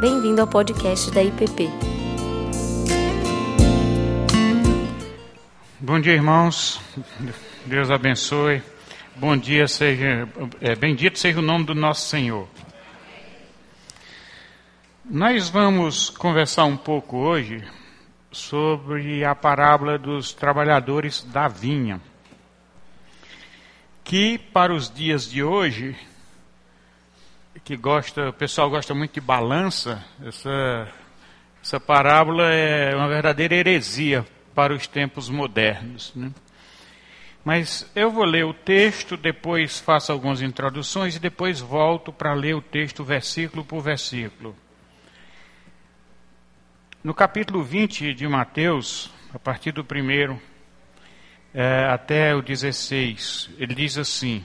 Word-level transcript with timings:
Bem-vindo 0.00 0.40
ao 0.40 0.46
podcast 0.46 1.10
da 1.10 1.22
IPP. 1.22 1.68
Bom 5.78 6.00
dia, 6.00 6.14
irmãos. 6.14 6.80
Deus 7.66 7.90
abençoe. 7.90 8.62
Bom 9.14 9.36
dia, 9.36 9.68
seja 9.68 10.26
é, 10.58 10.74
bendito 10.74 11.18
seja 11.18 11.40
o 11.40 11.42
nome 11.42 11.66
do 11.66 11.74
nosso 11.74 12.08
Senhor. 12.08 12.48
Nós 15.04 15.50
vamos 15.50 16.08
conversar 16.08 16.64
um 16.64 16.78
pouco 16.78 17.18
hoje 17.18 17.62
sobre 18.32 19.22
a 19.22 19.34
parábola 19.34 19.98
dos 19.98 20.32
trabalhadores 20.32 21.22
da 21.24 21.46
vinha, 21.46 22.00
que 24.02 24.38
para 24.38 24.72
os 24.72 24.90
dias 24.90 25.30
de 25.30 25.44
hoje 25.44 25.94
que 27.64 27.76
gosta, 27.76 28.30
o 28.30 28.32
pessoal 28.32 28.70
gosta 28.70 28.94
muito 28.94 29.14
de 29.14 29.20
balança, 29.20 30.04
essa, 30.24 30.88
essa 31.62 31.78
parábola 31.78 32.52
é 32.52 32.94
uma 32.94 33.08
verdadeira 33.08 33.54
heresia 33.54 34.26
para 34.54 34.74
os 34.74 34.86
tempos 34.86 35.28
modernos. 35.28 36.12
Né? 36.14 36.32
Mas 37.44 37.90
eu 37.94 38.10
vou 38.10 38.24
ler 38.24 38.44
o 38.44 38.52
texto, 38.52 39.16
depois 39.16 39.78
faço 39.78 40.12
algumas 40.12 40.42
introduções 40.42 41.16
e 41.16 41.18
depois 41.18 41.60
volto 41.60 42.12
para 42.12 42.34
ler 42.34 42.54
o 42.54 42.62
texto 42.62 43.04
versículo 43.04 43.64
por 43.64 43.80
versículo. 43.80 44.54
No 47.02 47.14
capítulo 47.14 47.62
20 47.62 48.12
de 48.12 48.28
Mateus, 48.28 49.10
a 49.32 49.38
partir 49.38 49.72
do 49.72 49.82
primeiro 49.82 50.40
é, 51.54 51.86
até 51.86 52.34
o 52.34 52.42
16, 52.42 53.50
ele 53.58 53.74
diz 53.74 53.96
assim. 53.96 54.44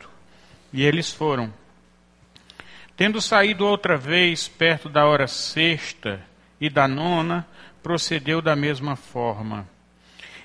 E 0.73 0.83
eles 0.83 1.11
foram. 1.11 1.53
Tendo 2.95 3.21
saído 3.21 3.65
outra 3.65 3.97
vez 3.97 4.47
perto 4.47 4.87
da 4.87 5.05
hora 5.05 5.27
sexta 5.27 6.21
e 6.59 6.69
da 6.69 6.87
nona, 6.87 7.47
procedeu 7.81 8.41
da 8.41 8.55
mesma 8.55 8.95
forma. 8.95 9.67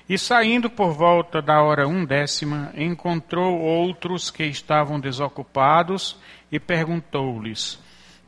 E 0.09 0.17
saindo 0.17 0.69
por 0.69 0.93
volta 0.93 1.41
da 1.41 1.61
hora 1.61 1.87
undécima, 1.87 2.71
encontrou 2.75 3.59
outros 3.59 4.31
que 4.31 4.43
estavam 4.43 4.99
desocupados 4.99 6.17
e 6.51 6.59
perguntou-lhes: 6.59 7.79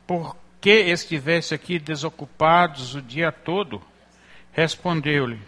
Por 0.06 0.36
que 0.60 0.70
estivesse 0.70 1.54
aqui 1.54 1.78
desocupados 1.78 2.94
o 2.94 3.00
dia 3.00 3.32
todo? 3.32 3.80
Respondeu-lhe: 4.52 5.40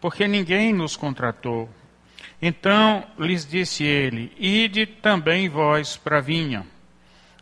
Porque 0.00 0.26
ninguém 0.26 0.72
nos 0.72 0.96
contratou. 0.96 1.68
Então 2.40 3.04
lhes 3.18 3.46
disse 3.46 3.84
ele: 3.84 4.32
Ide 4.38 4.86
também 4.86 5.48
vós 5.48 5.96
para 5.96 6.18
a 6.18 6.20
vinha. 6.20 6.66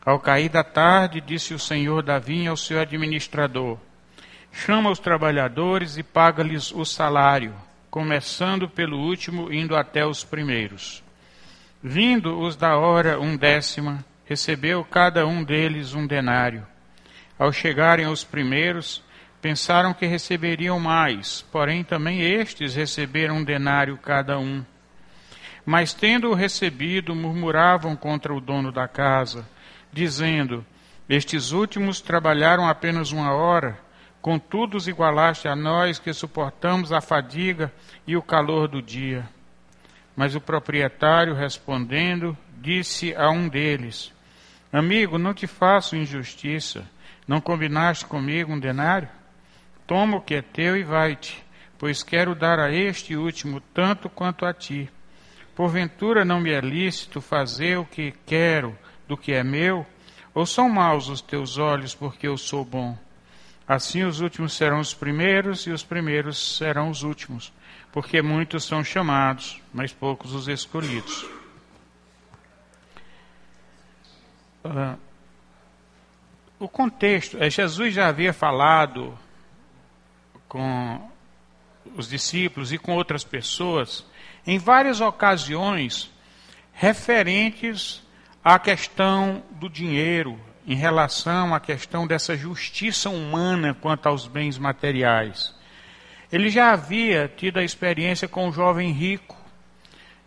Ao 0.04 0.18
cair 0.18 0.48
da 0.48 0.64
tarde, 0.64 1.20
disse 1.20 1.54
o 1.54 1.58
senhor 1.58 2.02
da 2.02 2.18
vinha 2.18 2.50
ao 2.50 2.56
seu 2.56 2.80
administrador: 2.80 3.78
Chama 4.52 4.90
os 4.90 4.98
trabalhadores 4.98 5.96
e 5.96 6.02
paga-lhes 6.02 6.72
o 6.72 6.84
salário, 6.84 7.54
começando 7.90 8.68
pelo 8.68 8.98
último, 8.98 9.52
indo 9.52 9.76
até 9.76 10.04
os 10.04 10.24
primeiros. 10.24 11.02
Vindo 11.82 12.38
os 12.38 12.54
da 12.54 12.76
hora 12.76 13.18
undécima, 13.18 14.04
recebeu 14.24 14.84
cada 14.84 15.26
um 15.26 15.42
deles 15.42 15.94
um 15.94 16.06
denário. 16.06 16.66
Ao 17.38 17.52
chegarem 17.52 18.06
os 18.06 18.22
primeiros, 18.22 19.02
pensaram 19.40 19.92
que 19.92 20.06
receberiam 20.06 20.78
mais, 20.78 21.42
porém 21.50 21.82
também 21.82 22.20
estes 22.22 22.74
receberam 22.74 23.38
um 23.38 23.44
denário 23.44 23.98
cada 23.98 24.38
um. 24.38 24.64
Mas 25.64 25.94
tendo-o 25.94 26.34
recebido, 26.34 27.14
murmuravam 27.14 27.94
contra 27.94 28.34
o 28.34 28.40
dono 28.40 28.72
da 28.72 28.88
casa 28.88 29.46
dizendo: 29.92 30.64
Estes 31.08 31.52
últimos 31.52 32.00
trabalharam 32.00 32.66
apenas 32.66 33.12
uma 33.12 33.32
hora, 33.32 33.78
contudo 34.20 34.76
os 34.76 34.88
igualaste 34.88 35.46
a 35.46 35.54
nós 35.54 35.98
que 35.98 36.12
suportamos 36.12 36.92
a 36.92 37.00
fadiga 37.00 37.72
e 38.06 38.16
o 38.16 38.22
calor 38.22 38.66
do 38.66 38.80
dia. 38.80 39.28
Mas 40.16 40.34
o 40.34 40.40
proprietário, 40.40 41.34
respondendo, 41.34 42.36
disse 42.58 43.14
a 43.14 43.30
um 43.30 43.48
deles: 43.48 44.12
Amigo, 44.72 45.18
não 45.18 45.34
te 45.34 45.46
faço 45.46 45.96
injustiça. 45.96 46.84
Não 47.26 47.40
combinaste 47.40 48.04
comigo 48.04 48.52
um 48.52 48.58
denário? 48.58 49.08
Toma 49.86 50.16
o 50.16 50.20
que 50.20 50.34
é 50.34 50.42
teu 50.42 50.76
e 50.76 50.82
vai-te, 50.82 51.44
pois 51.78 52.02
quero 52.02 52.34
dar 52.34 52.58
a 52.58 52.72
este 52.72 53.14
último 53.16 53.60
tanto 53.72 54.08
quanto 54.08 54.44
a 54.44 54.52
ti. 54.52 54.90
Porventura 55.62 56.24
não 56.24 56.40
me 56.40 56.50
é 56.50 56.60
lícito 56.60 57.20
fazer 57.20 57.78
o 57.78 57.84
que 57.84 58.12
quero 58.26 58.76
do 59.06 59.16
que 59.16 59.32
é 59.32 59.44
meu? 59.44 59.86
Ou 60.34 60.44
são 60.44 60.68
maus 60.68 61.08
os 61.08 61.20
teus 61.20 61.56
olhos 61.56 61.94
porque 61.94 62.26
eu 62.26 62.36
sou 62.36 62.64
bom? 62.64 62.98
Assim 63.64 64.02
os 64.02 64.20
últimos 64.20 64.54
serão 64.54 64.80
os 64.80 64.92
primeiros 64.92 65.64
e 65.68 65.70
os 65.70 65.84
primeiros 65.84 66.56
serão 66.56 66.90
os 66.90 67.04
últimos, 67.04 67.52
porque 67.92 68.20
muitos 68.20 68.64
são 68.64 68.82
chamados, 68.82 69.62
mas 69.72 69.92
poucos 69.92 70.34
os 70.34 70.48
escolhidos. 70.48 71.22
Uh, 74.64 74.98
o 76.58 76.68
contexto, 76.68 77.36
é, 77.40 77.48
Jesus 77.48 77.94
já 77.94 78.08
havia 78.08 78.32
falado 78.32 79.16
com 80.48 81.08
os 81.94 82.08
discípulos 82.08 82.72
e 82.72 82.78
com 82.78 82.96
outras 82.96 83.22
pessoas 83.22 84.04
em 84.46 84.58
várias 84.58 85.00
ocasiões 85.00 86.10
referentes 86.72 88.02
a 88.44 88.58
questão 88.58 89.42
do 89.52 89.68
dinheiro, 89.68 90.38
em 90.66 90.74
relação 90.74 91.54
à 91.54 91.60
questão 91.60 92.06
dessa 92.06 92.36
justiça 92.36 93.08
humana 93.10 93.76
quanto 93.80 94.08
aos 94.08 94.26
bens 94.26 94.58
materiais. 94.58 95.54
Ele 96.30 96.48
já 96.48 96.72
havia 96.72 97.30
tido 97.36 97.58
a 97.58 97.64
experiência 97.64 98.26
com 98.26 98.48
o 98.48 98.52
jovem 98.52 98.90
rico. 98.90 99.36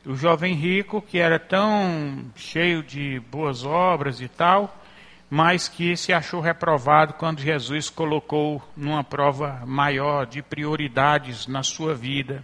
O 0.05 0.15
jovem 0.15 0.53
rico 0.53 1.01
que 1.01 1.17
era 1.17 1.39
tão 1.39 2.31
cheio 2.35 2.83
de 2.83 3.19
boas 3.31 3.65
obras 3.65 4.21
e 4.21 4.27
tal, 4.27 4.77
mas 5.29 5.67
que 5.67 5.97
se 5.97 6.13
achou 6.13 6.39
reprovado 6.39 7.15
quando 7.15 7.41
Jesus 7.41 7.89
colocou 7.89 8.61
numa 8.77 9.03
prova 9.03 9.63
maior 9.65 10.27
de 10.27 10.43
prioridades 10.43 11.47
na 11.47 11.63
sua 11.63 11.95
vida. 11.95 12.43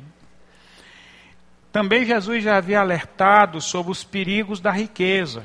Também 1.72 2.06
Jesus 2.06 2.44
já 2.44 2.58
havia 2.58 2.80
alertado 2.80 3.62
sobre 3.62 3.92
os 3.92 4.04
perigos 4.04 4.59
da 4.59 4.72
riqueza 4.72 5.44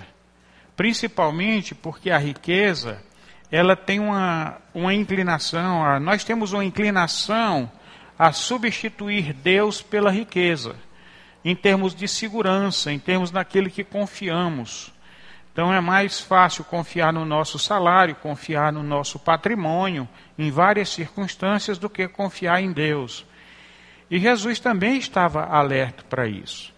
principalmente 0.76 1.74
porque 1.74 2.10
a 2.10 2.18
riqueza 2.18 3.02
ela 3.50 3.74
tem 3.74 3.98
uma, 3.98 4.58
uma 4.74 4.92
inclinação, 4.92 5.84
a, 5.84 5.98
nós 5.98 6.22
temos 6.22 6.52
uma 6.52 6.64
inclinação 6.64 7.70
a 8.18 8.32
substituir 8.32 9.32
Deus 9.32 9.80
pela 9.80 10.10
riqueza, 10.10 10.76
em 11.44 11.54
termos 11.54 11.94
de 11.94 12.06
segurança, 12.06 12.92
em 12.92 12.98
termos 12.98 13.30
daquele 13.30 13.70
que 13.70 13.84
confiamos. 13.84 14.92
Então 15.52 15.72
é 15.72 15.80
mais 15.80 16.20
fácil 16.20 16.64
confiar 16.64 17.12
no 17.12 17.24
nosso 17.24 17.58
salário, 17.58 18.14
confiar 18.16 18.72
no 18.72 18.82
nosso 18.82 19.18
patrimônio, 19.18 20.08
em 20.38 20.50
várias 20.50 20.90
circunstâncias, 20.90 21.78
do 21.78 21.88
que 21.88 22.06
confiar 22.08 22.60
em 22.60 22.72
Deus. 22.72 23.24
E 24.10 24.18
Jesus 24.18 24.60
também 24.60 24.98
estava 24.98 25.44
alerta 25.44 26.04
para 26.08 26.26
isso. 26.26 26.72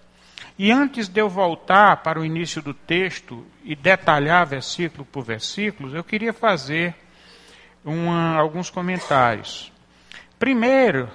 E 0.58 0.72
antes 0.72 1.08
de 1.08 1.20
eu 1.20 1.28
voltar 1.28 1.98
para 2.02 2.18
o 2.18 2.24
início 2.24 2.60
do 2.60 2.74
texto 2.74 3.46
e 3.62 3.76
detalhar 3.76 4.44
versículo 4.44 5.04
por 5.04 5.22
versículo, 5.22 5.94
eu 5.94 6.02
queria 6.02 6.32
fazer 6.32 6.94
uma, 7.84 8.36
alguns 8.36 8.68
comentários. 8.68 9.70
Primeiro, 10.38 11.08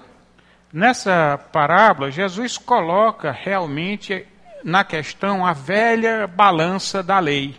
nessa 0.71 1.37
parábola, 1.51 2.09
Jesus 2.09 2.57
coloca 2.57 3.31
realmente 3.31 4.25
na 4.63 4.83
questão 4.83 5.45
a 5.45 5.51
velha 5.51 6.25
balança 6.25 7.03
da 7.03 7.19
lei. 7.19 7.55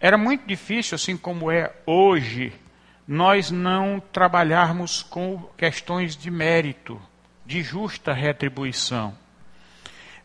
Era 0.00 0.16
muito 0.16 0.46
difícil, 0.46 0.94
assim 0.94 1.16
como 1.16 1.50
é 1.50 1.72
hoje, 1.84 2.52
nós 3.08 3.50
não 3.50 3.98
trabalharmos 4.12 5.02
com 5.02 5.38
questões 5.56 6.14
de 6.14 6.30
mérito, 6.30 7.00
de 7.46 7.62
justa 7.62 8.12
retribuição. 8.12 9.16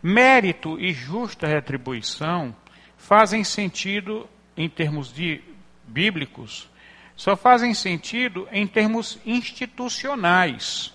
Mérito 0.01 0.77
e 0.77 0.91
justa 0.91 1.47
retribuição 1.47 2.53
fazem 2.97 3.41
sentido, 3.41 4.29
em 4.57 4.67
termos 4.67 5.13
de 5.13 5.41
bíblicos, 5.87 6.69
só 7.15 7.37
fazem 7.37 7.73
sentido 7.73 8.47
em 8.51 8.67
termos 8.67 9.17
institucionais. 9.25 10.93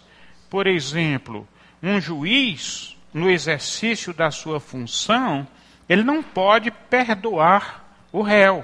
Por 0.50 0.66
exemplo, 0.66 1.48
um 1.82 1.98
juiz, 1.98 2.96
no 3.14 3.30
exercício 3.30 4.12
da 4.12 4.30
sua 4.30 4.60
função, 4.60 5.48
ele 5.88 6.02
não 6.02 6.22
pode 6.22 6.70
perdoar 6.70 7.82
o 8.12 8.20
réu 8.20 8.62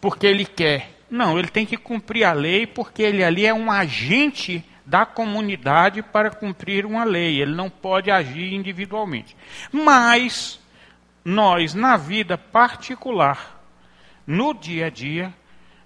porque 0.00 0.26
ele 0.26 0.44
quer. 0.44 0.97
Não, 1.10 1.38
ele 1.38 1.48
tem 1.48 1.64
que 1.64 1.76
cumprir 1.76 2.24
a 2.24 2.32
lei 2.32 2.66
porque 2.66 3.02
ele 3.02 3.24
ali 3.24 3.46
é 3.46 3.54
um 3.54 3.70
agente 3.70 4.64
da 4.84 5.04
comunidade 5.04 6.02
para 6.02 6.30
cumprir 6.30 6.86
uma 6.86 7.04
lei. 7.04 7.40
Ele 7.40 7.54
não 7.54 7.68
pode 7.68 8.10
agir 8.10 8.52
individualmente. 8.52 9.36
Mas 9.70 10.60
nós, 11.24 11.74
na 11.74 11.96
vida 11.96 12.38
particular, 12.38 13.62
no 14.26 14.54
dia 14.54 14.86
a 14.86 14.90
dia, 14.90 15.32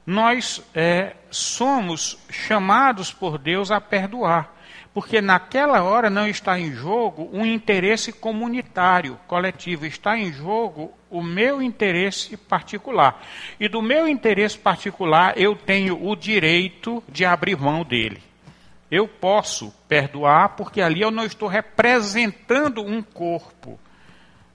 nós 0.06 0.62
é, 0.74 1.16
somos 1.30 2.18
chamados 2.30 3.12
por 3.12 3.38
Deus 3.38 3.70
a 3.70 3.80
perdoar. 3.80 4.52
Porque 4.94 5.22
naquela 5.22 5.82
hora 5.82 6.10
não 6.10 6.26
está 6.26 6.58
em 6.58 6.72
jogo 6.72 7.30
um 7.32 7.46
interesse 7.46 8.12
comunitário, 8.12 9.18
coletivo, 9.26 9.86
está 9.86 10.18
em 10.18 10.32
jogo 10.32 10.92
o 11.10 11.22
meu 11.22 11.62
interesse 11.62 12.36
particular. 12.36 13.22
E 13.58 13.68
do 13.68 13.80
meu 13.80 14.06
interesse 14.06 14.58
particular 14.58 15.32
eu 15.38 15.56
tenho 15.56 16.06
o 16.06 16.14
direito 16.14 17.02
de 17.08 17.24
abrir 17.24 17.56
mão 17.56 17.82
dele. 17.82 18.22
Eu 18.90 19.08
posso 19.08 19.72
perdoar 19.88 20.50
porque 20.50 20.82
ali 20.82 21.00
eu 21.00 21.10
não 21.10 21.24
estou 21.24 21.48
representando 21.48 22.82
um 22.82 23.02
corpo 23.02 23.80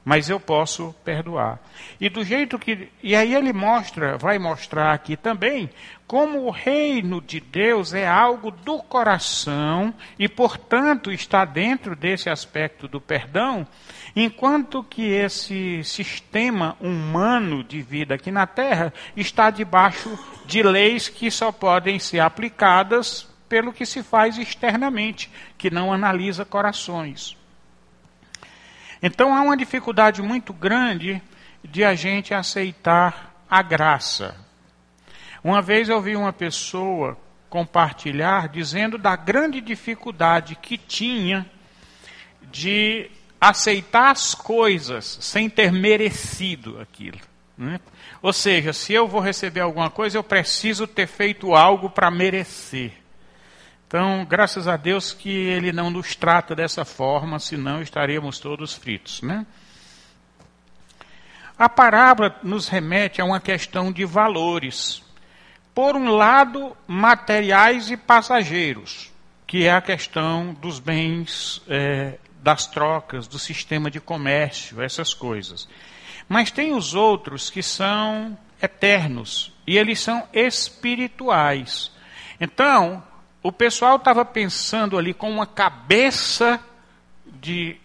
mas 0.08 0.30
eu 0.30 0.40
posso 0.40 0.96
perdoar. 1.04 1.60
E 2.00 2.08
do 2.08 2.24
jeito 2.24 2.58
que. 2.58 2.88
E 3.04 3.14
aí 3.14 3.36
ele 3.36 3.52
mostra, 3.52 4.18
vai 4.18 4.40
mostrar 4.40 4.94
aqui 4.94 5.18
também, 5.18 5.70
como 6.08 6.46
o 6.46 6.50
reino 6.50 7.20
de 7.22 7.42
Deus 7.42 7.94
é 7.94 8.08
algo 8.08 8.50
do 8.50 8.80
coração 8.80 9.94
e, 10.18 10.30
portanto, 10.30 11.12
está 11.12 11.44
dentro 11.44 11.94
desse 11.94 12.30
aspecto 12.30 12.88
do 12.88 13.02
perdão, 13.02 13.68
enquanto 14.16 14.82
que 14.82 15.12
esse 15.12 15.84
sistema 15.84 16.78
humano 16.80 17.62
de 17.62 17.82
vida 17.82 18.16
aqui 18.16 18.32
na 18.32 18.48
Terra 18.48 18.94
está 19.14 19.50
debaixo 19.50 20.18
de 20.46 20.64
leis 20.64 21.10
que 21.10 21.30
só 21.30 21.52
podem 21.52 22.00
ser 22.00 22.22
aplicadas 22.22 23.28
pelo 23.50 23.74
que 23.74 23.86
se 23.86 24.02
faz 24.02 24.38
externamente, 24.38 25.30
que 25.58 25.70
não 25.70 25.92
analisa 25.92 26.46
corações. 26.46 27.37
Então 29.02 29.34
há 29.34 29.42
uma 29.42 29.58
dificuldade 29.58 30.22
muito 30.22 30.54
grande 30.54 31.22
de 31.64 31.84
a 31.84 31.94
gente 31.96 32.34
aceitar 32.34 33.44
a 33.50 33.62
graça. 33.62 34.36
Uma 35.44 35.62
vez 35.62 35.90
eu 35.90 36.02
vi 36.02 36.16
uma 36.16 36.34
pessoa 36.34 37.18
compartilhar 37.50 38.50
dizendo 38.50 38.98
da 38.98 39.16
grande 39.16 39.62
dificuldade 39.62 40.56
que 40.56 40.78
tinha 40.78 41.46
de 42.52 43.10
aceitar 43.40 44.12
as 44.12 44.34
coisas 44.34 45.18
sem 45.22 45.50
ter 45.50 45.72
merecido 45.72 46.80
aquilo. 46.82 47.20
Né? 47.58 47.80
Ou 48.22 48.34
seja, 48.34 48.74
se 48.74 48.94
eu 48.94 49.08
vou 49.08 49.22
receber 49.22 49.62
alguma 49.62 49.90
coisa, 49.90 50.18
eu 50.18 50.24
preciso 50.24 50.86
ter 50.86 51.08
feito 51.08 51.56
algo 51.56 51.90
para 51.90 52.12
merecer. 52.12 52.92
Então, 53.88 54.26
graças 54.26 54.68
a 54.68 54.76
Deus 54.76 55.14
que 55.14 55.30
ele 55.30 55.72
não 55.72 55.90
nos 55.90 56.14
trata 56.14 56.54
dessa 56.54 56.84
forma, 56.84 57.40
senão 57.40 57.82
estaríamos 57.82 58.38
todos 58.38 58.74
fritos, 58.74 59.22
né? 59.22 59.46
A 61.58 61.70
parábola 61.70 62.36
nos 62.44 62.68
remete 62.68 63.22
a 63.22 63.26
uma 63.26 63.40
questão 63.40 63.90
de 63.90 64.04
valores. 64.04 65.02
Por 65.74 65.96
um 65.96 66.10
lado, 66.10 66.76
materiais 66.86 67.90
e 67.90 67.96
passageiros, 67.96 69.10
que 69.48 69.64
é 69.64 69.72
a 69.72 69.82
questão 69.82 70.54
dos 70.54 70.80
bens, 70.80 71.62
é, 71.70 72.18
das 72.44 72.68
trocas, 72.68 73.26
do 73.26 73.40
sistema 73.40 73.90
de 73.90 74.02
comércio, 74.02 74.82
essas 74.82 75.14
coisas. 75.14 75.68
Mas 76.28 76.52
tem 76.52 76.74
os 76.74 76.94
outros 76.94 77.50
que 77.50 77.64
são 77.64 78.38
eternos 78.62 79.54
e 79.66 79.78
eles 79.78 80.02
são 80.02 80.28
espirituais. 80.34 81.90
Então, 82.40 83.02
o 83.42 83.52
pessoal 83.52 83.98
estava 83.98 84.26
pensando 84.26 84.98
ali 84.98 85.14
com 85.14 85.30
uma 85.30 85.46
cabeça 85.46 86.60
de 87.26 87.78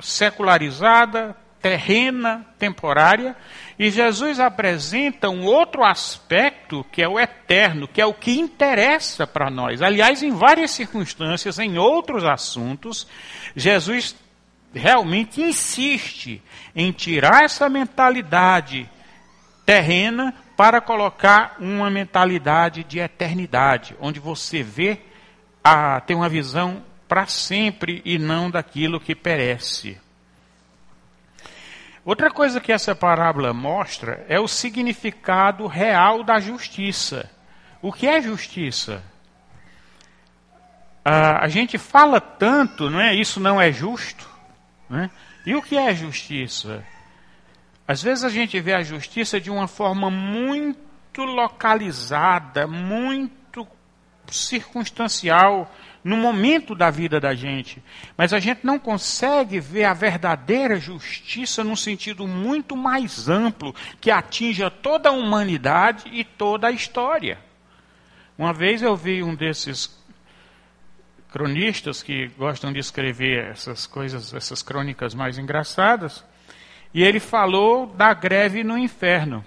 secularizada, 0.00 1.36
terrena, 1.60 2.46
temporária, 2.58 3.36
e 3.78 3.90
Jesus 3.90 4.38
apresenta 4.38 5.28
um 5.28 5.44
outro 5.44 5.84
aspecto 5.84 6.84
que 6.92 7.02
é 7.02 7.08
o 7.08 7.18
eterno, 7.18 7.88
que 7.88 8.00
é 8.00 8.06
o 8.06 8.14
que 8.14 8.38
interessa 8.38 9.26
para 9.26 9.50
nós. 9.50 9.82
Aliás, 9.82 10.22
em 10.22 10.30
várias 10.30 10.70
circunstâncias, 10.70 11.58
em 11.58 11.78
outros 11.78 12.24
assuntos, 12.24 13.06
Jesus 13.56 14.14
realmente 14.72 15.42
insiste 15.42 16.42
em 16.76 16.92
tirar 16.92 17.44
essa 17.44 17.68
mentalidade 17.68 18.88
terrena 19.64 20.34
para 20.58 20.80
colocar 20.80 21.54
uma 21.60 21.88
mentalidade 21.88 22.82
de 22.82 22.98
eternidade, 22.98 23.94
onde 24.00 24.18
você 24.18 24.60
vê 24.60 24.98
a 25.62 26.00
ter 26.00 26.16
uma 26.16 26.28
visão 26.28 26.82
para 27.06 27.26
sempre 27.26 28.02
e 28.04 28.18
não 28.18 28.50
daquilo 28.50 28.98
que 28.98 29.14
perece. 29.14 30.00
Outra 32.04 32.28
coisa 32.28 32.60
que 32.60 32.72
essa 32.72 32.92
parábola 32.92 33.54
mostra 33.54 34.26
é 34.28 34.40
o 34.40 34.48
significado 34.48 35.64
real 35.68 36.24
da 36.24 36.40
justiça. 36.40 37.30
O 37.80 37.92
que 37.92 38.08
é 38.08 38.20
justiça? 38.20 39.00
Ah, 41.04 41.44
a 41.44 41.46
gente 41.46 41.78
fala 41.78 42.20
tanto, 42.20 42.90
não 42.90 43.00
é? 43.00 43.14
Isso 43.14 43.38
não 43.38 43.60
é 43.60 43.70
justo. 43.70 44.28
Né? 44.90 45.08
E 45.46 45.54
o 45.54 45.62
que 45.62 45.76
é 45.76 45.94
justiça? 45.94 46.84
Às 47.88 48.02
vezes 48.02 48.22
a 48.22 48.28
gente 48.28 48.60
vê 48.60 48.74
a 48.74 48.82
justiça 48.82 49.40
de 49.40 49.50
uma 49.50 49.66
forma 49.66 50.10
muito 50.10 51.24
localizada, 51.24 52.66
muito 52.66 53.66
circunstancial 54.30 55.74
no 56.04 56.18
momento 56.18 56.74
da 56.74 56.90
vida 56.90 57.18
da 57.18 57.34
gente, 57.34 57.82
mas 58.14 58.34
a 58.34 58.38
gente 58.38 58.60
não 58.62 58.78
consegue 58.78 59.58
ver 59.58 59.84
a 59.84 59.94
verdadeira 59.94 60.78
justiça 60.78 61.64
num 61.64 61.74
sentido 61.74 62.26
muito 62.26 62.76
mais 62.76 63.26
amplo, 63.26 63.74
que 63.98 64.10
atinja 64.10 64.70
toda 64.70 65.08
a 65.08 65.12
humanidade 65.12 66.10
e 66.12 66.24
toda 66.24 66.68
a 66.68 66.70
história. 66.70 67.38
Uma 68.36 68.52
vez 68.52 68.82
eu 68.82 68.94
vi 68.94 69.22
um 69.22 69.34
desses 69.34 69.98
cronistas 71.32 72.02
que 72.02 72.28
gostam 72.36 72.70
de 72.70 72.80
escrever 72.80 73.46
essas 73.46 73.86
coisas, 73.86 74.34
essas 74.34 74.62
crônicas 74.62 75.14
mais 75.14 75.38
engraçadas, 75.38 76.22
e 76.92 77.02
ele 77.02 77.20
falou 77.20 77.86
da 77.86 78.12
greve 78.14 78.64
no 78.64 78.78
inferno, 78.78 79.44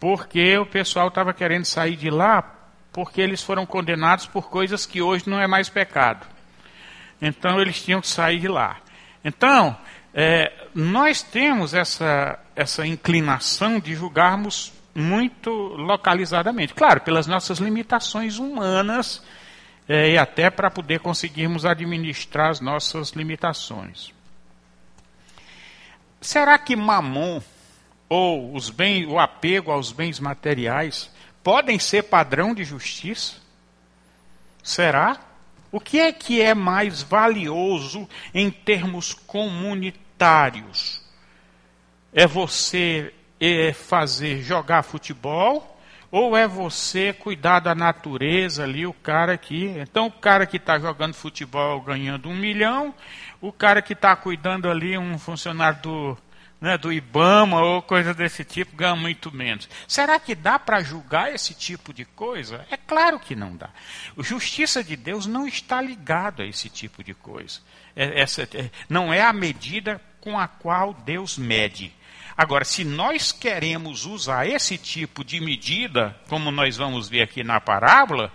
porque 0.00 0.56
o 0.58 0.66
pessoal 0.66 1.08
estava 1.08 1.32
querendo 1.32 1.64
sair 1.64 1.96
de 1.96 2.10
lá 2.10 2.58
porque 2.92 3.20
eles 3.20 3.42
foram 3.42 3.64
condenados 3.64 4.26
por 4.26 4.50
coisas 4.50 4.84
que 4.84 5.00
hoje 5.00 5.28
não 5.28 5.40
é 5.40 5.46
mais 5.46 5.68
pecado. 5.68 6.26
Então 7.20 7.60
eles 7.60 7.82
tinham 7.82 8.00
que 8.00 8.06
sair 8.08 8.38
de 8.38 8.48
lá. 8.48 8.78
Então, 9.24 9.76
é, 10.12 10.52
nós 10.74 11.22
temos 11.22 11.72
essa, 11.72 12.38
essa 12.54 12.86
inclinação 12.86 13.78
de 13.80 13.94
julgarmos 13.94 14.72
muito 14.94 15.50
localizadamente. 15.50 16.74
Claro, 16.74 17.00
pelas 17.00 17.26
nossas 17.26 17.58
limitações 17.58 18.38
humanas 18.38 19.22
é, 19.88 20.10
e 20.10 20.18
até 20.18 20.50
para 20.50 20.70
poder 20.70 21.00
conseguirmos 21.00 21.64
administrar 21.64 22.50
as 22.50 22.60
nossas 22.60 23.10
limitações. 23.10 24.12
Será 26.22 26.56
que 26.56 26.76
mamon 26.76 27.42
ou 28.08 28.54
os 28.54 28.70
bens, 28.70 29.06
o 29.06 29.18
apego 29.18 29.72
aos 29.72 29.90
bens 29.90 30.20
materiais 30.20 31.10
podem 31.42 31.80
ser 31.80 32.04
padrão 32.04 32.54
de 32.54 32.62
justiça? 32.62 33.36
Será? 34.62 35.18
O 35.72 35.80
que 35.80 35.98
é 35.98 36.12
que 36.12 36.40
é 36.40 36.54
mais 36.54 37.02
valioso 37.02 38.08
em 38.32 38.50
termos 38.50 39.12
comunitários? 39.12 41.02
É 42.12 42.24
você 42.24 43.12
é, 43.40 43.72
fazer 43.72 44.42
jogar 44.42 44.84
futebol 44.84 45.72
ou 46.12 46.36
é 46.36 46.46
você 46.46 47.12
cuidar 47.12 47.58
da 47.60 47.74
natureza 47.74 48.64
ali, 48.64 48.86
o 48.86 48.92
cara 48.92 49.38
que. 49.38 49.64
Então, 49.78 50.08
o 50.08 50.12
cara 50.12 50.44
que 50.46 50.58
está 50.58 50.78
jogando 50.78 51.14
futebol 51.14 51.80
ganhando 51.80 52.28
um 52.28 52.36
milhão, 52.36 52.94
o 53.42 53.52
cara 53.52 53.82
que 53.82 53.92
está 53.92 54.16
cuidando 54.16 54.70
ali, 54.70 54.96
um 54.96 55.18
funcionário 55.18 55.82
do 55.82 56.18
né, 56.62 56.78
do 56.78 56.92
IBAMA 56.92 57.60
ou 57.60 57.82
coisa 57.82 58.14
desse 58.14 58.44
tipo 58.44 58.76
ganha 58.76 58.94
muito 58.94 59.34
menos. 59.34 59.68
Será 59.88 60.20
que 60.20 60.32
dá 60.32 60.60
para 60.60 60.80
julgar 60.80 61.34
esse 61.34 61.54
tipo 61.54 61.92
de 61.92 62.04
coisa? 62.04 62.64
É 62.70 62.76
claro 62.76 63.18
que 63.18 63.34
não 63.34 63.56
dá. 63.56 63.68
A 64.16 64.22
justiça 64.22 64.84
de 64.84 64.94
Deus 64.94 65.26
não 65.26 65.44
está 65.44 65.82
ligado 65.82 66.40
a 66.40 66.46
esse 66.46 66.68
tipo 66.68 67.02
de 67.02 67.14
coisa. 67.14 67.58
É, 67.96 68.20
essa, 68.20 68.42
é, 68.42 68.70
não 68.88 69.12
é 69.12 69.20
a 69.20 69.32
medida 69.32 70.00
com 70.20 70.38
a 70.38 70.46
qual 70.46 70.94
Deus 70.94 71.36
mede. 71.36 71.92
Agora, 72.36 72.64
se 72.64 72.84
nós 72.84 73.32
queremos 73.32 74.06
usar 74.06 74.46
esse 74.46 74.78
tipo 74.78 75.24
de 75.24 75.40
medida, 75.40 76.16
como 76.28 76.52
nós 76.52 76.76
vamos 76.76 77.08
ver 77.08 77.22
aqui 77.22 77.42
na 77.42 77.60
parábola, 77.60 78.32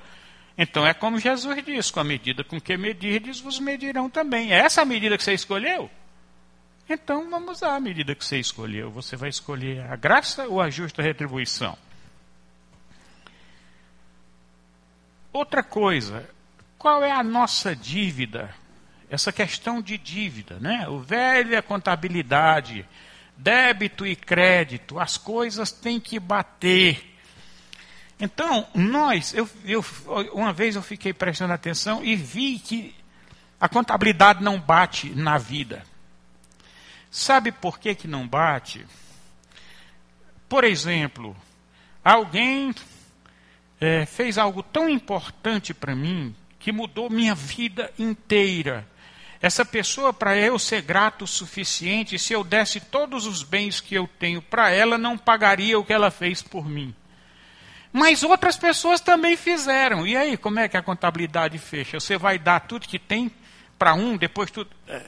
então 0.57 0.85
é 0.85 0.93
como 0.93 1.19
Jesus 1.19 1.63
diz: 1.63 1.91
com 1.91 1.99
a 1.99 2.03
medida 2.03 2.43
com 2.43 2.59
que 2.59 2.75
medirdes, 2.75 3.39
vos 3.39 3.59
medirão 3.59 4.09
também. 4.09 4.51
É 4.51 4.59
essa 4.59 4.81
a 4.81 4.85
medida 4.85 5.17
que 5.17 5.23
você 5.23 5.33
escolheu? 5.33 5.89
Então 6.89 7.29
vamos 7.29 7.61
a 7.61 7.79
medida 7.79 8.15
que 8.15 8.25
você 8.25 8.39
escolheu. 8.39 8.89
Você 8.91 9.15
vai 9.15 9.29
escolher 9.29 9.81
a 9.91 9.95
graça 9.95 10.47
ou 10.47 10.61
a 10.61 10.69
justa 10.69 11.01
retribuição? 11.01 11.77
Outra 15.33 15.61
coisa, 15.61 16.27
qual 16.77 17.03
é 17.03 17.11
a 17.11 17.21
nossa 17.23 17.75
dívida? 17.75 18.49
Essa 19.09 19.31
questão 19.31 19.81
de 19.81 19.97
dívida, 19.97 20.57
né? 20.59 20.87
O 20.87 20.99
velha 20.99 21.61
contabilidade, 21.61 22.87
débito 23.37 24.07
e 24.07 24.15
crédito, 24.15 24.99
as 24.99 25.17
coisas 25.17 25.71
têm 25.71 25.99
que 25.99 26.19
bater. 26.19 27.16
Então, 28.19 28.67
nós, 28.73 29.33
eu, 29.33 29.47
eu, 29.63 29.85
uma 30.33 30.51
vez 30.51 30.75
eu 30.75 30.81
fiquei 30.81 31.13
prestando 31.13 31.53
atenção 31.53 32.03
e 32.03 32.15
vi 32.15 32.57
que 32.57 32.95
a 33.59 33.69
contabilidade 33.69 34.43
não 34.43 34.59
bate 34.59 35.09
na 35.09 35.37
vida. 35.37 35.83
Sabe 37.11 37.51
por 37.51 37.79
que, 37.79 37.93
que 37.93 38.07
não 38.07 38.27
bate? 38.27 38.85
Por 40.49 40.63
exemplo, 40.63 41.35
alguém 42.03 42.73
é, 43.79 44.05
fez 44.05 44.37
algo 44.37 44.63
tão 44.63 44.89
importante 44.89 45.73
para 45.73 45.95
mim 45.95 46.35
que 46.59 46.71
mudou 46.71 47.09
minha 47.09 47.35
vida 47.35 47.91
inteira. 47.99 48.87
Essa 49.39 49.63
pessoa, 49.63 50.11
para 50.11 50.35
eu 50.35 50.57
ser 50.57 50.81
grato 50.81 51.23
o 51.23 51.27
suficiente, 51.27 52.17
se 52.17 52.33
eu 52.33 52.43
desse 52.43 52.79
todos 52.79 53.27
os 53.27 53.43
bens 53.43 53.79
que 53.79 53.93
eu 53.93 54.09
tenho 54.19 54.41
para 54.41 54.71
ela, 54.71 54.97
não 54.97 55.17
pagaria 55.17 55.77
o 55.77 55.85
que 55.85 55.93
ela 55.93 56.09
fez 56.09 56.41
por 56.41 56.67
mim. 56.67 56.95
Mas 57.91 58.23
outras 58.23 58.57
pessoas 58.57 58.99
também 58.99 59.35
fizeram. 59.35 60.05
E 60.05 60.15
aí, 60.15 60.37
como 60.37 60.59
é 60.59 60.67
que 60.67 60.77
a 60.77 60.83
contabilidade 60.83 61.57
fecha? 61.57 61.99
Você 61.99 62.17
vai 62.17 62.37
dar 62.37 62.61
tudo 62.61 62.87
que 62.87 62.99
tem 62.99 63.31
para 63.77 63.93
um, 63.93 64.17
depois 64.17 64.51
tudo. 64.51 64.69
É, 64.87 65.03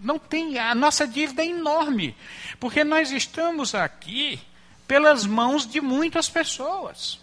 não 0.00 0.18
tem. 0.18 0.58
A 0.58 0.74
nossa 0.74 1.06
dívida 1.06 1.42
é 1.42 1.46
enorme. 1.46 2.16
Porque 2.58 2.84
nós 2.84 3.10
estamos 3.10 3.74
aqui 3.74 4.40
pelas 4.86 5.24
mãos 5.24 5.66
de 5.66 5.80
muitas 5.80 6.28
pessoas. 6.28 7.20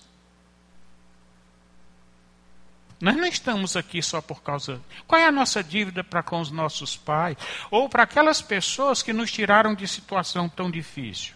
Nós 2.99 3.15
não 3.15 3.25
estamos 3.25 3.75
aqui 3.75 4.01
só 4.01 4.21
por 4.21 4.43
causa. 4.43 4.79
Qual 5.07 5.19
é 5.19 5.25
a 5.25 5.31
nossa 5.31 5.63
dívida 5.63 6.03
para 6.03 6.21
com 6.21 6.39
os 6.39 6.51
nossos 6.51 6.95
pais? 6.95 7.35
Ou 7.71 7.89
para 7.89 8.03
aquelas 8.03 8.41
pessoas 8.43 9.01
que 9.01 9.11
nos 9.11 9.31
tiraram 9.31 9.73
de 9.73 9.87
situação 9.87 10.47
tão 10.47 10.69
difícil? 10.69 11.33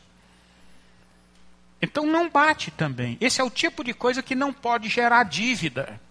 Então 1.86 2.04
não 2.04 2.28
bate 2.28 2.72
também. 2.72 3.16
Esse 3.22 3.40
é 3.40 3.44
o 3.44 3.50
tipo 3.50 3.84
de 3.84 3.94
coisa 3.94 4.24
que 4.24 4.34
não 4.34 4.52
pode 4.52 4.90
gerar 4.90 5.24
dívida. 5.24 6.02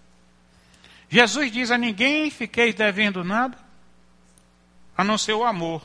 Jesus 1.09 1.51
diz 1.51 1.73
a 1.73 1.77
ninguém: 1.77 2.31
fiqueis 2.31 2.77
devendo 2.77 3.25
nada, 3.25 3.59
a 4.97 5.03
não 5.03 5.19
ser 5.19 5.33
o 5.33 5.43
amor. 5.43 5.83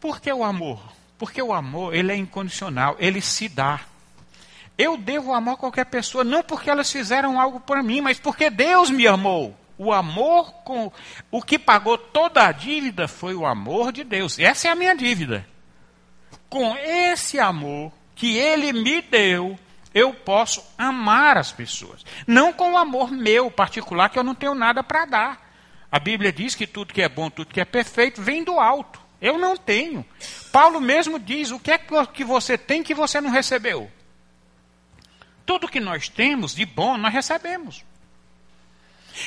Por 0.00 0.20
que 0.20 0.32
o 0.32 0.42
amor? 0.42 0.82
Porque 1.16 1.40
o 1.40 1.52
amor 1.52 1.94
ele 1.94 2.10
é 2.10 2.16
incondicional, 2.16 2.96
ele 2.98 3.20
se 3.20 3.48
dá. 3.48 3.82
Eu 4.76 4.96
devo 4.96 5.32
amar 5.32 5.56
qualquer 5.56 5.86
pessoa, 5.86 6.24
não 6.24 6.42
porque 6.42 6.68
elas 6.68 6.90
fizeram 6.90 7.40
algo 7.40 7.60
por 7.60 7.80
mim, 7.84 8.00
mas 8.00 8.18
porque 8.18 8.50
Deus 8.50 8.90
me 8.90 9.06
amou. 9.06 9.56
O 9.76 9.92
amor 9.92 10.52
com 10.64 10.90
o 11.30 11.40
que 11.40 11.56
pagou 11.56 11.96
toda 11.96 12.44
a 12.44 12.50
dívida 12.50 13.06
foi 13.06 13.36
o 13.36 13.46
amor 13.46 13.92
de 13.92 14.02
Deus. 14.02 14.40
Essa 14.40 14.66
é 14.66 14.70
a 14.72 14.76
minha 14.76 14.96
dívida. 14.96 15.46
Com 16.48 16.76
esse 16.76 17.38
amor 17.38 17.92
que 18.18 18.36
ele 18.36 18.72
me 18.72 19.00
deu, 19.00 19.56
eu 19.94 20.12
posso 20.12 20.62
amar 20.76 21.38
as 21.38 21.52
pessoas. 21.52 22.04
Não 22.26 22.52
com 22.52 22.72
o 22.72 22.76
amor 22.76 23.12
meu 23.12 23.48
particular, 23.48 24.10
que 24.10 24.18
eu 24.18 24.24
não 24.24 24.34
tenho 24.34 24.56
nada 24.56 24.82
para 24.82 25.06
dar. 25.06 25.50
A 25.90 26.00
Bíblia 26.00 26.32
diz 26.32 26.56
que 26.56 26.66
tudo 26.66 26.92
que 26.92 27.00
é 27.00 27.08
bom, 27.08 27.30
tudo 27.30 27.54
que 27.54 27.60
é 27.60 27.64
perfeito, 27.64 28.20
vem 28.20 28.42
do 28.42 28.58
alto. 28.58 29.00
Eu 29.22 29.38
não 29.38 29.56
tenho. 29.56 30.04
Paulo 30.52 30.80
mesmo 30.80 31.18
diz: 31.18 31.52
o 31.52 31.60
que 31.60 31.70
é 31.70 31.78
que 31.78 32.24
você 32.24 32.58
tem 32.58 32.82
que 32.82 32.92
você 32.92 33.20
não 33.20 33.30
recebeu? 33.30 33.90
Tudo 35.46 35.68
que 35.68 35.80
nós 35.80 36.08
temos 36.08 36.54
de 36.54 36.66
bom, 36.66 36.98
nós 36.98 37.12
recebemos. 37.12 37.84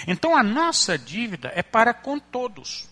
Então 0.05 0.35
a 0.35 0.43
nossa 0.43 0.97
dívida 0.97 1.51
é 1.55 1.63
para 1.63 1.93
com 1.93 2.19
todos. 2.19 2.90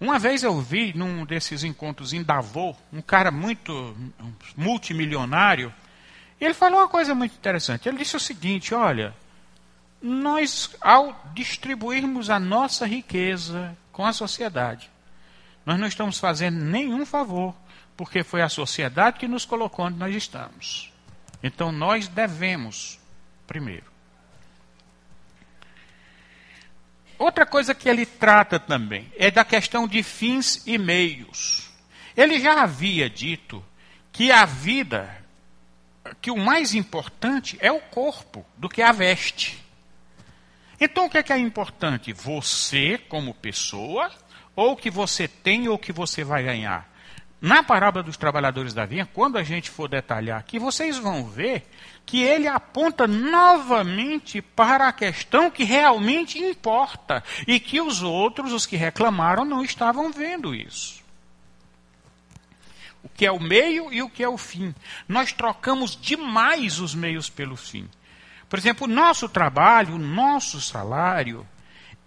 Uma 0.00 0.18
vez 0.18 0.42
eu 0.42 0.60
vi 0.60 0.92
num 0.96 1.24
desses 1.24 1.64
encontros 1.64 2.12
em 2.12 2.22
Davos, 2.22 2.76
um 2.92 3.00
cara 3.00 3.30
muito 3.30 3.96
multimilionário, 4.56 5.72
ele 6.40 6.54
falou 6.54 6.80
uma 6.80 6.88
coisa 6.88 7.14
muito 7.14 7.34
interessante. 7.34 7.88
Ele 7.88 7.98
disse 7.98 8.16
o 8.16 8.20
seguinte: 8.20 8.74
olha, 8.74 9.14
nós, 10.02 10.74
ao 10.80 11.30
distribuirmos 11.32 12.28
a 12.28 12.38
nossa 12.38 12.86
riqueza 12.86 13.76
com 13.92 14.04
a 14.04 14.12
sociedade, 14.12 14.90
nós 15.64 15.78
não 15.78 15.86
estamos 15.86 16.18
fazendo 16.18 16.58
nenhum 16.58 17.06
favor 17.06 17.54
porque 17.96 18.22
foi 18.22 18.42
a 18.42 18.48
sociedade 18.48 19.18
que 19.18 19.28
nos 19.28 19.44
colocou 19.44 19.86
onde 19.86 19.98
nós 19.98 20.14
estamos. 20.14 20.92
Então 21.42 21.70
nós 21.70 22.08
devemos, 22.08 22.98
primeiro. 23.46 23.93
Outra 27.18 27.46
coisa 27.46 27.74
que 27.74 27.88
ele 27.88 28.04
trata 28.04 28.58
também 28.58 29.10
é 29.16 29.30
da 29.30 29.44
questão 29.44 29.86
de 29.86 30.02
fins 30.02 30.62
e 30.66 30.76
meios. 30.76 31.70
Ele 32.16 32.40
já 32.40 32.62
havia 32.62 33.08
dito 33.08 33.64
que 34.12 34.30
a 34.30 34.44
vida, 34.44 35.24
que 36.20 36.30
o 36.30 36.36
mais 36.36 36.74
importante 36.74 37.56
é 37.60 37.70
o 37.70 37.80
corpo 37.80 38.44
do 38.56 38.68
que 38.68 38.82
a 38.82 38.92
veste. 38.92 39.62
Então 40.80 41.06
o 41.06 41.10
que 41.10 41.18
é, 41.18 41.22
que 41.22 41.32
é 41.32 41.38
importante? 41.38 42.12
Você 42.12 42.98
como 43.08 43.34
pessoa, 43.34 44.10
ou 44.56 44.72
o 44.72 44.76
que 44.76 44.90
você 44.90 45.26
tem 45.26 45.68
ou 45.68 45.74
o 45.74 45.78
que 45.78 45.92
você 45.92 46.24
vai 46.24 46.42
ganhar? 46.42 46.93
Na 47.44 47.62
parábola 47.62 48.02
dos 48.02 48.16
trabalhadores 48.16 48.72
da 48.72 48.86
vinha, 48.86 49.04
quando 49.04 49.36
a 49.36 49.42
gente 49.42 49.68
for 49.68 49.86
detalhar 49.86 50.40
aqui, 50.40 50.58
vocês 50.58 50.96
vão 50.96 51.26
ver 51.26 51.68
que 52.06 52.22
ele 52.22 52.48
aponta 52.48 53.06
novamente 53.06 54.40
para 54.40 54.88
a 54.88 54.92
questão 54.94 55.50
que 55.50 55.62
realmente 55.62 56.38
importa 56.38 57.22
e 57.46 57.60
que 57.60 57.82
os 57.82 58.02
outros, 58.02 58.50
os 58.50 58.64
que 58.64 58.76
reclamaram, 58.76 59.44
não 59.44 59.62
estavam 59.62 60.10
vendo 60.10 60.54
isso. 60.54 61.04
O 63.02 63.10
que 63.10 63.26
é 63.26 63.30
o 63.30 63.38
meio 63.38 63.92
e 63.92 64.02
o 64.02 64.08
que 64.08 64.22
é 64.22 64.28
o 64.28 64.38
fim. 64.38 64.74
Nós 65.06 65.30
trocamos 65.30 65.94
demais 66.00 66.80
os 66.80 66.94
meios 66.94 67.28
pelo 67.28 67.56
fim. 67.56 67.86
Por 68.48 68.58
exemplo, 68.58 68.86
o 68.86 68.90
nosso 68.90 69.28
trabalho, 69.28 69.96
o 69.96 69.98
nosso 69.98 70.62
salário, 70.62 71.46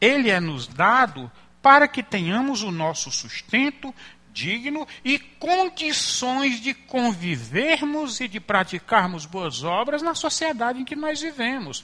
ele 0.01 0.31
é 0.31 0.39
nos 0.39 0.65
dado 0.65 1.31
para 1.61 1.87
que 1.87 2.01
tenhamos 2.01 2.63
o 2.63 2.71
nosso 2.71 3.11
sustento 3.11 3.93
digno 4.37 4.87
e 5.03 5.17
condições 5.17 6.61
de 6.61 6.73
convivermos 6.73 8.21
e 8.21 8.27
de 8.27 8.39
praticarmos 8.39 9.25
boas 9.25 9.63
obras 9.63 10.03
na 10.03 10.13
sociedade 10.13 10.79
em 10.79 10.85
que 10.85 10.95
nós 10.95 11.19
vivemos. 11.19 11.83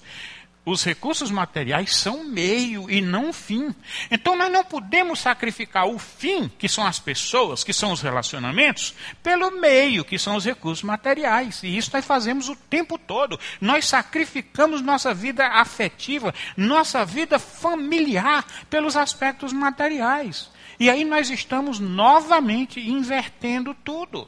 Os 0.66 0.82
recursos 0.82 1.30
materiais 1.30 1.94
são 1.94 2.24
meio 2.24 2.90
e 2.90 3.02
não 3.02 3.34
fim. 3.34 3.76
Então 4.10 4.34
nós 4.34 4.50
não 4.50 4.64
podemos 4.64 5.20
sacrificar 5.20 5.88
o 5.88 6.00
fim, 6.00 6.48
que 6.48 6.70
são 6.70 6.86
as 6.86 7.00
pessoas, 7.00 7.66
que 7.66 7.74
são 7.74 7.92
os 7.92 8.02
relacionamentos, 8.02 8.94
pelo 9.22 9.52
meio, 9.60 10.06
que 10.06 10.18
são 10.18 10.38
os 10.38 10.46
recursos 10.46 10.82
materiais. 10.82 11.62
E 11.64 11.76
isso 11.76 11.90
nós 11.92 12.06
fazemos 12.06 12.48
o 12.48 12.56
tempo 12.56 12.98
todo. 12.98 13.38
Nós 13.60 13.86
sacrificamos 13.88 14.82
nossa 14.82 15.14
vida 15.14 15.48
afetiva, 15.48 16.34
nossa 16.56 17.04
vida 17.04 17.38
familiar, 17.38 18.46
pelos 18.70 18.96
aspectos 18.96 19.52
materiais. 19.52 20.50
E 20.80 20.90
aí 20.90 21.06
nós 21.06 21.30
estamos 21.30 21.80
novamente 21.80 22.80
invertendo 22.80 23.74
tudo. 23.74 24.28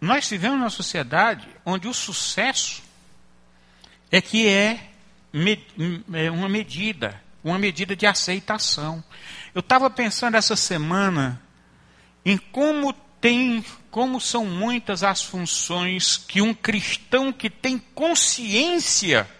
Nós 0.00 0.28
vivemos 0.28 0.58
numa 0.58 0.70
sociedade 0.70 1.48
onde 1.64 1.86
o 1.86 1.94
sucesso 1.94 2.82
é 4.10 4.20
que 4.20 4.48
é, 4.48 4.90
é 6.12 6.30
uma 6.30 6.48
medida, 6.48 7.22
uma 7.42 7.58
medida 7.58 7.94
de 7.94 8.04
aceitação. 8.04 9.02
Eu 9.54 9.60
estava 9.60 9.88
pensando 9.88 10.36
essa 10.36 10.56
semana 10.56 11.40
em 12.24 12.36
como 12.36 12.92
tem, 13.20 13.64
como 13.92 14.20
são 14.20 14.44
muitas 14.44 15.04
as 15.04 15.22
funções 15.22 16.16
que 16.16 16.42
um 16.42 16.52
cristão 16.52 17.32
que 17.32 17.48
tem 17.48 17.78
consciência 17.78 19.30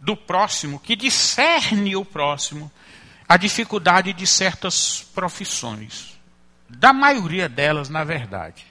do 0.00 0.16
próximo, 0.16 0.80
que 0.80 0.96
discerne 0.96 1.94
o 1.94 2.04
próximo, 2.04 2.72
a 3.28 3.36
dificuldade 3.36 4.12
de 4.12 4.26
certas 4.26 5.02
profissões. 5.14 6.18
Da 6.68 6.92
maioria 6.92 7.48
delas, 7.48 7.88
na 7.88 8.02
verdade. 8.02 8.64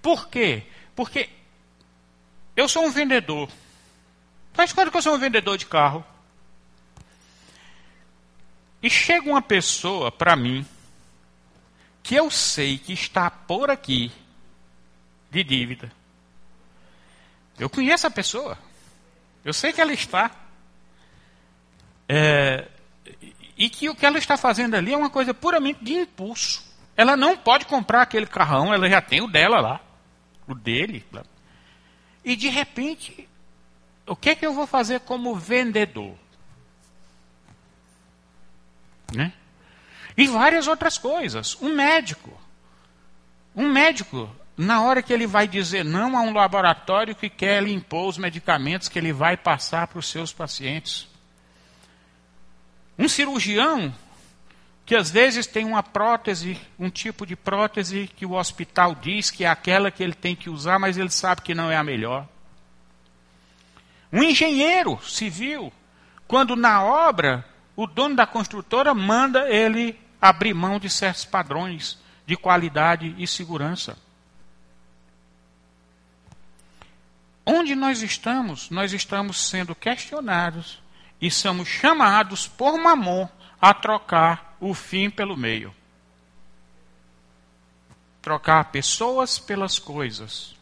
Por 0.00 0.28
quê? 0.28 0.64
Porque 0.96 1.28
eu 2.56 2.68
sou 2.68 2.86
um 2.86 2.90
vendedor. 2.90 3.48
Faz 4.52 4.72
conta 4.72 4.90
que 4.90 4.96
eu 4.96 5.02
sou 5.02 5.14
um 5.14 5.18
vendedor 5.18 5.56
de 5.58 5.66
carro. 5.66 6.04
E 8.82 8.90
chega 8.90 9.28
uma 9.28 9.42
pessoa 9.42 10.10
para 10.10 10.34
mim 10.34 10.66
que 12.02 12.16
eu 12.16 12.30
sei 12.30 12.78
que 12.78 12.92
está 12.92 13.30
por 13.30 13.70
aqui 13.70 14.10
de 15.30 15.44
dívida. 15.44 15.92
Eu 17.58 17.70
conheço 17.70 18.06
a 18.06 18.10
pessoa. 18.10 18.58
Eu 19.44 19.52
sei 19.52 19.72
que 19.72 19.80
ela 19.80 19.92
está. 19.92 20.30
É, 22.08 22.68
e 23.56 23.68
que 23.68 23.88
o 23.88 23.94
que 23.94 24.04
ela 24.04 24.18
está 24.18 24.36
fazendo 24.36 24.74
ali 24.74 24.92
é 24.92 24.96
uma 24.96 25.10
coisa 25.10 25.32
puramente 25.32 25.84
de 25.84 25.94
impulso. 25.94 26.62
Ela 26.96 27.16
não 27.16 27.36
pode 27.36 27.66
comprar 27.66 28.02
aquele 28.02 28.26
carrão, 28.26 28.72
ela 28.72 28.88
já 28.88 29.00
tem 29.00 29.20
o 29.20 29.26
dela 29.26 29.60
lá, 29.60 29.80
o 30.46 30.54
dele. 30.54 31.04
E 32.24 32.36
de 32.36 32.48
repente, 32.48 33.28
o 34.06 34.14
que 34.14 34.30
é 34.30 34.34
que 34.34 34.44
eu 34.44 34.52
vou 34.52 34.66
fazer 34.66 35.00
como 35.00 35.34
vendedor? 35.34 36.14
Né? 39.14 39.32
E 40.16 40.26
várias 40.26 40.66
outras 40.66 40.98
coisas. 40.98 41.56
Um 41.60 41.74
médico. 41.74 42.38
Um 43.54 43.68
médico, 43.68 44.34
na 44.56 44.82
hora 44.82 45.02
que 45.02 45.12
ele 45.12 45.26
vai 45.26 45.48
dizer 45.48 45.84
não 45.84 46.16
a 46.16 46.20
um 46.20 46.32
laboratório 46.32 47.14
que 47.14 47.28
quer 47.28 47.62
lhe 47.62 47.72
impor 47.72 48.08
os 48.08 48.18
medicamentos 48.18 48.88
que 48.88 48.98
ele 48.98 49.12
vai 49.12 49.36
passar 49.36 49.86
para 49.86 49.98
os 49.98 50.08
seus 50.08 50.32
pacientes. 50.32 51.08
Um 52.98 53.08
cirurgião 53.08 53.92
que 54.84 54.94
às 54.94 55.10
vezes 55.10 55.46
tem 55.46 55.64
uma 55.64 55.82
prótese, 55.82 56.60
um 56.78 56.90
tipo 56.90 57.24
de 57.24 57.34
prótese 57.36 58.10
que 58.14 58.26
o 58.26 58.32
hospital 58.32 58.94
diz 58.94 59.30
que 59.30 59.44
é 59.44 59.48
aquela 59.48 59.90
que 59.90 60.02
ele 60.02 60.12
tem 60.12 60.36
que 60.36 60.50
usar, 60.50 60.78
mas 60.78 60.98
ele 60.98 61.10
sabe 61.10 61.42
que 61.42 61.54
não 61.54 61.70
é 61.70 61.76
a 61.76 61.84
melhor. 61.84 62.28
Um 64.12 64.22
engenheiro 64.22 65.00
civil, 65.02 65.72
quando 66.28 66.54
na 66.54 66.84
obra 66.84 67.44
o 67.74 67.86
dono 67.86 68.16
da 68.16 68.26
construtora 68.26 68.92
manda 68.92 69.48
ele 69.48 69.98
abrir 70.20 70.52
mão 70.52 70.78
de 70.78 70.90
certos 70.90 71.24
padrões 71.24 71.98
de 72.26 72.36
qualidade 72.36 73.14
e 73.16 73.26
segurança. 73.26 73.96
Onde 77.44 77.74
nós 77.74 78.02
estamos, 78.02 78.70
nós 78.70 78.92
estamos 78.92 79.48
sendo 79.48 79.74
questionados 79.74 80.80
e 81.20 81.30
somos 81.30 81.68
chamados 81.68 82.46
por 82.46 82.78
Mamon 82.78 83.28
a 83.60 83.74
trocar 83.74 84.56
o 84.60 84.74
fim 84.74 85.10
pelo 85.10 85.36
meio. 85.36 85.74
Trocar 88.20 88.70
pessoas 88.70 89.38
pelas 89.38 89.78
coisas. 89.78 90.56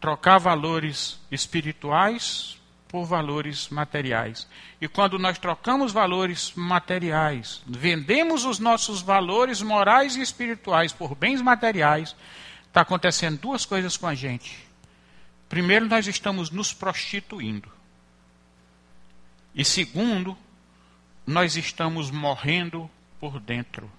Trocar 0.00 0.38
valores 0.38 1.20
espirituais 1.30 2.58
por 2.88 3.04
valores 3.04 3.68
materiais. 3.68 4.48
E 4.80 4.88
quando 4.88 5.18
nós 5.18 5.38
trocamos 5.38 5.92
valores 5.92 6.52
materiais, 6.56 7.62
vendemos 7.66 8.44
os 8.44 8.58
nossos 8.58 9.02
valores 9.02 9.60
morais 9.60 10.16
e 10.16 10.20
espirituais 10.20 10.92
por 10.92 11.14
bens 11.14 11.42
materiais, 11.42 12.16
está 12.66 12.80
acontecendo 12.80 13.38
duas 13.38 13.64
coisas 13.64 13.96
com 13.96 14.06
a 14.06 14.14
gente. 14.14 14.67
Primeiro, 15.48 15.86
nós 15.86 16.06
estamos 16.06 16.50
nos 16.50 16.72
prostituindo. 16.72 17.70
E 19.54 19.64
segundo, 19.64 20.36
nós 21.26 21.56
estamos 21.56 22.10
morrendo 22.10 22.90
por 23.18 23.40
dentro. 23.40 23.90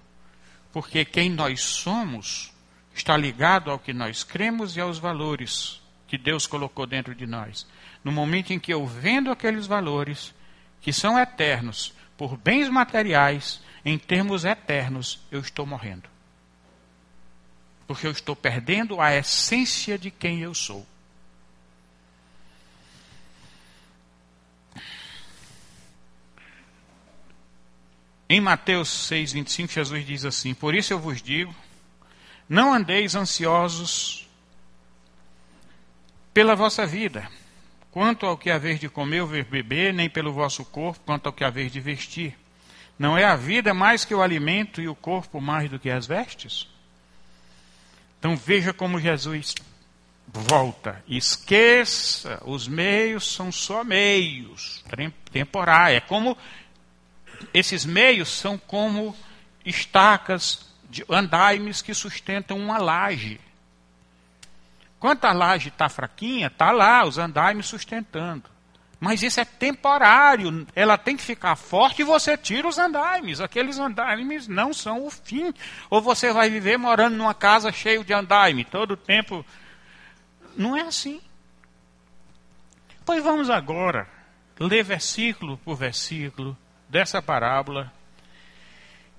Porque 0.72 1.04
quem 1.04 1.28
nós 1.28 1.60
somos 1.60 2.52
está 2.94 3.16
ligado 3.16 3.70
ao 3.70 3.78
que 3.78 3.92
nós 3.92 4.22
cremos 4.22 4.76
e 4.76 4.80
aos 4.80 4.98
valores 4.98 5.80
que 6.06 6.18
Deus 6.18 6.46
colocou 6.46 6.86
dentro 6.86 7.14
de 7.14 7.26
nós. 7.26 7.66
No 8.02 8.10
momento 8.10 8.52
em 8.52 8.58
que 8.58 8.72
eu 8.72 8.86
vendo 8.86 9.30
aqueles 9.30 9.66
valores, 9.66 10.34
que 10.80 10.92
são 10.92 11.18
eternos, 11.18 11.92
por 12.16 12.36
bens 12.36 12.68
materiais, 12.68 13.62
em 13.84 13.96
termos 13.96 14.44
eternos, 14.44 15.20
eu 15.30 15.40
estou 15.40 15.64
morrendo. 15.64 16.08
Porque 17.86 18.06
eu 18.06 18.10
estou 18.10 18.34
perdendo 18.36 19.00
a 19.00 19.14
essência 19.14 19.98
de 19.98 20.10
quem 20.10 20.40
eu 20.40 20.54
sou. 20.54 20.86
Em 28.32 28.40
Mateus 28.40 28.88
6, 29.08 29.32
25, 29.32 29.72
Jesus 29.72 30.06
diz 30.06 30.24
assim: 30.24 30.54
Por 30.54 30.72
isso 30.72 30.92
eu 30.92 31.00
vos 31.00 31.20
digo, 31.20 31.52
não 32.48 32.72
andeis 32.72 33.16
ansiosos 33.16 34.28
pela 36.32 36.54
vossa 36.54 36.86
vida, 36.86 37.28
quanto 37.90 38.24
ao 38.24 38.38
que 38.38 38.48
haver 38.48 38.78
de 38.78 38.88
comer 38.88 39.22
ou 39.22 39.26
beber, 39.26 39.92
nem 39.92 40.08
pelo 40.08 40.32
vosso 40.32 40.64
corpo, 40.64 41.00
quanto 41.04 41.26
ao 41.26 41.32
que 41.32 41.42
haver 41.42 41.70
de 41.70 41.80
vestir. 41.80 42.38
Não 42.96 43.18
é 43.18 43.24
a 43.24 43.34
vida 43.34 43.74
mais 43.74 44.04
que 44.04 44.14
o 44.14 44.22
alimento 44.22 44.80
e 44.80 44.86
o 44.86 44.94
corpo 44.94 45.40
mais 45.40 45.68
do 45.68 45.80
que 45.80 45.90
as 45.90 46.06
vestes? 46.06 46.68
Então 48.20 48.36
veja 48.36 48.72
como 48.72 49.00
Jesus 49.00 49.56
volta. 50.28 51.02
Esqueça, 51.08 52.40
os 52.46 52.68
meios 52.68 53.34
são 53.34 53.50
só 53.50 53.82
meios, 53.82 54.84
temporários. 55.32 55.96
É 55.96 56.00
como 56.00 56.38
esses 57.52 57.84
meios 57.84 58.28
são 58.28 58.58
como 58.58 59.16
estacas 59.64 60.70
de 60.88 61.04
andaimes 61.08 61.82
que 61.82 61.94
sustentam 61.94 62.58
uma 62.58 62.78
laje. 62.78 63.40
Quando 64.98 65.24
a 65.24 65.32
laje 65.32 65.68
está 65.68 65.88
fraquinha, 65.88 66.48
está 66.48 66.70
lá 66.70 67.04
os 67.04 67.16
andaimes 67.16 67.66
sustentando. 67.66 68.44
Mas 69.00 69.22
isso 69.22 69.40
é 69.40 69.46
temporário. 69.46 70.66
Ela 70.76 70.98
tem 70.98 71.16
que 71.16 71.22
ficar 71.22 71.56
forte 71.56 72.02
e 72.02 72.04
você 72.04 72.36
tira 72.36 72.68
os 72.68 72.76
andaimes. 72.76 73.40
Aqueles 73.40 73.78
andaimes 73.78 74.46
não 74.46 74.74
são 74.74 75.06
o 75.06 75.10
fim. 75.10 75.54
Ou 75.88 76.02
você 76.02 76.34
vai 76.34 76.50
viver 76.50 76.76
morando 76.76 77.16
numa 77.16 77.32
casa 77.32 77.72
cheia 77.72 78.04
de 78.04 78.12
andaime 78.12 78.62
todo 78.62 78.90
o 78.90 78.96
tempo. 78.98 79.44
Não 80.54 80.76
é 80.76 80.82
assim. 80.82 81.18
Pois 83.06 83.24
vamos 83.24 83.48
agora 83.48 84.06
ler 84.58 84.84
versículo 84.84 85.56
por 85.64 85.76
versículo 85.76 86.54
dessa 86.90 87.22
parábola. 87.22 87.92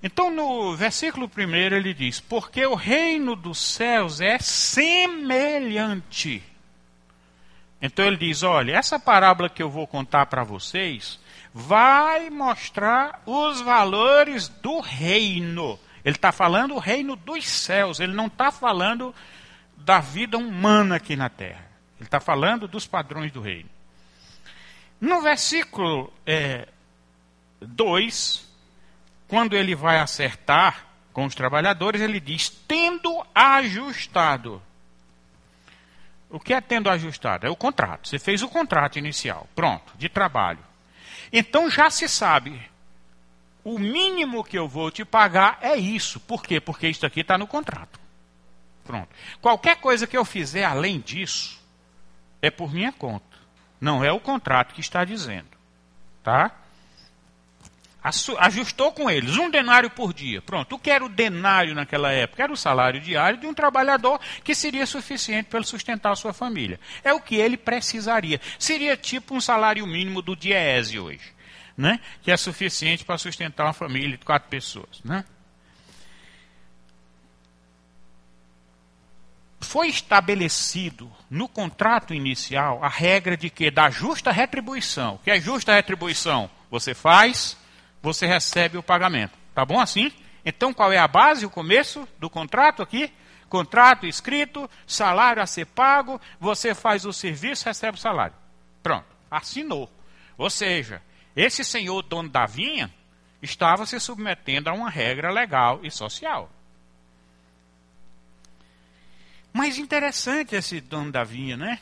Então, 0.02 0.30
no 0.30 0.76
versículo 0.76 1.30
1 1.36 1.54
ele 1.54 1.94
diz: 1.94 2.20
Porque 2.20 2.64
o 2.66 2.74
reino 2.74 3.34
dos 3.34 3.58
céus 3.58 4.20
é 4.20 4.38
semelhante. 4.38 6.42
Então 7.80 8.04
ele 8.04 8.16
diz: 8.16 8.42
Olha, 8.42 8.76
essa 8.76 8.98
parábola 8.98 9.48
que 9.48 9.62
eu 9.62 9.70
vou 9.70 9.86
contar 9.86 10.26
para 10.26 10.44
vocês 10.44 11.18
vai 11.54 12.30
mostrar 12.30 13.22
os 13.26 13.60
valores 13.60 14.48
do 14.48 14.80
reino. 14.80 15.78
Ele 16.04 16.16
está 16.16 16.32
falando 16.32 16.74
o 16.74 16.78
reino 16.78 17.14
dos 17.14 17.46
céus, 17.46 18.00
ele 18.00 18.12
não 18.12 18.26
está 18.26 18.50
falando 18.50 19.14
da 19.76 20.00
vida 20.00 20.36
humana 20.36 20.96
aqui 20.96 21.16
na 21.16 21.28
terra. 21.28 21.70
Ele 21.98 22.06
está 22.06 22.20
falando 22.20 22.66
dos 22.66 22.86
padrões 22.86 23.30
do 23.30 23.40
reino. 23.40 23.68
No 25.00 25.20
versículo 25.20 26.12
é, 26.26 26.68
2, 27.66 28.48
quando 29.28 29.54
ele 29.54 29.74
vai 29.74 29.98
acertar 29.98 30.86
com 31.12 31.24
os 31.24 31.34
trabalhadores, 31.34 32.00
ele 32.00 32.20
diz: 32.20 32.48
tendo 32.48 33.24
ajustado. 33.34 34.62
O 36.28 36.40
que 36.40 36.54
é 36.54 36.60
tendo 36.60 36.88
ajustado? 36.88 37.46
É 37.46 37.50
o 37.50 37.56
contrato. 37.56 38.08
Você 38.08 38.18
fez 38.18 38.42
o 38.42 38.48
contrato 38.48 38.98
inicial, 38.98 39.46
pronto, 39.54 39.92
de 39.98 40.08
trabalho. 40.08 40.60
Então 41.32 41.70
já 41.70 41.90
se 41.90 42.08
sabe. 42.08 42.60
O 43.64 43.78
mínimo 43.78 44.42
que 44.42 44.58
eu 44.58 44.66
vou 44.66 44.90
te 44.90 45.04
pagar 45.04 45.58
é 45.60 45.76
isso. 45.76 46.18
Por 46.20 46.42
quê? 46.42 46.60
Porque 46.60 46.88
isso 46.88 47.06
aqui 47.06 47.20
está 47.20 47.38
no 47.38 47.46
contrato. 47.46 48.00
Pronto. 48.84 49.08
Qualquer 49.40 49.76
coisa 49.76 50.06
que 50.06 50.16
eu 50.16 50.24
fizer 50.24 50.64
além 50.64 51.00
disso 51.00 51.62
é 52.40 52.50
por 52.50 52.72
minha 52.72 52.92
conta. 52.92 53.24
Não 53.80 54.04
é 54.04 54.10
o 54.10 54.18
contrato 54.18 54.74
que 54.74 54.80
está 54.80 55.04
dizendo. 55.04 55.48
Tá? 56.22 56.50
Ajustou 58.02 58.92
com 58.92 59.08
eles 59.08 59.36
um 59.36 59.48
denário 59.48 59.88
por 59.88 60.12
dia. 60.12 60.42
Pronto. 60.42 60.74
O 60.74 60.78
que 60.78 60.90
era 60.90 61.04
o 61.04 61.08
denário 61.08 61.74
naquela 61.74 62.10
época? 62.10 62.42
Era 62.42 62.52
o 62.52 62.56
salário 62.56 63.00
diário 63.00 63.38
de 63.38 63.46
um 63.46 63.54
trabalhador 63.54 64.20
que 64.42 64.54
seria 64.54 64.86
suficiente 64.86 65.46
para 65.46 65.60
ele 65.60 65.66
sustentar 65.66 66.12
a 66.12 66.16
sua 66.16 66.32
família. 66.32 66.80
É 67.04 67.12
o 67.12 67.20
que 67.20 67.36
ele 67.36 67.56
precisaria. 67.56 68.40
Seria 68.58 68.96
tipo 68.96 69.34
um 69.34 69.40
salário 69.40 69.86
mínimo 69.86 70.20
do 70.20 70.34
Diese 70.34 70.98
hoje, 70.98 71.32
né? 71.76 72.00
que 72.22 72.32
é 72.32 72.36
suficiente 72.36 73.04
para 73.04 73.16
sustentar 73.18 73.66
uma 73.66 73.72
família 73.72 74.18
de 74.18 74.24
quatro 74.24 74.48
pessoas. 74.48 75.00
Né? 75.04 75.24
Foi 79.60 79.86
estabelecido 79.86 81.10
no 81.30 81.48
contrato 81.48 82.12
inicial 82.12 82.82
a 82.82 82.88
regra 82.88 83.36
de 83.36 83.48
que 83.48 83.70
da 83.70 83.88
justa 83.90 84.32
retribuição. 84.32 85.14
O 85.14 85.18
que 85.18 85.30
é 85.30 85.40
justa 85.40 85.72
retribuição? 85.72 86.50
Você 86.68 86.94
faz 86.94 87.56
você 88.02 88.26
recebe 88.26 88.76
o 88.76 88.82
pagamento. 88.82 89.38
Tá 89.54 89.64
bom 89.64 89.80
assim? 89.80 90.12
Então 90.44 90.74
qual 90.74 90.92
é 90.92 90.98
a 90.98 91.06
base, 91.06 91.46
o 91.46 91.50
começo 91.50 92.06
do 92.18 92.28
contrato 92.28 92.82
aqui? 92.82 93.12
Contrato 93.48 94.06
escrito, 94.06 94.68
salário 94.86 95.42
a 95.42 95.46
ser 95.46 95.66
pago, 95.66 96.20
você 96.40 96.74
faz 96.74 97.04
o 97.04 97.12
serviço, 97.12 97.66
recebe 97.66 97.96
o 97.96 98.00
salário. 98.00 98.34
Pronto, 98.82 99.06
assinou. 99.30 99.90
Ou 100.36 100.50
seja, 100.50 101.02
esse 101.36 101.62
senhor 101.62 102.02
dono 102.02 102.28
da 102.28 102.46
vinha 102.46 102.92
estava 103.40 103.86
se 103.86 104.00
submetendo 104.00 104.70
a 104.70 104.72
uma 104.72 104.90
regra 104.90 105.30
legal 105.30 105.80
e 105.82 105.90
social. 105.90 106.50
Mas 109.52 109.76
interessante 109.76 110.54
esse 110.54 110.80
dono 110.80 111.12
da 111.12 111.22
vinha, 111.22 111.56
né? 111.56 111.78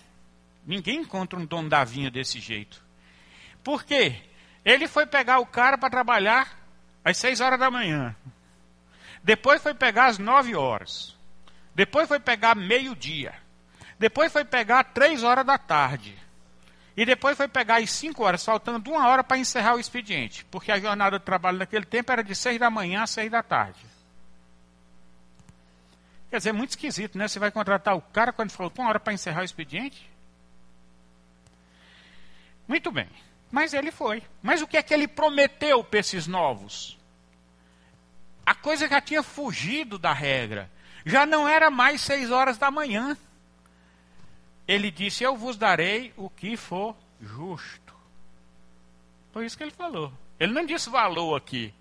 Ninguém 0.67 1.01
encontra 1.01 1.39
um 1.39 1.47
dono 1.47 1.69
da 1.69 1.85
vinha 1.85 2.11
desse 2.11 2.41
jeito. 2.41 2.83
Por 3.63 3.85
quê? 3.85 4.23
Ele 4.65 4.87
foi 4.87 5.07
pegar 5.07 5.39
o 5.39 5.47
cara 5.47 5.79
para 5.79 5.91
trabalhar 5.91 6.59
às 7.05 7.17
6 7.17 7.41
horas 7.41 7.59
da 7.59 7.71
manhã. 7.71 8.15
Depois 9.23 9.63
foi 9.63 9.75
pegar 9.75 10.07
às 10.07 10.19
9 10.19 10.55
horas. 10.55 11.17
Depois 11.75 12.09
foi 12.09 12.19
pegar 12.21 12.55
meio-dia. 12.55 13.35
Depois 13.99 14.33
foi 14.33 14.45
pegar 14.45 14.85
três 14.85 15.23
horas 15.23 15.45
da 15.45 15.59
tarde. 15.59 16.17
E 16.97 17.05
depois 17.05 17.37
foi 17.37 17.49
pegar 17.49 17.81
às 17.81 17.91
5 17.91 18.23
horas, 18.23 18.45
faltando 18.45 18.91
uma 18.91 19.09
hora 19.09 19.25
para 19.25 19.39
encerrar 19.39 19.75
o 19.75 19.81
expediente. 19.81 20.45
Porque 20.47 20.73
a 20.73 20.79
jornada 20.79 21.19
de 21.19 21.25
trabalho 21.25 21.59
naquele 21.59 21.85
tempo 21.85 22.11
era 22.11 22.23
de 22.23 22.35
6 22.35 22.59
da 22.59 22.71
manhã 22.71 23.03
às 23.03 23.11
6 23.11 23.31
da 23.31 23.43
tarde. 23.43 23.81
Quer 26.31 26.39
dizer, 26.39 26.51
é 26.51 26.53
muito 26.53 26.71
esquisito, 26.71 27.19
né? 27.19 27.27
Você 27.27 27.39
vai 27.39 27.51
contratar 27.51 27.97
o 27.97 28.01
cara 28.01 28.33
quando 28.33 28.53
faltou 28.53 28.85
uma 28.85 28.89
hora 28.89 29.01
para 29.01 29.13
encerrar 29.13 29.41
o 29.41 29.45
expediente? 29.45 30.09
Muito 32.69 32.93
bem. 32.93 33.09
Mas 33.51 33.75
ele 33.75 33.91
foi. 33.91 34.23
Mas 34.43 34.63
o 34.63 34.67
que 34.67 34.77
é 34.77 34.83
que 34.83 34.95
ele 34.95 35.09
prometeu 35.09 35.83
para 35.83 36.01
esses 36.01 36.27
novos? 36.27 36.97
A 38.47 38.55
coisa 38.55 38.89
já 38.89 39.01
tinha 39.01 39.23
fugido 39.23 39.99
da 39.99 40.13
regra. 40.13 40.71
Já 41.05 41.27
não 41.27 41.49
era 41.49 41.71
mais 41.71 42.01
seis 42.01 42.31
horas 42.31 42.59
da 42.59 42.71
manhã. 42.71 43.17
Ele 44.67 44.91
disse: 44.91 45.25
Eu 45.25 45.37
vos 45.37 45.57
darei 45.57 46.13
o 46.17 46.31
que 46.31 46.57
for 46.57 46.97
justo. 47.21 47.95
Foi 49.33 49.47
isso 49.47 49.57
que 49.57 49.65
ele 49.65 49.71
falou. 49.71 50.13
Ele 50.39 50.53
não 50.53 50.65
disse 50.65 50.89
valor 50.91 51.37
aqui. 51.37 51.73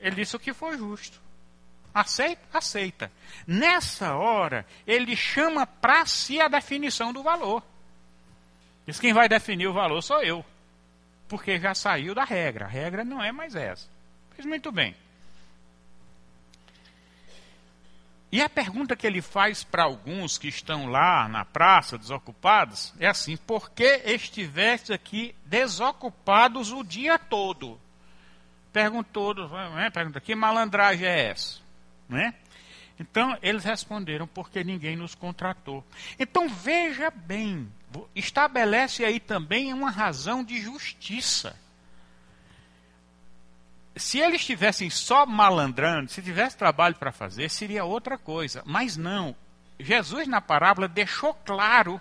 Ele 0.00 0.16
disse 0.16 0.36
o 0.36 0.40
que 0.40 0.52
for 0.52 0.76
justo. 0.76 1.20
Aceita? 1.92 2.42
Aceita. 2.52 3.12
Nessa 3.46 4.14
hora, 4.14 4.66
ele 4.86 5.16
chama 5.16 5.66
para 5.66 6.06
si 6.06 6.40
a 6.40 6.48
definição 6.48 7.12
do 7.12 7.22
valor. 7.22 7.62
Diz 8.88 8.98
quem 8.98 9.12
vai 9.12 9.28
definir 9.28 9.66
o 9.66 9.72
valor 9.74 10.00
sou 10.00 10.22
eu. 10.22 10.42
Porque 11.28 11.60
já 11.60 11.74
saiu 11.74 12.14
da 12.14 12.24
regra. 12.24 12.64
A 12.64 12.68
regra 12.68 13.04
não 13.04 13.22
é 13.22 13.30
mais 13.30 13.54
essa. 13.54 13.86
Fez 14.30 14.46
muito 14.46 14.72
bem. 14.72 14.96
E 18.32 18.40
a 18.40 18.48
pergunta 18.48 18.96
que 18.96 19.06
ele 19.06 19.20
faz 19.20 19.62
para 19.62 19.82
alguns 19.82 20.38
que 20.38 20.48
estão 20.48 20.86
lá 20.86 21.28
na 21.28 21.44
praça, 21.44 21.98
desocupados, 21.98 22.94
é 22.98 23.06
assim: 23.06 23.36
por 23.36 23.70
que 23.72 24.02
estiveste 24.06 24.90
aqui 24.90 25.34
desocupados 25.44 26.72
o 26.72 26.82
dia 26.82 27.18
todo? 27.18 27.78
Perguntou, 28.72 29.34
né, 29.74 29.90
pergunta, 29.90 30.18
que 30.18 30.34
malandragem 30.34 31.06
é 31.06 31.28
essa? 31.28 31.60
Né? 32.08 32.32
Então, 32.98 33.36
eles 33.42 33.64
responderam, 33.64 34.26
porque 34.26 34.64
ninguém 34.64 34.96
nos 34.96 35.14
contratou. 35.14 35.84
Então, 36.18 36.48
veja 36.48 37.10
bem, 37.10 37.70
estabelece 38.14 39.04
aí 39.04 39.20
também 39.20 39.72
uma 39.72 39.90
razão 39.90 40.42
de 40.42 40.60
justiça 40.60 41.56
se 43.98 44.18
eles 44.18 44.40
estivessem 44.40 44.88
só 44.88 45.26
malandrando, 45.26 46.10
se 46.10 46.22
tivesse 46.22 46.56
trabalho 46.56 46.94
para 46.94 47.12
fazer, 47.12 47.50
seria 47.50 47.84
outra 47.84 48.16
coisa. 48.16 48.62
Mas 48.64 48.96
não. 48.96 49.34
Jesus, 49.78 50.26
na 50.26 50.40
parábola, 50.40 50.88
deixou 50.88 51.34
claro 51.34 52.00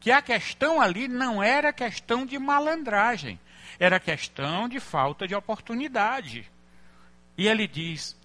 que 0.00 0.10
a 0.10 0.20
questão 0.20 0.80
ali 0.80 1.08
não 1.08 1.42
era 1.42 1.72
questão 1.72 2.26
de 2.26 2.38
malandragem, 2.38 3.38
era 3.78 3.98
questão 3.98 4.68
de 4.68 4.78
falta 4.80 5.26
de 5.26 5.34
oportunidade. 5.34 6.50
E 7.38 7.48
ele 7.48 7.66
diz: 7.66 8.16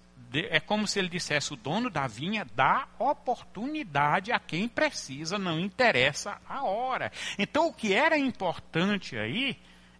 é 0.50 0.60
como 0.60 0.86
se 0.86 0.98
ele 0.98 1.08
dissesse: 1.08 1.52
o 1.52 1.56
dono 1.56 1.90
da 1.90 2.06
vinha 2.06 2.46
dá 2.54 2.88
oportunidade 2.98 4.32
a 4.32 4.38
quem 4.38 4.68
precisa, 4.68 5.38
não 5.38 5.58
interessa 5.58 6.40
a 6.48 6.64
hora. 6.64 7.10
Então, 7.38 7.68
o 7.68 7.72
que 7.72 7.92
era 7.92 8.16
importante 8.16 9.16
aí 9.16 9.58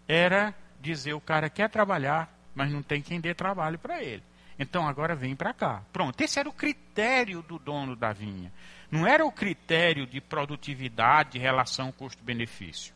era 0.08 0.54
dizer: 0.80 1.14
o 1.14 1.20
cara 1.20 1.48
quer 1.48 1.68
trabalhar, 1.70 2.32
mas 2.54 2.70
não 2.72 2.82
tem 2.82 3.00
quem 3.02 3.20
dê 3.20 3.34
trabalho 3.34 3.78
para 3.78 4.02
ele. 4.02 4.22
Então 4.58 4.86
agora 4.86 5.14
vem 5.14 5.34
para 5.34 5.52
cá. 5.52 5.82
Pronto, 5.92 6.20
esse 6.20 6.38
era 6.38 6.48
o 6.48 6.52
critério 6.52 7.42
do 7.42 7.58
dono 7.58 7.96
da 7.96 8.12
vinha. 8.12 8.52
Não 8.90 9.06
era 9.06 9.24
o 9.24 9.32
critério 9.32 10.06
de 10.06 10.20
produtividade, 10.20 11.38
relação 11.38 11.90
custo-benefício. 11.90 12.94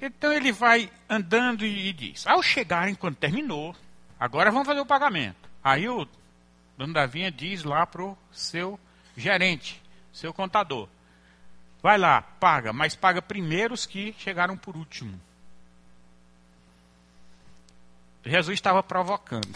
Então 0.00 0.32
ele 0.32 0.52
vai 0.52 0.90
andando 1.08 1.64
e 1.64 1.92
diz: 1.92 2.26
ao 2.26 2.42
chegarem, 2.42 2.94
quando 2.94 3.16
terminou, 3.16 3.74
agora 4.18 4.50
vamos 4.50 4.66
fazer 4.66 4.80
o 4.80 4.86
pagamento. 4.86 5.48
Aí 5.62 5.88
o 5.88 6.06
dono 6.76 6.92
da 6.92 7.06
vinha 7.06 7.30
diz 7.30 7.64
lá 7.64 7.86
para 7.86 8.02
o 8.02 8.18
seu 8.30 8.78
gerente, 9.16 9.82
seu 10.12 10.32
contador: 10.32 10.88
vai 11.82 11.98
lá, 11.98 12.22
paga, 12.22 12.72
mas 12.72 12.94
paga 12.94 13.20
primeiro 13.20 13.74
os 13.74 13.86
que 13.86 14.14
chegaram 14.18 14.56
por 14.56 14.76
último. 14.76 15.20
Jesus 18.24 18.54
estava 18.54 18.82
provocando. 18.82 19.48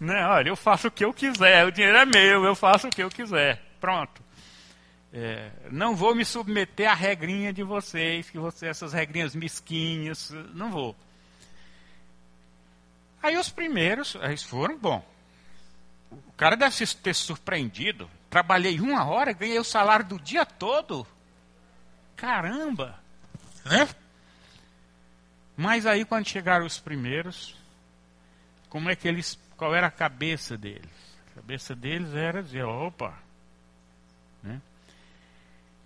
Não, 0.00 0.30
olha, 0.30 0.48
eu 0.48 0.56
faço 0.56 0.88
o 0.88 0.90
que 0.90 1.04
eu 1.04 1.14
quiser, 1.14 1.64
o 1.64 1.70
dinheiro 1.70 1.96
é 1.96 2.04
meu, 2.04 2.44
eu 2.44 2.54
faço 2.54 2.88
o 2.88 2.90
que 2.90 3.02
eu 3.02 3.08
quiser. 3.08 3.62
Pronto. 3.80 4.23
É, 5.16 5.52
não 5.70 5.94
vou 5.94 6.12
me 6.12 6.24
submeter 6.24 6.90
à 6.90 6.94
regrinha 6.94 7.52
de 7.52 7.62
vocês, 7.62 8.28
que 8.28 8.36
vocês, 8.36 8.68
essas 8.68 8.92
regrinhas 8.92 9.32
mesquinhas, 9.32 10.30
não 10.52 10.72
vou. 10.72 10.96
Aí 13.22 13.36
os 13.36 13.48
primeiros, 13.48 14.16
eles 14.16 14.42
foram, 14.42 14.76
bom. 14.76 15.06
O 16.10 16.32
cara 16.36 16.56
deve 16.56 16.84
ter 16.96 17.14
surpreendido. 17.14 18.10
Trabalhei 18.28 18.80
uma 18.80 19.04
hora, 19.04 19.32
ganhei 19.32 19.56
o 19.56 19.62
salário 19.62 20.04
do 20.04 20.18
dia 20.18 20.44
todo. 20.44 21.06
Caramba! 22.16 22.98
Né? 23.64 23.88
Mas 25.56 25.86
aí 25.86 26.04
quando 26.04 26.28
chegaram 26.28 26.66
os 26.66 26.80
primeiros, 26.80 27.56
como 28.68 28.90
é 28.90 28.96
que 28.96 29.06
eles, 29.06 29.38
qual 29.56 29.72
era 29.76 29.86
a 29.86 29.92
cabeça 29.92 30.58
deles? 30.58 30.90
A 31.30 31.36
cabeça 31.36 31.72
deles 31.72 32.12
era 32.14 32.42
dizer, 32.42 32.64
opa? 32.64 33.23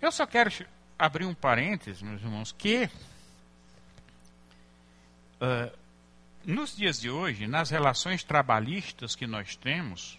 Eu 0.01 0.11
só 0.11 0.25
quero 0.25 0.49
abrir 0.97 1.25
um 1.25 1.33
parênteses, 1.33 2.01
meus 2.01 2.21
irmãos, 2.21 2.53
que 2.53 2.89
uh, 5.41 5.77
nos 6.45 6.75
dias 6.75 7.01
de 7.01 7.09
hoje, 7.09 7.47
nas 7.47 7.69
relações 7.69 8.23
trabalhistas 8.23 9.13
que 9.13 9.27
nós 9.27 9.57
temos, 9.57 10.17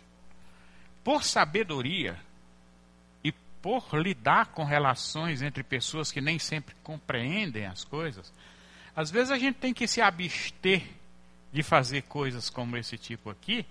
por 1.02 1.24
sabedoria 1.24 2.18
e 3.24 3.32
por 3.62 3.94
lidar 3.94 4.46
com 4.48 4.64
relações 4.64 5.40
entre 5.40 5.62
pessoas 5.62 6.12
que 6.12 6.20
nem 6.20 6.38
sempre 6.38 6.74
compreendem 6.82 7.64
as 7.64 7.82
coisas, 7.82 8.32
às 8.94 9.10
vezes 9.10 9.30
a 9.30 9.38
gente 9.38 9.56
tem 9.56 9.72
que 9.72 9.86
se 9.86 10.02
abster 10.02 10.82
de 11.50 11.62
fazer 11.62 12.02
coisas 12.02 12.50
como 12.50 12.76
esse 12.76 12.98
tipo 12.98 13.30
aqui, 13.30 13.64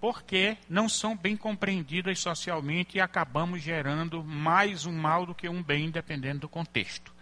porque 0.00 0.56
não 0.68 0.88
são 0.88 1.16
bem 1.16 1.36
compreendidas 1.36 2.18
socialmente 2.18 2.98
e 2.98 3.00
acabamos 3.00 3.62
gerando 3.62 4.22
mais 4.22 4.86
um 4.86 4.92
mal 4.92 5.24
do 5.24 5.34
que 5.34 5.48
um 5.48 5.62
bem, 5.62 5.90
dependendo 5.90 6.40
do 6.40 6.48
contexto. 6.48 7.12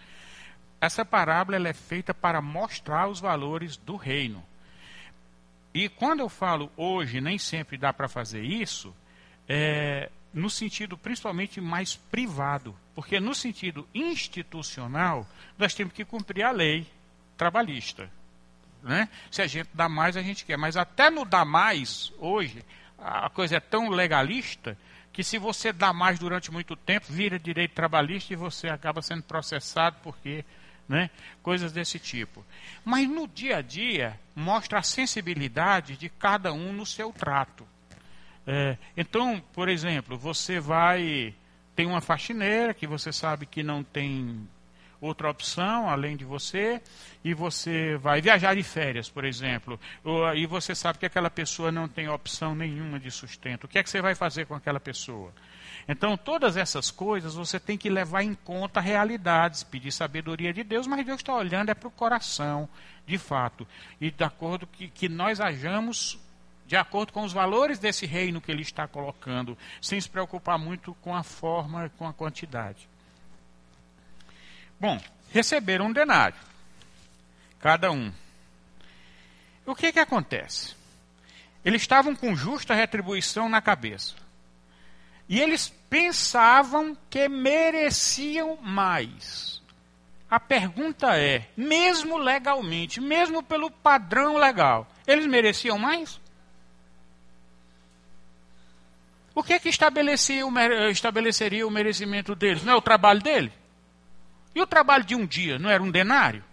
Essa 0.81 1.05
parábola 1.05 1.69
é 1.69 1.73
feita 1.73 2.13
para 2.13 2.43
mostrar 2.43 3.09
os 3.09 3.21
valores 3.21 3.77
do 3.77 3.97
reino. 3.97 4.45
E 5.73 5.89
quando 5.89 6.21
eu 6.21 6.29
falo 6.29 6.71
hoje, 6.77 7.21
nem 7.21 7.39
sempre 7.39 7.79
dá 7.79 7.93
para 7.93 8.09
fazer 8.09 8.43
isso, 8.43 8.95
é, 9.49 10.11
no 10.35 10.51
sentido 10.51 10.99
principalmente 10.99 11.61
mais 11.61 11.97
privado, 11.97 12.77
porque 12.95 13.21
no 13.21 13.35
sentido 13.35 13.89
institucional, 13.95 15.27
nós 15.57 15.75
temos 15.75 15.95
que 15.95 16.05
cumprir 16.05 16.43
a 16.43 16.51
lei, 16.51 16.87
trabalhista. 17.37 18.11
Né? 18.83 19.09
Se 19.31 19.41
a 19.41 19.47
gente 19.47 19.69
dá 19.73 19.89
mais, 19.89 20.17
a 20.17 20.23
gente 20.23 20.45
quer. 20.45 20.57
Mas 20.57 20.77
até 20.77 21.11
no 21.11 21.25
dar 21.25 21.45
mais, 21.45 22.13
hoje, 22.19 22.65
a 22.99 23.31
coisa 23.31 23.57
é 23.57 23.61
tão 23.61 23.89
legalista 23.89 24.77
que 25.13 25.23
se 25.23 25.39
você 25.39 25.73
dá 25.73 25.93
mais 25.93 26.19
durante 26.19 26.51
muito 26.51 26.75
tempo, 26.75 27.07
vira 27.11 27.39
direito 27.39 27.75
trabalhista 27.75 28.33
e 28.33 28.37
você 28.37 28.69
acaba 28.69 29.03
sendo 29.03 29.23
processado 29.23 29.97
porque. 30.03 30.45
Né? 30.89 31.11
Coisas 31.43 31.73
desse 31.73 31.99
tipo. 31.99 32.45
Mas 32.85 33.09
no 33.09 33.27
dia 33.27 33.59
a 33.59 33.63
dia, 33.63 34.19
mostra 34.35 34.81
a 34.81 34.83
sensibilidade 34.83 35.97
de 35.97 36.09
cada 36.09 36.53
um 36.53 36.73
no 36.73 36.85
seu 36.85 37.13
trato. 37.13 37.67
É, 38.47 38.77
então, 38.97 39.43
por 39.53 39.69
exemplo, 39.69 40.19
você 40.19 40.59
vai. 40.59 41.35
Tem 41.75 41.87
uma 41.87 42.01
faxineira 42.01 42.75
que 42.75 42.87
você 42.87 43.13
sabe 43.13 43.47
que 43.47 43.63
não 43.63 43.83
tem 43.83 44.47
outra 45.03 45.29
opção 45.29 45.91
além 45.91 46.17
de 46.17 46.25
você, 46.25 46.81
e 47.25 47.35
você 47.35 47.97
vai 47.97 48.23
viajar 48.23 48.55
de 48.55 48.63
férias, 48.63 49.11
por 49.11 49.25
exemplo, 49.25 49.79
e 50.37 50.47
você 50.47 50.75
sabe 50.75 50.99
que 50.99 51.07
aquela 51.07 51.29
pessoa 51.29 51.73
não 51.73 51.89
tem 51.89 52.09
opção 52.09 52.55
nenhuma 52.55 52.99
de 53.01 53.11
sustento. 53.11 53.65
O 53.65 53.69
que 53.69 53.79
é 53.79 53.83
que 53.83 53.91
você 53.91 54.01
vai 54.01 54.15
fazer 54.15 54.47
com 54.47 54.55
aquela 54.55 54.79
pessoa? 54.79 55.33
Então, 55.89 56.17
todas 56.17 56.57
essas 56.57 56.91
coisas 56.91 57.35
você 57.35 57.59
tem 57.59 57.77
que 57.77 57.91
levar 57.91 58.23
em 58.23 58.35
conta 58.35 58.81
realidades, 58.81 59.65
pedir 59.65 59.91
sabedoria 59.91 60.53
de 60.53 60.63
Deus, 60.63 60.87
mas 60.87 61.05
Deus 61.05 61.19
está 61.19 61.35
olhando 61.35 61.71
é 61.71 61.75
para 61.75 61.89
o 61.89 61.91
coração, 61.91 62.69
de 63.05 63.19
fato, 63.19 63.67
e 64.01 64.11
de 64.11 64.23
acordo 64.23 64.67
que, 64.67 64.89
que 64.89 65.09
nós 65.09 65.41
hajamos 65.41 66.21
de 66.65 66.77
acordo 66.77 67.13
com 67.13 67.25
os 67.25 67.33
valores 67.33 67.79
desse 67.79 68.07
reino 68.07 68.41
que 68.41 68.51
ele 68.51 68.63
está 68.63 68.87
colocando, 68.87 69.59
sem 69.81 70.01
se 70.01 70.09
preocupar 70.09 70.59
muito 70.59 70.95
com 71.03 71.15
a 71.15 71.25
forma, 71.25 71.91
com 71.99 72.07
a 72.07 72.13
quantidade. 72.13 72.89
Bom, 74.83 75.01
receberam 75.31 75.87
um 75.87 75.93
denário, 75.93 76.37
cada 77.61 77.93
um. 77.93 78.13
O 79.65 79.77
que 79.77 79.93
que 79.93 80.01
acontece? 80.01 80.75
Eles 81.65 81.83
estavam 81.83 82.17
com 82.17 82.35
justa 82.35 82.75
retribuição 82.75 83.49
na 83.49 83.63
cabeça. 83.63 84.17
E 85.29 85.41
eles 85.41 85.73
pensavam 85.89 86.97
que 87.09 87.29
mereciam 87.29 88.57
mais. 88.57 89.63
A 90.29 90.41
pergunta 90.41 91.17
é: 91.17 91.47
mesmo 91.57 92.19
legalmente, 92.19 93.01
mesmo 93.01 93.41
pelo 93.41 93.71
padrão 93.71 94.37
legal, 94.37 94.89
eles 95.07 95.29
mereciam 95.29 95.79
mais? 95.79 96.21
O 99.33 99.45
que 99.45 99.61
que 99.61 99.69
estabeleceria 99.69 100.45
o 100.45 101.71
merecimento 101.71 102.35
deles? 102.35 102.65
Não 102.65 102.73
é 102.73 102.77
o 102.77 102.83
trabalho 102.83 103.21
dele? 103.21 103.62
E 104.55 104.61
o 104.61 104.67
trabalho 104.67 105.05
de 105.05 105.15
um 105.15 105.27
dia 105.27 105.59
não 105.59 105.71
era 105.71 105.83
um 105.83 105.91
denário? 105.91 106.45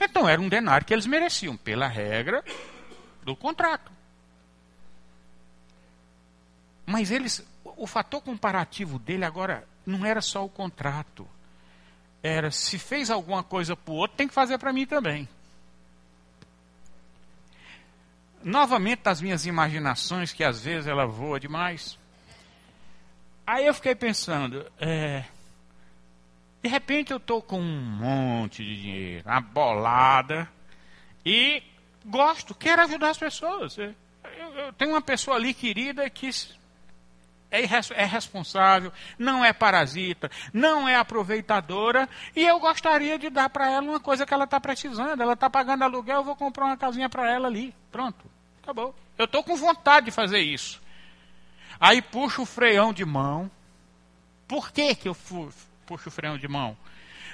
Então 0.00 0.28
era 0.28 0.40
um 0.40 0.48
denário 0.48 0.86
que 0.86 0.92
eles 0.92 1.06
mereciam, 1.06 1.56
pela 1.56 1.86
regra 1.86 2.44
do 3.22 3.34
contrato. 3.34 3.90
Mas 6.86 7.10
eles, 7.10 7.44
o 7.64 7.86
fator 7.86 8.20
comparativo 8.20 8.98
dele 8.98 9.24
agora 9.24 9.66
não 9.86 10.04
era 10.04 10.20
só 10.20 10.44
o 10.44 10.48
contrato. 10.48 11.26
Era 12.22 12.50
se 12.50 12.78
fez 12.78 13.10
alguma 13.10 13.42
coisa 13.42 13.76
para 13.76 13.92
o 13.92 13.96
outro, 13.96 14.16
tem 14.16 14.28
que 14.28 14.34
fazer 14.34 14.58
para 14.58 14.72
mim 14.72 14.86
também. 14.86 15.28
Novamente 18.42 19.02
das 19.02 19.22
minhas 19.22 19.46
imaginações, 19.46 20.32
que 20.32 20.44
às 20.44 20.60
vezes 20.60 20.86
ela 20.86 21.06
voa 21.06 21.40
demais. 21.40 21.98
Aí 23.46 23.66
eu 23.66 23.74
fiquei 23.74 23.94
pensando, 23.94 24.70
é, 24.78 25.24
de 26.64 26.70
repente 26.70 27.12
eu 27.12 27.18
estou 27.18 27.42
com 27.42 27.60
um 27.60 27.78
monte 27.78 28.64
de 28.64 28.80
dinheiro, 28.80 29.28
uma 29.28 29.38
bolada, 29.38 30.50
e 31.22 31.62
gosto, 32.06 32.54
quero 32.54 32.80
ajudar 32.80 33.10
as 33.10 33.18
pessoas. 33.18 33.76
Eu, 33.76 33.94
eu 34.56 34.72
tenho 34.72 34.92
uma 34.92 35.02
pessoa 35.02 35.36
ali 35.36 35.52
querida 35.52 36.08
que 36.08 36.30
é, 37.50 37.64
é 37.90 38.04
responsável, 38.06 38.90
não 39.18 39.44
é 39.44 39.52
parasita, 39.52 40.30
não 40.54 40.88
é 40.88 40.96
aproveitadora, 40.96 42.08
e 42.34 42.40
eu 42.46 42.58
gostaria 42.58 43.18
de 43.18 43.28
dar 43.28 43.50
para 43.50 43.70
ela 43.70 43.86
uma 43.86 44.00
coisa 44.00 44.24
que 44.24 44.32
ela 44.32 44.44
está 44.44 44.58
precisando. 44.58 45.20
Ela 45.20 45.34
está 45.34 45.50
pagando 45.50 45.84
aluguel, 45.84 46.20
eu 46.20 46.24
vou 46.24 46.34
comprar 46.34 46.64
uma 46.64 46.78
casinha 46.78 47.10
para 47.10 47.30
ela 47.30 47.46
ali. 47.46 47.74
Pronto, 47.92 48.24
acabou. 48.62 48.94
Eu 49.18 49.26
estou 49.26 49.44
com 49.44 49.54
vontade 49.54 50.06
de 50.06 50.12
fazer 50.12 50.40
isso. 50.40 50.80
Aí 51.78 52.00
puxo 52.00 52.40
o 52.40 52.46
freão 52.46 52.90
de 52.90 53.04
mão. 53.04 53.50
Por 54.48 54.72
que, 54.72 54.94
que 54.94 55.06
eu 55.06 55.14
puxo 55.84 56.08
o 56.08 56.12
freão 56.12 56.36
de 56.36 56.48
mão? 56.48 56.76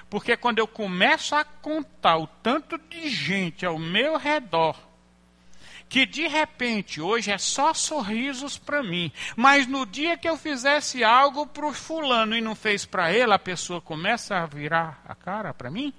Porque 0.09 0.37
quando 0.37 0.59
eu 0.59 0.67
começo 0.67 1.35
a 1.35 1.45
contar 1.45 2.17
o 2.17 2.27
tanto 2.27 2.77
de 2.77 3.09
gente 3.09 3.65
ao 3.65 3.79
meu 3.79 4.17
redor 4.17 4.77
que 5.89 6.07
de 6.07 6.29
repente 6.29 7.01
hoje 7.01 7.33
é 7.33 7.39
só 7.39 7.75
sorrisos 7.75 8.57
para 8.57 8.81
mim, 8.81 9.13
mas 9.35 9.67
no 9.67 9.85
dia 9.85 10.17
que 10.17 10.29
eu 10.29 10.37
fizesse 10.37 11.03
algo 11.03 11.47
para 11.49 11.67
o 11.67 11.75
fulano 11.75 12.37
e 12.37 12.41
não 12.41 12.55
fez 12.55 12.87
para 12.87 13.13
ele, 13.13 13.33
a 13.33 13.39
pessoa 13.39 13.81
começa 13.81 14.37
a 14.37 14.47
virar 14.47 15.03
a 15.05 15.17
cara 15.17 15.53
para 15.53 15.69
mim? 15.69 15.93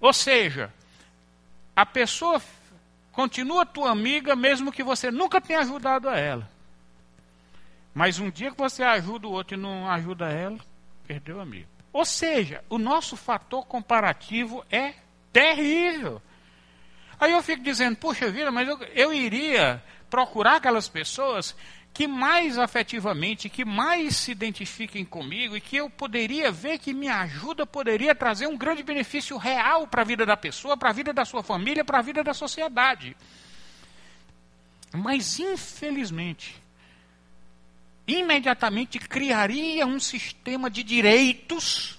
Ou 0.00 0.12
seja, 0.12 0.72
a 1.74 1.86
pessoa 1.86 2.42
continua 3.12 3.64
tua 3.64 3.92
amiga 3.92 4.34
mesmo 4.34 4.72
que 4.72 4.82
você 4.82 5.10
nunca 5.10 5.40
tenha 5.40 5.60
ajudado 5.60 6.08
a 6.08 6.18
ela. 6.18 6.53
Mas 7.94 8.18
um 8.18 8.28
dia 8.28 8.50
que 8.50 8.58
você 8.58 8.82
ajuda 8.82 9.28
o 9.28 9.32
outro 9.32 9.56
e 9.56 9.60
não 9.60 9.88
ajuda 9.88 10.26
ela, 10.26 10.58
perdeu 11.06 11.36
o 11.36 11.40
amigo. 11.40 11.68
Ou 11.92 12.04
seja, 12.04 12.64
o 12.68 12.76
nosso 12.76 13.16
fator 13.16 13.64
comparativo 13.66 14.64
é 14.68 14.94
terrível. 15.32 16.20
Aí 17.20 17.30
eu 17.30 17.42
fico 17.42 17.62
dizendo, 17.62 17.96
puxa 17.96 18.30
vida, 18.30 18.50
mas 18.50 18.68
eu, 18.68 18.76
eu 18.94 19.12
iria 19.14 19.80
procurar 20.10 20.56
aquelas 20.56 20.88
pessoas 20.88 21.56
que 21.92 22.08
mais 22.08 22.58
afetivamente, 22.58 23.48
que 23.48 23.64
mais 23.64 24.16
se 24.16 24.32
identifiquem 24.32 25.04
comigo 25.04 25.56
e 25.56 25.60
que 25.60 25.76
eu 25.76 25.88
poderia 25.88 26.50
ver 26.50 26.78
que 26.80 26.92
minha 26.92 27.20
ajuda 27.20 27.64
poderia 27.64 28.12
trazer 28.12 28.48
um 28.48 28.58
grande 28.58 28.82
benefício 28.82 29.36
real 29.36 29.86
para 29.86 30.02
a 30.02 30.04
vida 30.04 30.26
da 30.26 30.36
pessoa, 30.36 30.76
para 30.76 30.90
a 30.90 30.92
vida 30.92 31.12
da 31.12 31.24
sua 31.24 31.44
família, 31.44 31.84
para 31.84 32.00
a 32.00 32.02
vida 32.02 32.24
da 32.24 32.34
sociedade. 32.34 33.16
Mas, 34.92 35.38
infelizmente, 35.38 36.60
imediatamente 38.06 38.98
criaria 38.98 39.86
um 39.86 39.98
sistema 39.98 40.70
de 40.70 40.82
direitos 40.82 41.98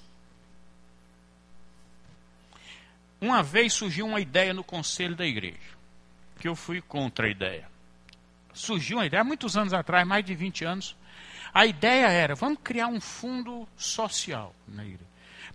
Uma 3.26 3.41
vez 3.41 3.74
surgiu 3.74 4.06
uma 4.06 4.20
ideia 4.20 4.54
no 4.54 4.63
conselho 4.63 5.15
da 5.15 5.26
igreja, 5.26 5.58
que 6.39 6.48
eu 6.48 6.56
fui 6.56 6.80
contra 6.80 7.26
a 7.26 7.30
ideia. 7.30 7.68
Surgiu 8.54 8.98
uma 8.98 9.06
ideia, 9.08 9.22
há 9.22 9.24
muitos 9.24 9.58
anos 9.58 9.74
atrás, 9.74 10.08
mais 10.08 10.24
de 10.24 10.36
20 10.36 10.63
anos. 10.63 10.96
A 11.52 11.65
ideia 11.65 12.08
era: 12.08 12.36
vamos 12.36 12.60
criar 12.63 12.86
um 12.86 13.02
fundo 13.02 13.68
social 13.76 14.54
na 14.68 14.84
igreja, 14.84 15.10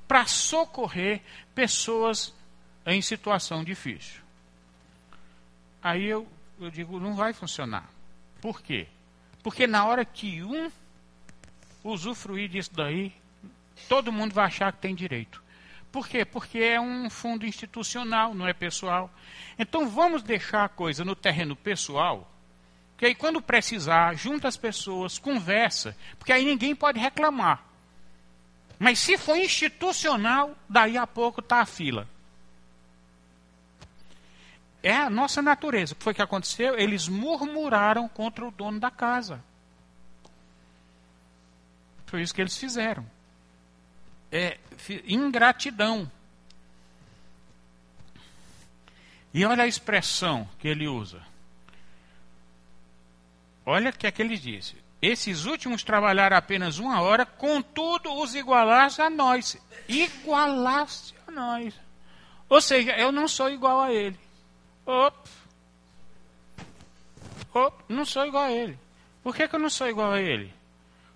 para 0.08 0.26
socorrer 0.26 1.22
pessoas 1.54 2.34
em 2.84 3.00
situação 3.00 3.62
difícil. 3.62 4.20
Aí 5.80 6.06
eu, 6.06 6.26
eu 6.60 6.70
digo: 6.72 6.98
não 6.98 7.14
vai 7.14 7.32
funcionar. 7.32 7.88
Por 8.40 8.62
quê? 8.62 8.88
Porque 9.42 9.66
na 9.66 9.84
hora 9.84 10.04
que 10.04 10.42
um 10.42 10.70
usufruir 11.82 12.48
disso 12.48 12.70
daí, 12.74 13.12
todo 13.88 14.12
mundo 14.12 14.34
vai 14.34 14.46
achar 14.46 14.72
que 14.72 14.80
tem 14.80 14.94
direito. 14.94 15.42
Por 15.90 16.06
quê? 16.06 16.24
Porque 16.24 16.58
é 16.58 16.80
um 16.80 17.10
fundo 17.10 17.44
institucional, 17.44 18.34
não 18.34 18.46
é 18.46 18.52
pessoal. 18.52 19.10
Então 19.58 19.88
vamos 19.88 20.22
deixar 20.22 20.64
a 20.64 20.68
coisa 20.68 21.04
no 21.04 21.16
terreno 21.16 21.56
pessoal, 21.56 22.30
que 22.96 23.06
aí 23.06 23.14
quando 23.14 23.42
precisar, 23.42 24.14
junta 24.14 24.46
as 24.46 24.56
pessoas, 24.56 25.18
conversa, 25.18 25.96
porque 26.18 26.32
aí 26.32 26.44
ninguém 26.44 26.76
pode 26.76 27.00
reclamar. 27.00 27.64
Mas 28.78 28.98
se 28.98 29.18
for 29.18 29.36
institucional, 29.36 30.56
daí 30.68 30.96
a 30.96 31.06
pouco 31.06 31.40
está 31.40 31.60
a 31.60 31.66
fila. 31.66 32.08
É 34.82 34.96
a 34.96 35.10
nossa 35.10 35.42
natureza. 35.42 35.92
O 35.92 35.96
que 35.96 36.04
foi 36.04 36.14
que 36.14 36.22
aconteceu? 36.22 36.78
Eles 36.78 37.08
murmuraram 37.08 38.08
contra 38.08 38.46
o 38.46 38.50
dono 38.50 38.80
da 38.80 38.90
casa. 38.90 39.42
Foi 42.06 42.22
isso 42.22 42.34
que 42.34 42.40
eles 42.40 42.56
fizeram 42.56 43.06
é 44.30 44.58
ingratidão. 45.06 46.10
E 49.32 49.44
olha 49.44 49.64
a 49.64 49.66
expressão 49.66 50.48
que 50.58 50.68
ele 50.68 50.88
usa. 50.88 51.20
Olha 53.64 53.90
o 53.90 53.92
que 53.92 54.06
é 54.06 54.10
que 54.10 54.22
ele 54.22 54.36
disse. 54.36 54.76
Esses 55.00 55.44
últimos 55.44 55.82
trabalharam 55.82 56.36
apenas 56.36 56.78
uma 56.78 57.00
hora, 57.00 57.24
contudo 57.24 58.12
os 58.20 58.34
igualaste 58.34 59.00
a 59.00 59.08
nós. 59.08 59.56
Igualaste 59.88 61.14
a 61.26 61.30
nós. 61.30 61.74
Ou 62.48 62.60
seja, 62.60 62.92
eu 62.92 63.12
não 63.12 63.28
sou 63.28 63.48
igual 63.48 63.80
a 63.80 63.92
ele. 63.92 64.18
Ops. 64.90 65.30
Ops, 67.54 67.84
não 67.88 68.04
sou 68.04 68.26
igual 68.26 68.44
a 68.44 68.50
ele. 68.50 68.76
Por 69.22 69.36
que, 69.36 69.46
que 69.46 69.54
eu 69.54 69.60
não 69.60 69.70
sou 69.70 69.88
igual 69.88 70.12
a 70.12 70.20
ele? 70.20 70.52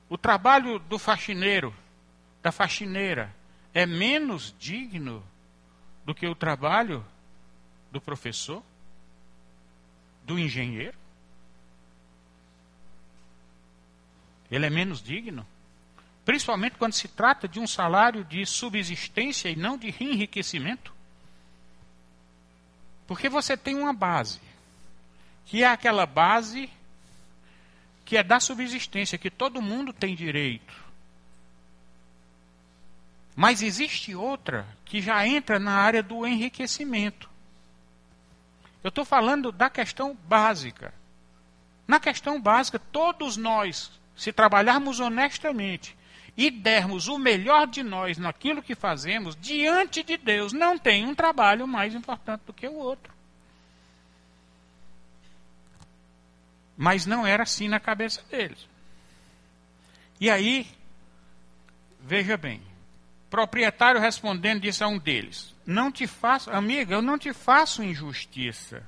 O 0.08 0.16
trabalho 0.16 0.78
do 0.78 0.96
faxineiro 0.96 1.74
da 2.40 2.52
faxineira 2.52 3.34
é 3.72 3.84
menos 3.84 4.54
digno 4.60 5.24
do 6.04 6.14
que 6.14 6.26
o 6.26 6.36
trabalho 6.36 7.04
do 7.90 8.00
professor, 8.00 8.62
do 10.22 10.38
engenheiro? 10.38 10.96
Ele 14.48 14.66
é 14.66 14.70
menos 14.70 15.02
digno? 15.02 15.44
Principalmente 16.24 16.76
quando 16.76 16.92
se 16.92 17.08
trata 17.08 17.48
de 17.48 17.58
um 17.58 17.66
salário 17.66 18.24
de 18.24 18.46
subsistência 18.46 19.48
e 19.48 19.56
não 19.56 19.76
de 19.76 19.88
enriquecimento? 20.00 20.93
Porque 23.06 23.28
você 23.28 23.56
tem 23.56 23.74
uma 23.76 23.92
base, 23.92 24.40
que 25.44 25.62
é 25.62 25.68
aquela 25.68 26.06
base 26.06 26.70
que 28.04 28.16
é 28.16 28.22
da 28.22 28.38
subsistência, 28.38 29.16
que 29.16 29.30
todo 29.30 29.62
mundo 29.62 29.90
tem 29.90 30.14
direito 30.14 30.84
Mas 33.34 33.62
existe 33.62 34.14
outra 34.14 34.66
que 34.84 35.00
já 35.00 35.26
entra 35.26 35.58
na 35.58 35.72
área 35.72 36.02
do 36.02 36.26
enriquecimento. 36.26 37.28
Eu 38.82 38.90
estou 38.90 39.04
falando 39.04 39.50
da 39.50 39.68
questão 39.68 40.16
básica. 40.28 40.94
Na 41.86 41.98
questão 41.98 42.40
básica, 42.40 42.78
todos 42.78 43.36
nós, 43.36 43.90
se 44.16 44.32
trabalharmos 44.32 45.00
honestamente 45.00 45.96
e 46.36 46.50
dermos 46.50 47.06
o 47.08 47.18
melhor 47.18 47.66
de 47.66 47.82
nós 47.82 48.18
naquilo 48.18 48.62
que 48.62 48.74
fazemos, 48.74 49.36
diante 49.36 50.02
de 50.02 50.16
Deus, 50.16 50.52
não 50.52 50.76
tem 50.76 51.06
um 51.06 51.14
trabalho 51.14 51.66
mais 51.66 51.94
importante 51.94 52.42
do 52.46 52.52
que 52.52 52.66
o 52.66 52.74
outro. 52.74 53.12
Mas 56.76 57.06
não 57.06 57.24
era 57.24 57.44
assim 57.44 57.68
na 57.68 57.78
cabeça 57.78 58.20
deles. 58.28 58.66
E 60.20 60.28
aí, 60.28 60.66
veja 62.00 62.36
bem, 62.36 62.60
proprietário 63.30 64.00
respondendo 64.00 64.62
disse 64.62 64.82
a 64.82 64.88
um 64.88 64.98
deles: 64.98 65.54
Não 65.64 65.92
te 65.92 66.06
faço, 66.06 66.50
amiga, 66.50 66.94
eu 66.94 67.02
não 67.02 67.16
te 67.16 67.32
faço 67.32 67.82
injustiça. 67.82 68.84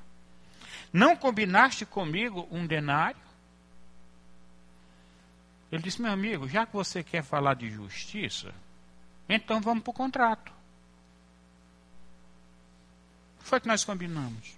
Não 0.91 1.15
combinaste 1.15 1.85
comigo 1.85 2.47
um 2.51 2.65
denário? 2.65 3.26
Ele 5.71 5.83
disse: 5.83 6.01
Meu 6.01 6.11
amigo, 6.11 6.47
já 6.47 6.65
que 6.65 6.73
você 6.73 7.03
quer 7.03 7.23
falar 7.23 7.55
de 7.55 7.69
justiça, 7.69 8.53
então 9.27 9.59
vamos 9.61 9.83
para 9.83 9.91
o 9.91 9.93
contrato. 9.93 10.51
Foi 13.39 13.59
que 13.59 13.67
nós 13.67 13.83
combinamos. 13.83 14.55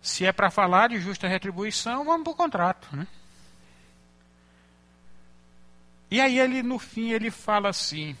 Se 0.00 0.24
é 0.24 0.32
para 0.32 0.50
falar 0.50 0.88
de 0.88 1.00
justa 1.00 1.28
retribuição, 1.28 2.04
vamos 2.04 2.24
para 2.24 2.32
o 2.32 2.36
contrato. 2.36 2.88
Né? 2.96 3.06
E 6.10 6.20
aí 6.20 6.38
ele, 6.38 6.62
no 6.62 6.78
fim, 6.78 7.10
ele 7.10 7.30
fala 7.30 7.68
assim: 7.68 8.16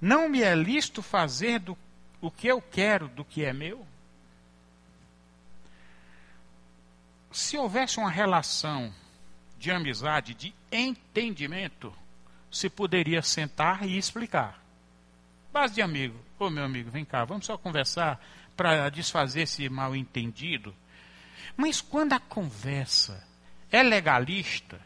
Não 0.00 0.28
me 0.28 0.42
é 0.42 0.54
lícito 0.54 1.02
fazer 1.02 1.60
do, 1.60 1.76
o 2.20 2.30
que 2.30 2.48
eu 2.48 2.60
quero 2.60 3.08
do 3.08 3.24
que 3.24 3.44
é 3.44 3.52
meu? 3.52 3.86
Se 7.30 7.56
houvesse 7.56 7.98
uma 7.98 8.10
relação 8.10 8.92
de 9.58 9.70
amizade, 9.70 10.34
de 10.34 10.54
entendimento, 10.72 11.94
se 12.50 12.68
poderia 12.68 13.22
sentar 13.22 13.86
e 13.86 13.96
explicar. 13.96 14.60
Base 15.52 15.74
de 15.74 15.82
amigo, 15.82 16.18
ô 16.38 16.50
meu 16.50 16.64
amigo, 16.64 16.90
vem 16.90 17.04
cá, 17.04 17.24
vamos 17.24 17.46
só 17.46 17.56
conversar 17.56 18.20
para 18.56 18.88
desfazer 18.88 19.42
esse 19.42 19.68
mal 19.68 19.94
entendido. 19.94 20.74
Mas 21.56 21.80
quando 21.80 22.12
a 22.12 22.20
conversa 22.20 23.22
é 23.70 23.82
legalista, 23.82 24.80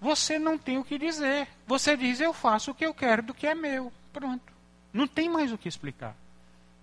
você 0.00 0.38
não 0.38 0.58
tem 0.58 0.78
o 0.78 0.84
que 0.84 0.98
dizer. 0.98 1.48
Você 1.66 1.96
diz, 1.96 2.20
eu 2.20 2.32
faço 2.32 2.70
o 2.70 2.74
que 2.74 2.84
eu 2.84 2.92
quero 2.92 3.22
do 3.22 3.34
que 3.34 3.46
é 3.46 3.54
meu. 3.54 3.92
Pronto. 4.12 4.52
Não 4.92 5.06
tem 5.06 5.28
mais 5.28 5.52
o 5.52 5.58
que 5.58 5.68
explicar. 5.68 6.14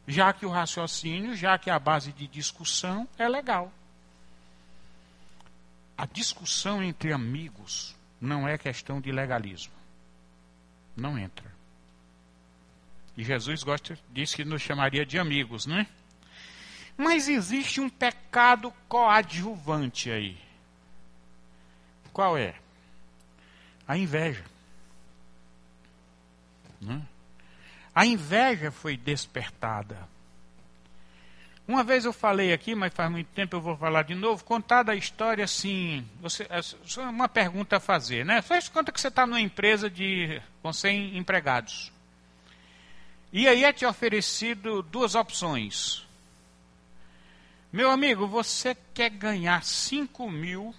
Já 0.08 0.34
que 0.34 0.46
o 0.46 0.50
raciocínio, 0.50 1.36
já 1.36 1.58
que 1.58 1.70
a 1.70 1.80
base 1.80 2.12
de 2.12 2.28
discussão 2.28 3.08
é 3.18 3.28
legal. 3.28 3.72
A 5.98 6.06
discussão 6.06 6.82
entre 6.82 7.14
amigos 7.14 7.96
não 8.20 8.48
é 8.48 8.58
questão 8.58 9.00
de 9.00 9.12
legalismo. 9.12 9.74
Não 10.96 11.18
entra. 11.18 11.52
E 13.16 13.24
Jesus 13.24 13.64
gosta, 13.64 13.98
disse 14.12 14.36
que 14.36 14.46
nos 14.46 14.62
chamaria 14.62 15.06
de 15.06 15.20
amigos, 15.20 15.66
né? 15.66 15.88
Mas 16.98 17.28
existe 17.28 17.82
um 17.82 17.90
pecado 17.90 18.72
coadjuvante 18.88 20.12
aí. 20.12 20.38
Qual 22.12 22.38
é? 22.38 22.56
A 23.88 23.98
inveja. 23.98 24.46
Né? 26.80 27.02
A 27.94 28.06
inveja 28.06 28.72
foi 28.72 28.96
despertada. 28.96 30.08
Uma 31.66 31.84
vez 31.84 32.04
eu 32.04 32.12
falei 32.12 32.52
aqui, 32.52 32.76
mas 32.76 32.94
faz 32.94 33.10
muito 33.10 33.28
tempo 33.28 33.56
eu 33.56 33.62
vou 33.62 33.78
falar 33.78 34.04
de 34.04 34.14
novo, 34.14 34.44
contada 34.44 34.92
a 34.92 34.96
história 34.96 35.46
assim, 35.46 36.06
você, 36.20 36.46
é 36.50 37.02
uma 37.02 37.30
pergunta 37.30 37.78
a 37.78 37.80
fazer, 37.80 38.26
né? 38.26 38.42
Faz 38.42 38.68
conta 38.68 38.92
que 38.92 39.00
você 39.00 39.08
está 39.08 39.26
numa 39.26 39.40
empresa 39.40 39.90
de, 39.90 40.42
com 40.62 40.74
100 40.74 41.18
empregados. 41.18 41.92
E 43.32 43.48
aí 43.48 43.64
é 43.64 43.72
te 43.72 43.86
oferecido 43.86 44.84
duas 44.84 45.16
opções. 45.16 46.06
Meu 47.72 47.90
amigo, 47.90 48.28
você 48.28 48.76
quer 48.94 49.10
ganhar 49.10 49.64
5 49.64 50.30
mil 50.30 50.76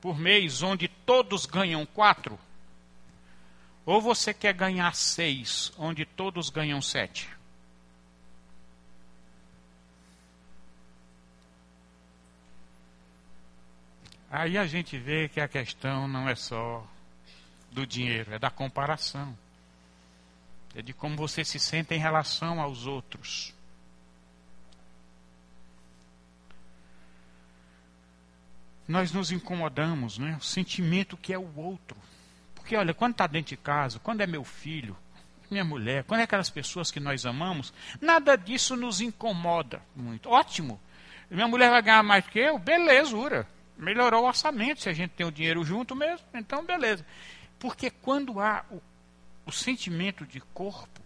por 0.00 0.18
mês, 0.18 0.62
onde 0.62 0.88
todos 0.88 1.46
ganham 1.46 1.86
4? 1.86 2.38
Ou 3.86 4.00
você 4.00 4.34
quer 4.34 4.52
ganhar 4.52 4.94
6, 4.94 5.72
onde 5.78 6.04
todos 6.04 6.50
ganham 6.50 6.82
7? 6.82 7.30
Aí 14.32 14.56
a 14.56 14.66
gente 14.66 14.98
vê 14.98 15.28
que 15.28 15.40
a 15.40 15.46
questão 15.46 16.08
não 16.08 16.28
é 16.28 16.34
só 16.34 16.84
do 17.70 17.86
dinheiro, 17.86 18.32
é 18.32 18.38
da 18.38 18.50
comparação 18.50 19.36
é 20.74 20.82
de 20.82 20.92
como 20.92 21.16
você 21.16 21.44
se 21.44 21.58
sente 21.58 21.94
em 21.94 21.98
relação 21.98 22.60
aos 22.60 22.86
outros. 22.86 23.54
Nós 28.88 29.12
nos 29.12 29.30
incomodamos, 29.30 30.18
né? 30.18 30.36
O 30.40 30.44
sentimento 30.44 31.16
que 31.16 31.32
é 31.32 31.38
o 31.38 31.56
outro. 31.56 31.96
Porque, 32.54 32.76
olha, 32.76 32.94
quando 32.94 33.12
está 33.12 33.26
dentro 33.26 33.50
de 33.50 33.56
casa, 33.56 33.98
quando 33.98 34.22
é 34.22 34.26
meu 34.26 34.44
filho, 34.44 34.96
minha 35.50 35.64
mulher, 35.64 36.04
quando 36.04 36.20
é 36.20 36.24
aquelas 36.24 36.50
pessoas 36.50 36.90
que 36.90 36.98
nós 36.98 37.26
amamos, 37.26 37.72
nada 38.00 38.36
disso 38.36 38.74
nos 38.76 39.00
incomoda 39.00 39.82
muito. 39.94 40.28
Ótimo. 40.28 40.80
Minha 41.30 41.48
mulher 41.48 41.70
vai 41.70 41.82
ganhar 41.82 42.02
mais 42.02 42.26
que 42.26 42.38
eu? 42.38 42.58
Belezura. 42.58 43.46
Melhorou 43.82 44.24
o 44.24 44.26
orçamento, 44.28 44.80
se 44.80 44.88
a 44.88 44.92
gente 44.92 45.10
tem 45.10 45.26
o 45.26 45.32
dinheiro 45.32 45.64
junto 45.64 45.94
mesmo, 45.94 46.26
então 46.34 46.64
beleza. 46.64 47.04
Porque 47.58 47.90
quando 47.90 48.40
há 48.40 48.64
o 48.70 48.80
o 49.44 49.52
sentimento 49.52 50.26
de 50.26 50.40
corpo, 50.40 51.00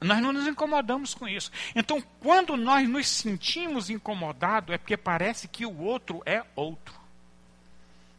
nós 0.00 0.20
não 0.20 0.32
nos 0.32 0.46
incomodamos 0.46 1.14
com 1.14 1.28
isso. 1.28 1.50
Então, 1.74 2.02
quando 2.20 2.56
nós 2.56 2.88
nos 2.88 3.06
sentimos 3.06 3.90
incomodados, 3.90 4.74
é 4.74 4.78
porque 4.78 4.96
parece 4.96 5.46
que 5.46 5.66
o 5.66 5.78
outro 5.78 6.22
é 6.24 6.44
outro. 6.56 6.98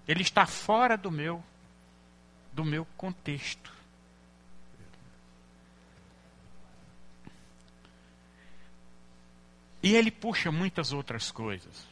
Ele 0.08 0.22
está 0.22 0.46
fora 0.46 0.96
do 0.96 1.12
meu 1.12 1.44
do 2.54 2.66
meu 2.66 2.86
contexto. 2.98 3.72
E 9.82 9.96
ele 9.96 10.12
puxa 10.12 10.52
muitas 10.52 10.92
outras 10.92 11.32
coisas. 11.32 11.88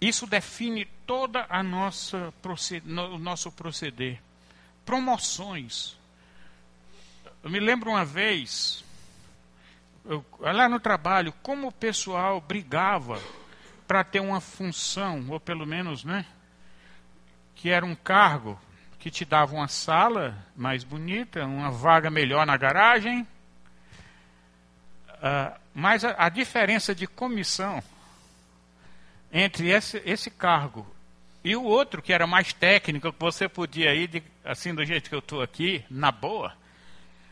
Isso 0.00 0.26
define 0.26 0.84
toda 1.06 1.46
a 1.48 1.62
nossa 1.62 2.32
o 3.12 3.18
nosso 3.18 3.50
proceder 3.50 4.20
promoções. 4.84 5.98
Eu 7.42 7.50
me 7.50 7.60
lembro 7.60 7.90
uma 7.90 8.04
vez, 8.04 8.84
eu, 10.04 10.24
lá 10.40 10.68
no 10.68 10.80
trabalho, 10.80 11.32
como 11.42 11.68
o 11.68 11.72
pessoal 11.72 12.40
brigava 12.40 13.20
para 13.86 14.02
ter 14.02 14.20
uma 14.20 14.40
função, 14.40 15.26
ou 15.28 15.38
pelo 15.38 15.66
menos, 15.66 16.04
né? 16.04 16.24
Que 17.54 17.70
era 17.70 17.84
um 17.84 17.94
cargo 17.94 18.58
que 18.98 19.10
te 19.10 19.24
dava 19.24 19.54
uma 19.54 19.68
sala 19.68 20.36
mais 20.56 20.84
bonita, 20.84 21.44
uma 21.44 21.70
vaga 21.70 22.10
melhor 22.10 22.46
na 22.46 22.56
garagem. 22.56 23.26
Uh, 25.18 25.58
mas 25.74 26.04
a, 26.04 26.14
a, 26.18 26.28
diferença 26.28 26.94
de 26.94 27.06
comissão 27.06 27.82
entre 29.32 29.70
esse, 29.70 30.02
esse 30.04 30.30
cargo 30.30 30.86
e 31.44 31.54
o 31.54 31.62
outro, 31.62 32.02
que 32.02 32.12
era 32.12 32.26
mais 32.26 32.52
técnico, 32.52 33.12
que 33.12 33.20
você 33.20 33.48
podia 33.48 33.94
ir, 33.94 34.08
de, 34.08 34.22
assim 34.44 34.74
do 34.74 34.84
jeito 34.84 35.08
que 35.08 35.14
eu 35.14 35.20
estou 35.20 35.40
aqui, 35.40 35.84
na 35.88 36.10
boa, 36.10 36.52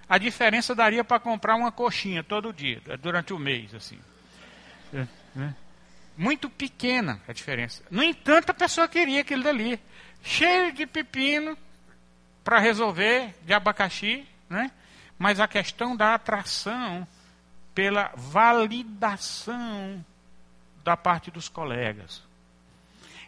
a 0.08 0.18
diferença 0.18 0.74
daria 0.74 1.02
para 1.02 1.18
comprar 1.18 1.56
uma 1.56 1.72
coxinha 1.72 2.22
todo 2.22 2.52
dia, 2.52 2.80
durante 3.00 3.32
o 3.32 3.38
mês, 3.38 3.74
assim. 3.74 3.98
É, 4.94 5.06
né? 5.34 5.54
Muito 6.16 6.48
pequena 6.48 7.20
a 7.28 7.32
diferença. 7.32 7.82
No 7.90 8.02
entanto, 8.02 8.50
a 8.50 8.54
pessoa 8.54 8.88
queria 8.88 9.20
aquilo 9.20 9.42
dali. 9.42 9.78
Cheio 10.22 10.72
de 10.72 10.86
pepino 10.86 11.58
para 12.42 12.58
resolver, 12.58 13.34
de 13.44 13.52
abacaxi, 13.52 14.26
né? 14.48 14.70
Mas 15.18 15.40
a 15.40 15.48
questão 15.48 15.96
da 15.96 16.14
atração 16.14 17.06
pela 17.74 18.12
validação 18.16 20.02
da 20.86 20.96
parte 20.96 21.32
dos 21.32 21.48
colegas. 21.48 22.22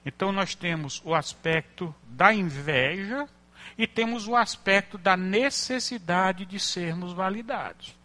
Então 0.06 0.30
nós 0.30 0.54
temos 0.54 1.02
o 1.04 1.12
aspecto 1.12 1.92
da 2.04 2.32
inveja 2.32 3.28
e 3.76 3.84
temos 3.84 4.28
o 4.28 4.36
aspecto 4.36 4.96
da 4.96 5.16
necessidade 5.16 6.46
de 6.46 6.60
sermos 6.60 7.12
validados. 7.12 7.96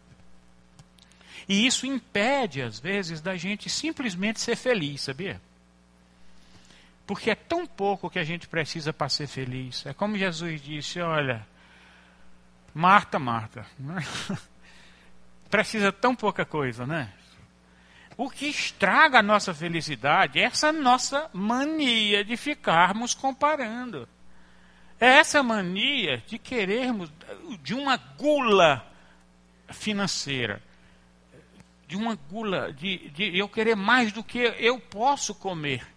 E 1.47 1.68
isso 1.68 1.86
impede, 1.86 2.64
às 2.64 2.80
vezes, 2.80 3.22
da 3.22 3.36
gente 3.36 3.70
simplesmente 3.70 4.41
ser 4.41 4.56
feliz, 4.56 5.01
sabia? 5.01 5.39
Porque 7.06 7.30
é 7.30 7.36
tão 7.36 7.68
pouco 7.68 8.10
que 8.10 8.18
a 8.18 8.24
gente 8.24 8.47
precisa 8.47 8.91
para 8.91 9.08
ser 9.08 9.28
feliz. 9.28 9.86
É 9.86 9.93
como 9.93 10.18
Jesus 10.18 10.62
disse: 10.62 10.99
olha, 10.99 11.45
Marta, 12.74 13.20
Marta, 13.20 13.68
precisa 15.47 15.91
tão 15.91 16.16
pouca 16.16 16.43
coisa, 16.43 16.88
né? 16.88 17.14
O 18.16 18.30
que 18.30 18.45
estraga 18.45 19.20
a 19.20 19.24
nossa 19.24 19.53
felicidade 19.53 20.39
é 20.39 20.43
essa 20.43 20.72
nossa 20.72 21.30
mania 21.34 22.24
de 22.24 22.38
ficarmos 22.38 23.14
comparando. 23.14 24.07
É 24.99 25.07
essa 25.18 25.41
mania 25.41 26.24
de 26.28 26.38
querermos, 26.38 27.11
de 27.61 27.74
uma 27.74 27.97
gula 27.97 28.86
financeira, 29.70 30.61
de 31.88 31.95
uma 31.95 32.16
gula, 32.16 32.72
de, 32.72 33.09
de 33.09 33.38
eu 33.38 33.49
querer 33.49 33.76
mais 33.76 34.11
do 34.11 34.24
que 34.24 34.39
eu 34.39 34.80
posso 34.80 35.34
comer. 35.34 35.88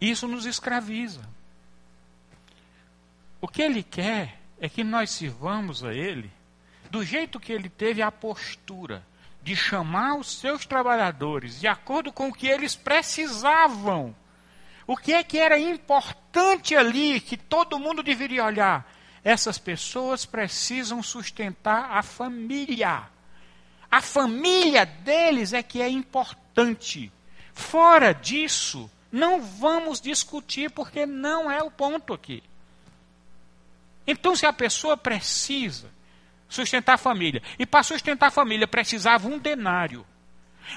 Isso 0.00 0.28
nos 0.28 0.46
escraviza. 0.46 1.28
O 3.40 3.48
que 3.48 3.62
ele 3.62 3.82
quer 3.82 4.40
é 4.60 4.68
que 4.68 4.84
nós 4.84 5.10
sirvamos 5.10 5.84
a 5.84 5.92
ele 5.92 6.37
do 6.90 7.04
jeito 7.04 7.40
que 7.40 7.52
ele 7.52 7.68
teve 7.68 8.02
a 8.02 8.10
postura 8.10 9.04
de 9.42 9.54
chamar 9.54 10.16
os 10.16 10.38
seus 10.38 10.66
trabalhadores 10.66 11.60
de 11.60 11.66
acordo 11.66 12.12
com 12.12 12.28
o 12.28 12.32
que 12.32 12.46
eles 12.46 12.76
precisavam. 12.76 14.14
O 14.86 14.96
que 14.96 15.12
é 15.12 15.22
que 15.22 15.38
era 15.38 15.58
importante 15.58 16.74
ali 16.74 17.20
que 17.20 17.36
todo 17.36 17.78
mundo 17.78 18.02
deveria 18.02 18.44
olhar? 18.44 18.90
Essas 19.22 19.58
pessoas 19.58 20.24
precisam 20.24 21.02
sustentar 21.02 21.90
a 21.90 22.02
família. 22.02 23.02
A 23.90 24.00
família 24.00 24.86
deles 24.86 25.52
é 25.52 25.62
que 25.62 25.82
é 25.82 25.88
importante. 25.88 27.12
Fora 27.52 28.12
disso, 28.12 28.90
não 29.10 29.42
vamos 29.42 30.00
discutir 30.00 30.70
porque 30.70 31.04
não 31.04 31.50
é 31.50 31.62
o 31.62 31.70
ponto 31.70 32.14
aqui. 32.14 32.42
Então, 34.06 34.34
se 34.34 34.46
a 34.46 34.52
pessoa 34.52 34.96
precisa 34.96 35.90
sustentar 36.48 36.94
a 36.94 36.98
família, 36.98 37.42
e 37.58 37.66
para 37.66 37.82
sustentar 37.82 38.26
a 38.26 38.30
família 38.30 38.66
precisava 38.66 39.28
um 39.28 39.38
denário, 39.38 40.06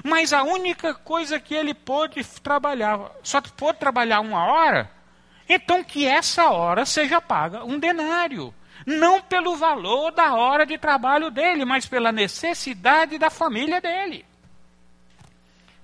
mas 0.03 0.32
a 0.34 0.43
única 0.43 0.93
coisa 0.93 1.39
que 1.39 1.53
ele 1.53 1.74
pôde 1.74 2.24
trabalhar, 2.41 3.11
só 3.24 3.41
pôde 3.41 3.80
trabalhar 3.80 4.19
uma 4.22 4.45
hora, 4.45 4.89
então 5.47 5.84
que 5.84 6.05
essa 6.05 6.49
hora 6.49 6.86
seja 6.86 7.19
paga 7.19 7.63
um 7.63 7.78
denário. 7.78 8.53
Não 8.86 9.22
pelo 9.22 9.55
valor 9.55 10.11
da 10.11 10.34
hora 10.34 10.65
de 10.65 10.78
trabalho 10.78 11.30
dele, 11.30 11.65
mas 11.65 11.86
pela 11.86 12.11
necessidade 12.11 13.19
da 13.19 13.30
família 13.30 13.80
dele. 13.80 14.26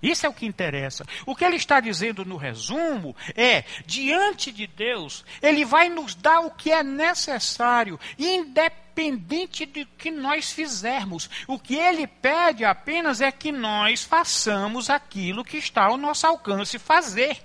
Isso 0.02 0.26
é 0.26 0.30
o 0.30 0.34
que 0.34 0.46
interessa. 0.46 1.06
O 1.26 1.36
que 1.36 1.44
ele 1.44 1.56
está 1.56 1.80
dizendo 1.80 2.24
no 2.24 2.38
resumo 2.38 3.16
é: 3.36 3.64
diante 3.86 4.52
de 4.52 4.68
Deus, 4.68 5.26
ele 5.42 5.66
vai 5.66 5.90
nos 5.90 6.14
dar 6.14 6.42
o 6.42 6.52
que 6.52 6.72
é 6.72 6.84
necessário, 6.84 8.00
independente 8.18 9.66
do 9.66 9.86
que 9.98 10.12
nós 10.12 10.52
fizermos. 10.52 11.30
O 11.48 11.58
que 11.58 11.76
ele 11.76 12.06
pede 12.06 12.64
apenas 12.64 13.22
é 13.22 13.32
que 13.32 13.52
nós 13.52 14.04
façamos 14.04 14.90
aquilo 14.90 15.44
que 15.44 15.58
está 15.58 15.86
ao 15.86 15.98
nosso 15.98 16.28
alcance 16.28 16.78
fazer. 16.78 17.44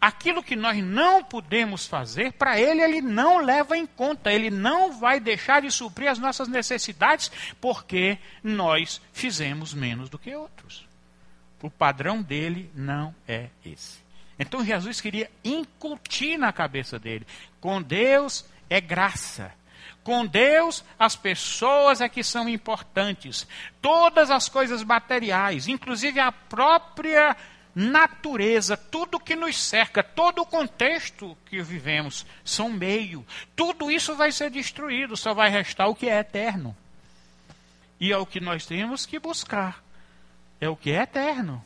Aquilo 0.00 0.42
que 0.42 0.56
nós 0.56 0.82
não 0.84 1.24
podemos 1.24 1.86
fazer, 1.86 2.32
para 2.32 2.60
ele, 2.60 2.82
ele 2.82 3.00
não 3.00 3.38
leva 3.38 3.76
em 3.76 3.86
conta, 3.86 4.30
ele 4.30 4.50
não 4.50 4.92
vai 4.92 5.18
deixar 5.18 5.62
de 5.62 5.70
suprir 5.70 6.10
as 6.10 6.18
nossas 6.18 6.46
necessidades, 6.46 7.30
porque 7.58 8.18
nós 8.42 9.00
fizemos 9.14 9.72
menos 9.72 10.10
do 10.10 10.18
que 10.18 10.34
outros. 10.34 10.93
O 11.64 11.70
padrão 11.70 12.20
dele 12.20 12.70
não 12.74 13.14
é 13.26 13.48
esse. 13.64 14.04
Então 14.38 14.62
Jesus 14.62 15.00
queria 15.00 15.30
incutir 15.42 16.36
na 16.36 16.52
cabeça 16.52 16.98
dele: 16.98 17.26
com 17.58 17.80
Deus 17.80 18.44
é 18.68 18.82
graça. 18.82 19.50
Com 20.02 20.26
Deus, 20.26 20.84
as 20.98 21.16
pessoas 21.16 22.02
é 22.02 22.08
que 22.10 22.22
são 22.22 22.50
importantes. 22.50 23.48
Todas 23.80 24.30
as 24.30 24.46
coisas 24.46 24.84
materiais, 24.84 25.66
inclusive 25.66 26.20
a 26.20 26.30
própria 26.30 27.34
natureza, 27.74 28.76
tudo 28.76 29.18
que 29.18 29.34
nos 29.34 29.58
cerca, 29.58 30.02
todo 30.02 30.42
o 30.42 30.46
contexto 30.46 31.34
que 31.46 31.62
vivemos, 31.62 32.26
são 32.44 32.68
meio. 32.68 33.24
Tudo 33.56 33.90
isso 33.90 34.14
vai 34.14 34.30
ser 34.32 34.50
destruído, 34.50 35.16
só 35.16 35.32
vai 35.32 35.48
restar 35.48 35.88
o 35.88 35.94
que 35.94 36.10
é 36.10 36.18
eterno. 36.18 36.76
E 37.98 38.12
é 38.12 38.18
o 38.18 38.26
que 38.26 38.38
nós 38.38 38.66
temos 38.66 39.06
que 39.06 39.18
buscar 39.18 39.83
é 40.64 40.68
o 40.68 40.76
que 40.76 40.90
é 40.90 41.02
eterno. 41.02 41.64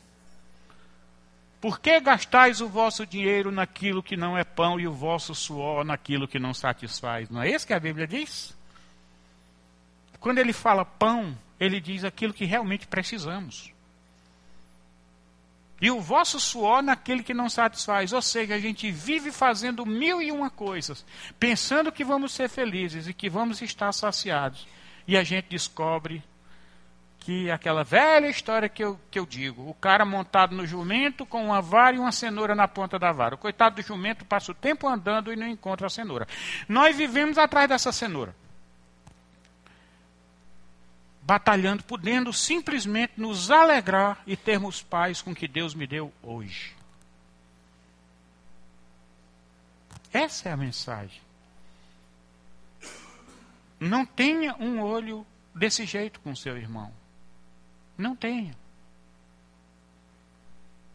Por 1.60 1.80
que 1.80 2.00
gastais 2.00 2.60
o 2.60 2.68
vosso 2.68 3.06
dinheiro 3.06 3.50
naquilo 3.50 4.02
que 4.02 4.16
não 4.16 4.36
é 4.36 4.44
pão 4.44 4.78
e 4.78 4.86
o 4.86 4.92
vosso 4.92 5.34
suor 5.34 5.84
naquilo 5.84 6.28
que 6.28 6.38
não 6.38 6.54
satisfaz? 6.54 7.28
Não 7.28 7.42
é 7.42 7.50
isso 7.50 7.66
que 7.66 7.72
a 7.72 7.80
Bíblia 7.80 8.06
diz? 8.06 8.56
Quando 10.20 10.38
ele 10.38 10.52
fala 10.52 10.84
pão, 10.84 11.36
ele 11.58 11.80
diz 11.80 12.04
aquilo 12.04 12.32
que 12.32 12.44
realmente 12.44 12.86
precisamos. 12.86 13.72
E 15.80 15.90
o 15.90 16.00
vosso 16.00 16.40
suor 16.40 16.82
naquele 16.82 17.22
que 17.22 17.34
não 17.34 17.48
satisfaz. 17.48 18.12
Ou 18.12 18.22
seja, 18.22 18.54
a 18.54 18.58
gente 18.58 18.90
vive 18.90 19.30
fazendo 19.30 19.86
mil 19.86 20.20
e 20.20 20.32
uma 20.32 20.50
coisas, 20.50 21.04
pensando 21.38 21.92
que 21.92 22.04
vamos 22.04 22.32
ser 22.32 22.48
felizes 22.48 23.06
e 23.06 23.14
que 23.14 23.30
vamos 23.30 23.62
estar 23.62 23.92
saciados. 23.92 24.66
E 25.06 25.16
a 25.16 25.22
gente 25.22 25.46
descobre 25.48 26.22
que 27.28 27.50
aquela 27.50 27.84
velha 27.84 28.26
história 28.26 28.70
que 28.70 28.82
eu, 28.82 28.98
que 29.10 29.18
eu 29.18 29.26
digo, 29.26 29.68
o 29.68 29.74
cara 29.74 30.02
montado 30.02 30.56
no 30.56 30.66
jumento 30.66 31.26
com 31.26 31.44
uma 31.44 31.60
vara 31.60 31.94
e 31.94 31.98
uma 31.98 32.10
cenoura 32.10 32.54
na 32.54 32.66
ponta 32.66 32.98
da 32.98 33.12
vara. 33.12 33.34
O 33.34 33.38
coitado 33.38 33.76
do 33.76 33.82
jumento 33.82 34.24
passa 34.24 34.50
o 34.50 34.54
tempo 34.54 34.88
andando 34.88 35.30
e 35.30 35.36
não 35.36 35.46
encontra 35.46 35.88
a 35.88 35.90
cenoura. 35.90 36.26
Nós 36.66 36.96
vivemos 36.96 37.36
atrás 37.36 37.68
dessa 37.68 37.92
cenoura. 37.92 38.34
Batalhando, 41.20 41.84
podendo 41.84 42.32
simplesmente 42.32 43.12
nos 43.18 43.50
alegrar 43.50 44.22
e 44.26 44.34
termos 44.34 44.82
paz 44.82 45.20
com 45.20 45.34
que 45.34 45.46
Deus 45.46 45.74
me 45.74 45.86
deu 45.86 46.10
hoje. 46.22 46.74
Essa 50.10 50.48
é 50.48 50.52
a 50.52 50.56
mensagem. 50.56 51.20
Não 53.78 54.06
tenha 54.06 54.56
um 54.58 54.80
olho 54.80 55.26
desse 55.54 55.84
jeito 55.84 56.20
com 56.20 56.34
seu 56.34 56.56
irmão. 56.56 56.90
Não 57.98 58.14
tenha. 58.14 58.54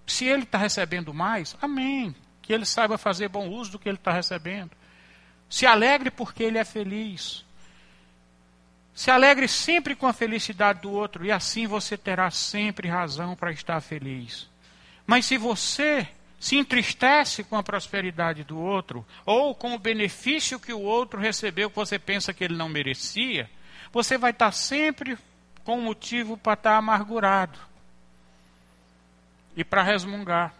Se 0.07 0.25
ele 0.25 0.43
está 0.43 0.57
recebendo 0.57 1.13
mais, 1.13 1.55
amém. 1.61 2.15
Que 2.41 2.53
ele 2.53 2.65
saiba 2.65 2.97
fazer 2.97 3.27
bom 3.27 3.49
uso 3.49 3.73
do 3.73 3.79
que 3.79 3.89
ele 3.89 3.97
está 3.97 4.13
recebendo. 4.13 4.71
Se 5.49 5.65
alegre 5.65 6.09
porque 6.09 6.43
ele 6.43 6.57
é 6.57 6.63
feliz. 6.63 7.45
Se 8.95 9.11
alegre 9.11 9.47
sempre 9.47 9.95
com 9.95 10.07
a 10.07 10.13
felicidade 10.13 10.81
do 10.81 10.91
outro, 10.91 11.25
e 11.25 11.31
assim 11.31 11.67
você 11.67 11.97
terá 11.97 12.29
sempre 12.31 12.87
razão 12.87 13.35
para 13.35 13.51
estar 13.51 13.81
feliz. 13.81 14.47
Mas 15.05 15.25
se 15.25 15.37
você 15.37 16.07
se 16.39 16.57
entristece 16.57 17.43
com 17.43 17.55
a 17.55 17.63
prosperidade 17.63 18.43
do 18.43 18.59
outro, 18.59 19.05
ou 19.25 19.55
com 19.55 19.73
o 19.73 19.79
benefício 19.79 20.59
que 20.59 20.73
o 20.73 20.81
outro 20.81 21.19
recebeu 21.19 21.69
que 21.69 21.75
você 21.75 21.97
pensa 21.97 22.33
que 22.33 22.43
ele 22.43 22.55
não 22.55 22.69
merecia, 22.69 23.49
você 23.91 24.17
vai 24.17 24.31
estar 24.31 24.51
sempre 24.51 25.17
com 25.63 25.79
motivo 25.79 26.37
para 26.37 26.53
estar 26.53 26.77
amargurado 26.77 27.59
e 29.55 29.63
para 29.63 29.83
resmungar. 29.83 30.53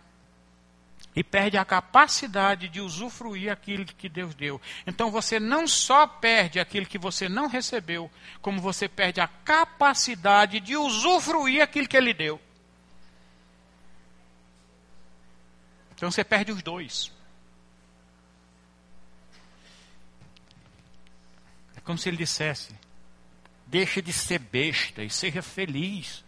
E 1.16 1.24
perde 1.24 1.58
a 1.58 1.66
capacidade 1.66 2.68
de 2.68 2.82
usufruir 2.82 3.52
aquilo 3.52 3.86
que 3.86 4.10
Deus 4.10 4.34
deu. 4.34 4.60
Então 4.88 5.12
você 5.12 5.40
não 5.40 5.68
só 5.68 6.08
perde 6.08 6.60
aquilo 6.60 6.88
que 6.88 6.98
você 6.98 7.30
não 7.30 7.48
recebeu, 7.48 8.10
como 8.42 8.60
você 8.60 8.90
perde 8.90 9.22
a 9.22 9.28
capacidade 9.28 10.60
de 10.60 10.76
usufruir 10.76 11.62
aquilo 11.62 11.88
que 11.88 11.98
Ele 11.98 12.16
deu. 12.16 12.42
Então 16.04 16.12
você 16.12 16.24
perde 16.24 16.52
os 16.52 16.62
dois. 16.62 17.12
É 21.78 21.80
como 21.80 21.98
se 21.98 22.10
ele 22.10 22.18
dissesse: 22.18 22.76
Deixa 23.74 24.04
de 24.04 24.14
ser 24.14 24.38
besta 24.38 25.02
e 25.02 25.10
seja 25.10 25.42
feliz. 25.42 26.24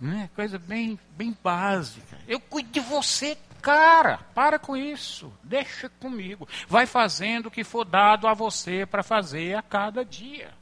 Né? 0.00 0.28
Coisa 0.34 0.58
bem, 0.58 0.98
bem 1.12 1.36
básica. 1.44 2.18
Eu 2.26 2.40
cuido 2.40 2.72
de 2.72 2.80
você, 2.80 3.38
cara. 3.62 4.18
Para 4.34 4.58
com 4.58 4.76
isso. 4.76 5.32
Deixa 5.44 5.88
comigo. 5.88 6.48
Vai 6.66 6.86
fazendo 6.86 7.46
o 7.46 7.50
que 7.52 7.62
for 7.62 7.84
dado 7.84 8.26
a 8.26 8.34
você 8.34 8.84
para 8.84 9.04
fazer 9.04 9.56
a 9.56 9.62
cada 9.62 10.04
dia. 10.04 10.52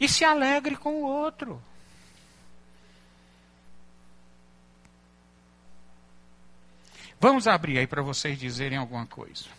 E 0.00 0.08
se 0.08 0.24
alegre 0.24 0.74
com 0.74 1.02
o 1.02 1.06
outro. 1.06 1.62
Vamos 7.20 7.46
abrir 7.46 7.76
aí 7.76 7.86
para 7.86 8.00
vocês 8.00 8.38
dizerem 8.38 8.78
alguma 8.78 9.04
coisa. 9.04 9.58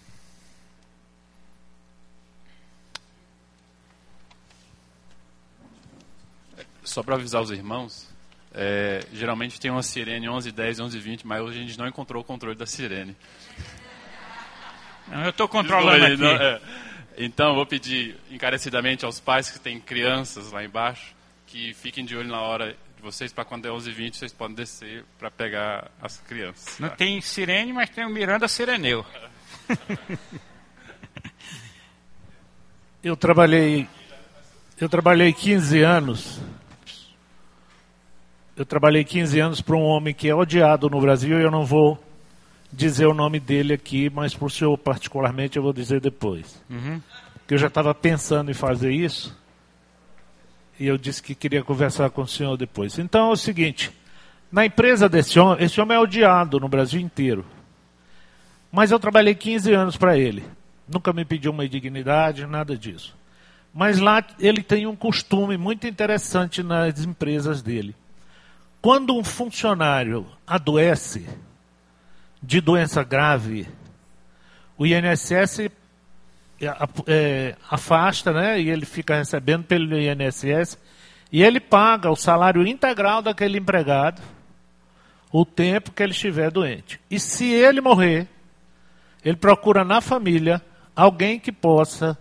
Só 6.90 7.04
para 7.04 7.16
avisar 7.16 7.42
os 7.42 7.52
irmãos, 7.52 8.08
é, 8.54 9.06
geralmente 9.14 9.60
tem 9.60 9.70
uma 9.70 9.84
sirene 9.84 10.28
11, 10.28 10.52
10, 10.52 10.80
11, 10.80 11.00
20, 11.00 11.28
mas 11.28 11.42
hoje 11.42 11.60
a 11.60 11.62
gente 11.62 11.78
não 11.78 11.88
encontrou 11.88 12.22
o 12.22 12.26
controle 12.26 12.56
da 12.56 12.66
sirene. 12.66 13.16
Eu 15.24 15.30
estou 15.30 15.48
controlando 15.48 16.06
aqui. 16.06 16.18
Não, 16.18 16.30
é. 16.30 16.62
Então, 17.18 17.54
vou 17.56 17.66
pedir 17.66 18.16
encarecidamente 18.32 19.04
aos 19.04 19.20
pais 19.20 19.50
que 19.50 19.60
têm 19.60 19.80
crianças 19.80 20.52
lá 20.52 20.64
embaixo 20.64 21.16
que 21.50 21.74
fiquem 21.74 22.06
de 22.06 22.16
olho 22.16 22.30
na 22.30 22.40
hora 22.42 22.78
de 22.96 23.02
vocês, 23.02 23.34
para 23.34 23.44
quando 23.44 23.66
é 23.66 23.70
11h20 23.70 24.14
vocês 24.14 24.32
podem 24.32 24.56
descer 24.56 25.04
para 25.18 25.32
pegar 25.32 25.90
as 26.00 26.18
crianças. 26.20 26.78
Tá? 26.78 26.88
Não 26.88 26.96
tem 26.96 27.20
sirene, 27.22 27.74
mas 27.74 27.90
tem 27.90 28.06
o 28.06 28.10
Miranda 28.10 28.48
Sireneu. 28.48 29.04
eu 33.04 33.18
trabalhei 33.18 33.88
eu 34.80 34.88
trabalhei 34.88 35.34
15 35.34 35.82
anos 35.82 36.40
eu 38.60 38.66
trabalhei 38.66 39.06
15 39.06 39.40
anos 39.40 39.62
para 39.62 39.78
um 39.78 39.84
homem 39.84 40.14
que 40.14 40.28
é 40.28 40.36
odiado 40.36 40.90
no 40.90 41.00
Brasil 41.00 41.40
e 41.40 41.44
eu 41.44 41.50
não 41.50 41.64
vou 41.64 41.98
dizer 42.70 43.06
o 43.06 43.14
nome 43.14 43.40
dele 43.40 43.72
aqui, 43.74 44.10
mas 44.10 44.36
por 44.36 44.52
senhor 44.52 44.78
particularmente 44.78 45.56
eu 45.56 45.64
vou 45.64 45.72
dizer 45.72 46.02
depois. 46.02 46.62
Uhum. 46.70 47.02
Porque 47.36 47.54
eu 47.54 47.58
já 47.58 47.68
estava 47.68 47.96
pensando 47.96 48.52
em 48.52 48.54
fazer 48.54 48.92
isso 48.92 49.34
e 50.78 50.86
eu 50.86 50.98
disse 50.98 51.24
que 51.24 51.34
queria 51.34 51.64
conversar 51.64 52.10
com 52.10 52.24
o 52.24 52.28
senhor 52.28 52.58
depois. 52.58 53.00
Então 53.00 53.30
é 53.30 53.32
o 53.32 53.38
seguinte: 53.38 53.94
na 54.52 54.66
empresa 54.66 55.08
desse 55.08 55.40
homem, 55.40 55.64
esse 55.64 55.80
homem 55.80 55.96
é 55.96 56.00
odiado 56.02 56.60
no 56.60 56.68
Brasil 56.68 57.00
inteiro. 57.00 57.46
Mas 58.70 58.92
eu 58.92 59.00
trabalhei 59.00 59.36
15 59.36 59.72
anos 59.72 59.96
para 59.96 60.18
ele. 60.18 60.44
Nunca 60.86 61.14
me 61.14 61.24
pediu 61.24 61.54
uma 61.54 61.66
dignidade, 61.66 62.46
nada 62.46 62.76
disso. 62.76 63.16
Mas 63.74 64.00
lá 64.00 64.22
ele 64.38 64.62
tem 64.62 64.86
um 64.86 64.98
costume 64.98 65.56
muito 65.56 65.88
interessante 65.88 66.62
nas 66.62 67.06
empresas 67.06 67.62
dele. 67.62 67.96
Quando 68.82 69.18
um 69.18 69.24
funcionário 69.24 70.26
adoece 70.48 71.28
de 72.42 72.62
doença 72.62 73.04
grave, 73.04 73.68
o 74.78 74.86
INSS 74.86 75.60
é, 75.60 75.72
é, 77.08 77.56
afasta, 77.70 78.32
né? 78.32 78.62
E 78.62 78.70
ele 78.70 78.86
fica 78.86 79.18
recebendo 79.18 79.66
pelo 79.66 79.98
INSS 79.98 80.78
e 81.32 81.44
ele 81.44 81.60
paga 81.60 82.10
o 82.10 82.16
salário 82.16 82.66
integral 82.66 83.22
daquele 83.22 83.58
empregado 83.58 84.22
o 85.32 85.46
tempo 85.46 85.92
que 85.92 86.02
ele 86.02 86.14
estiver 86.14 86.50
doente. 86.50 87.00
E 87.12 87.20
se 87.20 87.46
ele 87.46 87.82
morrer, 87.82 88.28
ele 89.24 89.36
procura 89.36 89.84
na 89.84 90.00
família 90.00 90.62
alguém 90.96 91.40
que 91.40 91.52
possa 91.52 92.18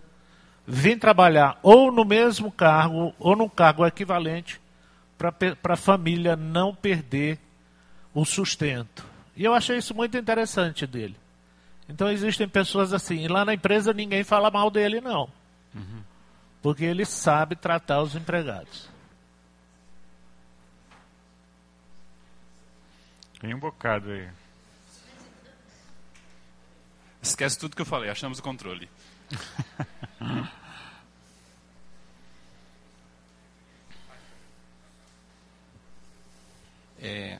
vir 0.67 0.99
trabalhar 0.99 1.57
ou 1.63 1.91
no 1.91 2.03
mesmo 2.03 2.51
cargo 2.51 3.13
ou 3.17 3.35
num 3.35 3.49
cargo 3.49 3.85
equivalente 3.85 4.61
para 5.19 5.73
a 5.73 5.77
família 5.77 6.37
não 6.37 6.73
perder 6.73 7.37
o 8.13 8.23
sustento. 8.23 9.05
E 9.35 9.43
eu 9.43 9.53
achei 9.53 9.77
isso 9.77 9.93
muito 9.93 10.17
interessante 10.17 10.87
dele. 10.87 11.17
Então 11.89 12.09
existem 12.09 12.47
pessoas 12.47 12.93
assim, 12.93 13.25
e 13.25 13.27
lá 13.27 13.43
na 13.43 13.53
empresa 13.53 13.91
ninguém 13.91 14.23
fala 14.23 14.49
mal 14.49 14.71
dele, 14.71 15.01
não. 15.01 15.29
Uhum. 15.75 16.01
Porque 16.61 16.85
ele 16.85 17.05
sabe 17.05 17.55
tratar 17.55 18.01
os 18.01 18.15
empregados. 18.15 18.89
Tem 23.39 23.53
um 23.53 23.59
bocado 23.59 24.11
aí. 24.11 24.29
Esquece 27.21 27.59
tudo 27.59 27.75
que 27.75 27.81
eu 27.81 27.85
falei, 27.85 28.09
achamos 28.09 28.39
o 28.39 28.43
controle. 28.43 28.89
É, 37.01 37.39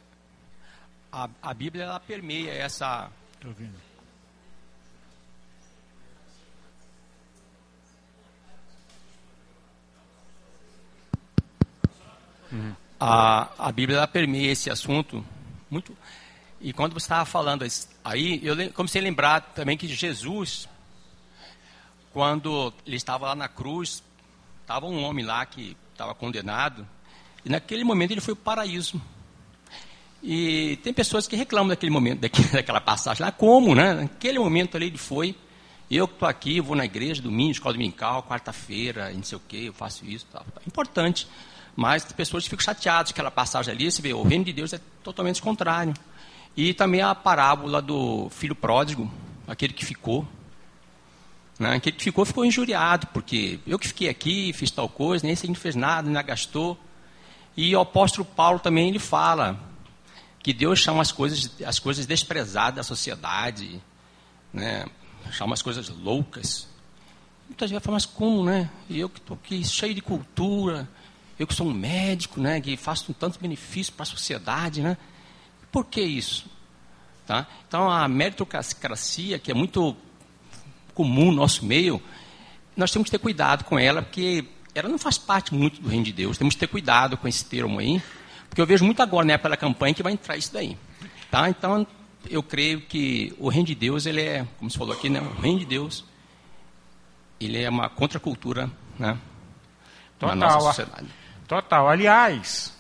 a, 1.12 1.30
a 1.42 1.54
Bíblia 1.54 1.84
ela 1.84 2.00
permeia 2.00 2.52
essa. 2.52 3.10
Estou 3.34 3.52
ouvindo. 3.52 3.90
Uhum. 12.52 12.76
A, 13.00 13.68
a 13.68 13.72
Bíblia 13.72 13.98
ela 13.98 14.08
permeia 14.08 14.52
esse 14.52 14.70
assunto 14.70 15.26
muito. 15.70 15.96
E 16.62 16.74
quando 16.74 16.94
você 16.94 17.06
estava 17.06 17.26
falando 17.26 17.66
aí, 18.04 18.42
eu 18.44 18.74
comecei 18.74 19.00
a 19.00 19.04
lembrar 19.04 19.42
também 19.42 19.78
que 19.78 19.88
Jesus, 19.88 20.68
quando 22.12 22.74
ele 22.86 22.98
estava 22.98 23.28
lá 23.28 23.36
na 23.36 23.48
cruz, 23.48 24.04
estava 24.62 24.86
um 24.86 25.04
homem 25.04 25.24
lá 25.24 25.46
que 25.46 25.78
estava 25.94 26.14
condenado, 26.14 26.86
e 27.46 27.50
naquele 27.50 27.86
momento 27.86 28.12
ele 28.12 28.20
foi 28.20 28.36
para 28.36 28.42
o 28.42 28.44
paraíso. 28.44 29.02
E 30.22 30.78
tem 30.84 30.94
pessoas 30.94 31.28
que 31.28 31.36
reclamam 31.36 31.70
daquele 31.70 31.92
momento, 31.92 32.20
daquela 32.52 32.82
passagem 32.82 33.26
lá, 33.26 33.32
como, 33.32 33.74
né? 33.74 33.94
Naquele 33.94 34.40
momento 34.40 34.76
ali 34.76 34.88
ele 34.88 34.98
foi. 34.98 35.36
Eu 35.90 36.08
que 36.08 36.14
estou 36.14 36.30
aqui, 36.30 36.62
vou 36.62 36.76
na 36.76 36.86
igreja, 36.86 37.22
domingo, 37.22 37.52
escola 37.52 37.74
dominical, 37.74 38.22
quarta-feira, 38.22 39.12
não 39.12 39.24
sei 39.24 39.38
o 39.38 39.42
quê, 39.48 39.64
eu 39.68 39.74
faço 39.74 40.06
isso, 40.06 40.26
tal, 40.32 40.46
tal. 40.54 40.62
Importante. 40.68 41.28
Mas 41.76 42.04
tem 42.04 42.16
pessoas 42.16 42.44
que 42.44 42.50
ficam 42.50 42.64
chateadas 42.64 43.12
com 43.12 43.16
aquela 43.16 43.32
passagem 43.32 43.74
ali, 43.74 43.92
você 43.92 44.02
vê, 44.02 44.14
o 44.14 44.22
reino 44.22 44.46
de 44.46 44.54
Deus 44.54 44.72
é 44.74 44.80
totalmente 45.04 45.42
contrário. 45.42 45.94
E 46.56 46.74
também 46.74 47.02
a 47.02 47.16
parábola 47.16 47.82
do 47.82 48.30
filho 48.30 48.54
pródigo, 48.54 49.10
aquele 49.48 49.74
que 49.74 49.84
ficou. 49.84 50.28
Né? 51.58 51.76
Aquele 51.76 51.98
que 51.98 52.04
ficou, 52.04 52.24
ficou 52.24 52.46
injuriado, 52.46 53.08
porque 53.08 53.60
eu 53.66 53.80
que 53.80 53.88
fiquei 53.88 54.10
aqui, 54.10 54.54
fiz 54.54 54.70
tal 54.70 54.88
coisa, 54.88 55.26
nem 55.26 55.36
sei, 55.36 55.48
não 55.48 55.56
fez 55.56 55.76
nada, 55.76 56.08
ainda 56.08 56.22
gastou. 56.22 56.78
E 57.58 57.76
o 57.76 57.80
apóstolo 57.80 58.26
Paulo 58.26 58.60
também, 58.60 58.90
ele 58.90 59.00
fala, 59.00 59.60
que 60.40 60.54
Deus 60.54 60.80
chama 60.80 61.02
as 61.02 61.12
coisas, 61.12 61.52
as 61.66 61.80
coisas 61.80 62.06
desprezadas 62.06 62.76
da 62.76 62.84
sociedade, 62.84 63.82
né? 64.54 64.86
chama 65.32 65.54
as 65.54 65.62
coisas 65.62 65.90
loucas. 65.90 66.68
Muitas 67.48 67.70
vezes 67.70 67.84
fala, 67.84 67.96
mas 67.96 68.06
como, 68.06 68.46
né? 68.46 68.70
Eu 68.90 69.10
que 69.10 69.20
estou 69.20 69.38
aqui 69.44 69.64
cheio 69.66 69.94
de 69.94 70.02
cultura, 70.02 70.88
eu 71.38 71.48
que 71.48 71.54
sou 71.54 71.68
um 71.68 71.74
médico, 71.74 72.40
né? 72.40 72.62
Que 72.62 72.78
faço 72.78 73.14
tantos 73.14 73.38
benefícios 73.38 73.90
para 73.90 74.04
a 74.04 74.06
sociedade, 74.06 74.82
né? 74.82 74.98
Por 75.72 75.86
que 75.86 76.02
isso? 76.02 76.46
Tá? 77.26 77.46
Então, 77.68 77.90
a 77.90 78.08
meritocracia, 78.08 79.38
que 79.38 79.52
é 79.52 79.54
muito 79.54 79.96
comum 80.94 81.28
no 81.28 81.34
nosso 81.34 81.66
meio, 81.66 82.02
nós 82.76 82.92
temos 82.92 83.06
que 83.06 83.12
ter 83.12 83.20
cuidado 83.20 83.64
com 83.66 83.78
ela, 83.78 84.02
porque 84.02 84.46
ela 84.74 84.90
não 84.90 84.98
faz 84.98 85.18
parte 85.18 85.54
muito 85.54 85.82
do 85.82 85.90
reino 85.90 86.06
de 86.06 86.12
Deus. 86.12 86.38
Temos 86.38 86.56
que 86.56 86.60
ter 86.60 86.68
cuidado 86.68 87.18
com 87.18 87.28
esse 87.28 87.46
termo 87.46 87.80
aí, 87.80 88.02
porque 88.50 88.62
eu 88.62 88.66
vejo 88.66 88.84
muito 88.84 89.02
agora, 89.02 89.26
na 89.26 89.34
época 89.34 89.50
da 89.50 89.58
campanha, 89.58 89.94
que 89.94 90.04
vai 90.04 90.14
entrar 90.14 90.36
isso 90.36 90.52
daí. 90.52 90.78
Tá? 91.30 91.48
Então, 91.50 91.86
eu 92.30 92.44
creio 92.44 92.82
que 92.82 93.34
o 93.38 93.50
reino 93.50 93.68
de 93.68 93.76
Deus, 93.76 94.06
ele 94.06 94.22
é, 94.22 94.46
como 94.58 94.70
você 94.70 94.78
falou 94.78 94.94
aqui, 94.94 95.10
né? 95.10 95.22
o 95.22 95.42
reino 95.42 95.60
de 95.60 95.66
Deus, 95.66 96.04
ele 97.40 97.62
é 97.62 97.70
uma 97.70 97.90
contracultura 97.90 98.70
né? 99.00 99.18
Total, 100.20 100.36
na 100.36 100.46
nossa 100.48 100.60
sociedade. 100.60 101.08
Total. 101.48 101.88
Aliás, 101.88 102.78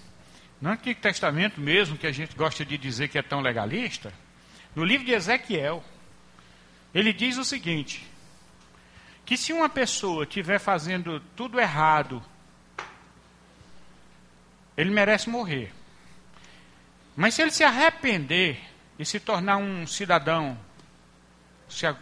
no 0.62 0.70
Antigo 0.70 1.00
Testamento 1.00 1.60
mesmo, 1.62 1.98
que 1.98 2.06
a 2.06 2.12
gente 2.12 2.36
gosta 2.36 2.66
de 2.66 2.78
dizer 2.78 3.08
que 3.08 3.18
é 3.18 3.22
tão 3.22 3.40
legalista, 3.40 4.14
no 4.76 4.84
livro 4.84 5.06
de 5.06 5.14
Ezequiel, 5.14 5.84
ele 6.94 7.14
diz 7.14 7.38
o 7.38 7.46
seguinte: 7.46 8.06
que 9.26 9.38
se 9.38 9.54
uma 9.54 9.70
pessoa 9.70 10.24
estiver 10.24 10.60
fazendo 10.60 11.22
tudo 11.36 11.60
errado 11.60 12.22
ele 14.80 14.92
merece 14.92 15.30
morrer. 15.30 15.74
Mas 17.14 17.34
se 17.34 17.42
ele 17.42 17.52
se 17.52 17.66
arrepender 17.66 18.58
e 18.98 19.04
se 19.04 19.20
tornar 19.20 19.58
um 19.58 19.86
cidadão, 19.86 20.58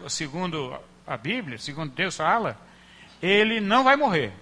segundo 0.08 0.78
a 1.04 1.16
Bíblia, 1.16 1.58
segundo 1.58 1.92
Deus 1.92 2.16
fala, 2.16 2.56
ele 3.20 3.60
não 3.60 3.82
vai 3.82 3.96
morrer. 3.96 4.32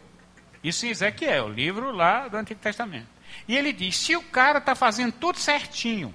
Isso 0.63 0.85
em 0.85 0.91
Ezequiel, 0.91 1.49
livro 1.49 1.93
lá 1.93 2.29
do 2.29 2.37
Antigo 2.37 2.61
Testamento. 2.61 3.09
E 3.49 3.57
ele 3.57 3.73
diz: 3.73 3.97
se 3.97 4.15
o 4.15 4.23
cara 4.23 4.59
está 4.59 4.75
fazendo 4.75 5.13
tudo 5.13 5.39
certinho, 5.39 6.15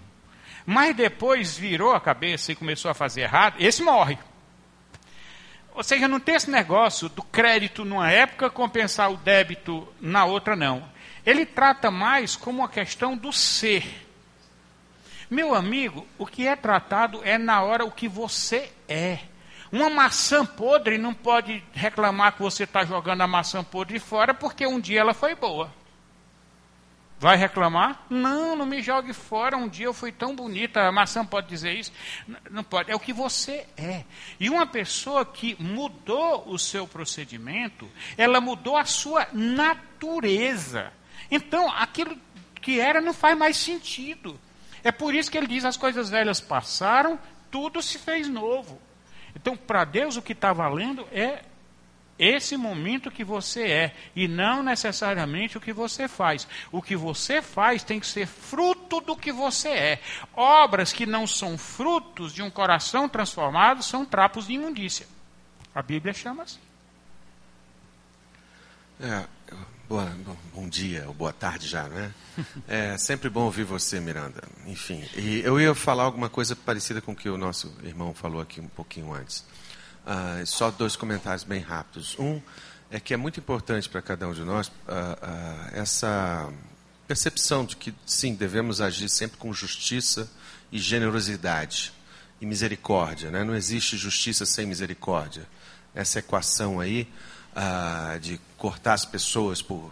mas 0.63 0.95
depois 0.95 1.57
virou 1.57 1.95
a 1.95 1.99
cabeça 1.99 2.51
e 2.51 2.55
começou 2.55 2.91
a 2.91 2.93
fazer 2.93 3.21
errado, 3.21 3.55
esse 3.57 3.81
morre. 3.81 4.19
Ou 5.73 5.81
seja, 5.81 6.07
não 6.07 6.19
tem 6.19 6.35
esse 6.35 6.51
negócio 6.51 7.09
do 7.09 7.23
crédito 7.23 7.83
numa 7.83 8.11
época 8.11 8.47
compensar 8.47 9.11
o 9.11 9.17
débito 9.17 9.91
na 9.99 10.23
outra, 10.23 10.55
não. 10.55 10.90
Ele 11.25 11.45
trata 11.45 11.91
mais 11.91 12.35
como 12.35 12.59
uma 12.59 12.69
questão 12.69 13.15
do 13.15 13.31
ser. 13.31 14.07
Meu 15.29 15.55
amigo, 15.55 16.05
o 16.17 16.25
que 16.25 16.47
é 16.47 16.55
tratado 16.55 17.21
é 17.23 17.37
na 17.37 17.61
hora 17.61 17.85
o 17.85 17.91
que 17.91 18.07
você 18.07 18.71
é. 18.87 19.19
Uma 19.71 19.89
maçã 19.89 20.45
podre 20.45 20.97
não 20.97 21.13
pode 21.13 21.63
reclamar 21.71 22.33
que 22.33 22.41
você 22.41 22.65
está 22.65 22.83
jogando 22.83 23.21
a 23.21 23.27
maçã 23.27 23.63
podre 23.63 23.97
fora 23.99 24.33
porque 24.33 24.67
um 24.67 24.79
dia 24.79 24.99
ela 24.99 25.13
foi 25.13 25.33
boa. 25.33 25.71
Vai 27.21 27.37
reclamar? 27.37 28.03
Não, 28.09 28.55
não 28.55 28.65
me 28.65 28.81
jogue 28.81 29.13
fora. 29.13 29.55
Um 29.55 29.69
dia 29.69 29.85
eu 29.85 29.93
fui 29.93 30.11
tão 30.11 30.35
bonita. 30.35 30.81
A 30.81 30.91
maçã 30.91 31.23
pode 31.23 31.47
dizer 31.47 31.71
isso? 31.73 31.93
Não 32.49 32.63
pode. 32.63 32.91
É 32.91 32.95
o 32.95 32.99
que 32.99 33.13
você 33.13 33.67
é. 33.77 34.03
E 34.39 34.49
uma 34.49 34.65
pessoa 34.65 35.23
que 35.23 35.55
mudou 35.61 36.49
o 36.49 36.57
seu 36.57 36.87
procedimento, 36.87 37.87
ela 38.17 38.41
mudou 38.41 38.75
a 38.75 38.85
sua 38.85 39.27
natureza. 39.31 40.91
Então, 41.31 41.71
aquilo 41.71 42.15
que 42.61 42.79
era 42.79 43.01
não 43.01 43.13
faz 43.13 43.37
mais 43.37 43.57
sentido. 43.57 44.39
É 44.83 44.91
por 44.91 45.15
isso 45.15 45.31
que 45.31 45.37
ele 45.37 45.47
diz: 45.47 45.65
as 45.65 45.77
coisas 45.77 46.09
velhas 46.09 46.41
passaram, 46.41 47.17
tudo 47.49 47.81
se 47.81 47.97
fez 47.97 48.27
novo. 48.27 48.79
Então, 49.35 49.55
para 49.55 49.85
Deus, 49.85 50.17
o 50.17 50.21
que 50.21 50.33
está 50.33 50.51
valendo 50.51 51.07
é 51.11 51.43
esse 52.19 52.55
momento 52.55 53.09
que 53.09 53.23
você 53.23 53.63
é, 53.63 53.95
e 54.15 54.27
não 54.27 54.61
necessariamente 54.61 55.57
o 55.57 55.61
que 55.61 55.73
você 55.73 56.07
faz. 56.07 56.47
O 56.71 56.79
que 56.79 56.95
você 56.95 57.41
faz 57.41 57.83
tem 57.83 57.99
que 57.99 58.05
ser 58.05 58.27
fruto 58.27 59.01
do 59.01 59.15
que 59.15 59.31
você 59.31 59.69
é. 59.69 60.01
Obras 60.35 60.93
que 60.93 61.07
não 61.07 61.25
são 61.25 61.57
frutos 61.57 62.31
de 62.31 62.43
um 62.43 62.51
coração 62.51 63.09
transformado 63.09 63.81
são 63.81 64.05
trapos 64.05 64.45
de 64.45 64.53
imundícia. 64.53 65.07
A 65.73 65.81
Bíblia 65.81 66.13
chama 66.13 66.43
assim. 66.43 66.59
É, 68.99 69.25
boa, 69.91 70.09
bom 70.55 70.69
dia, 70.69 71.03
ou 71.05 71.13
boa 71.13 71.33
tarde 71.33 71.67
já, 71.67 71.89
né? 71.89 72.13
É 72.65 72.97
sempre 72.97 73.29
bom 73.29 73.41
ouvir 73.41 73.65
você, 73.65 73.99
Miranda. 73.99 74.41
Enfim, 74.65 75.03
eu 75.43 75.59
ia 75.59 75.75
falar 75.75 76.03
alguma 76.03 76.29
coisa 76.29 76.55
parecida 76.55 77.01
com 77.01 77.11
o 77.11 77.15
que 77.15 77.27
o 77.27 77.37
nosso 77.37 77.69
irmão 77.83 78.13
falou 78.13 78.39
aqui 78.39 78.61
um 78.61 78.69
pouquinho 78.69 79.13
antes. 79.13 79.43
Ah, 80.05 80.41
só 80.45 80.71
dois 80.71 80.95
comentários 80.95 81.43
bem 81.43 81.59
rápidos. 81.59 82.17
Um 82.17 82.41
é 82.89 83.01
que 83.01 83.13
é 83.13 83.17
muito 83.17 83.41
importante 83.41 83.89
para 83.89 84.01
cada 84.01 84.29
um 84.29 84.33
de 84.33 84.45
nós 84.45 84.71
ah, 84.87 85.17
ah, 85.21 85.69
essa 85.73 86.49
percepção 87.05 87.65
de 87.65 87.75
que, 87.75 87.93
sim, 88.05 88.33
devemos 88.33 88.79
agir 88.79 89.09
sempre 89.09 89.37
com 89.37 89.51
justiça 89.51 90.31
e 90.71 90.79
generosidade 90.79 91.91
e 92.39 92.45
misericórdia. 92.45 93.29
Né? 93.29 93.43
Não 93.43 93.55
existe 93.55 93.97
justiça 93.97 94.45
sem 94.45 94.65
misericórdia. 94.65 95.45
Essa 95.93 96.19
equação 96.19 96.79
aí 96.79 97.09
ah, 97.55 98.17
de 98.21 98.39
cortar 98.57 98.93
as 98.93 99.05
pessoas 99.05 99.61
por 99.61 99.91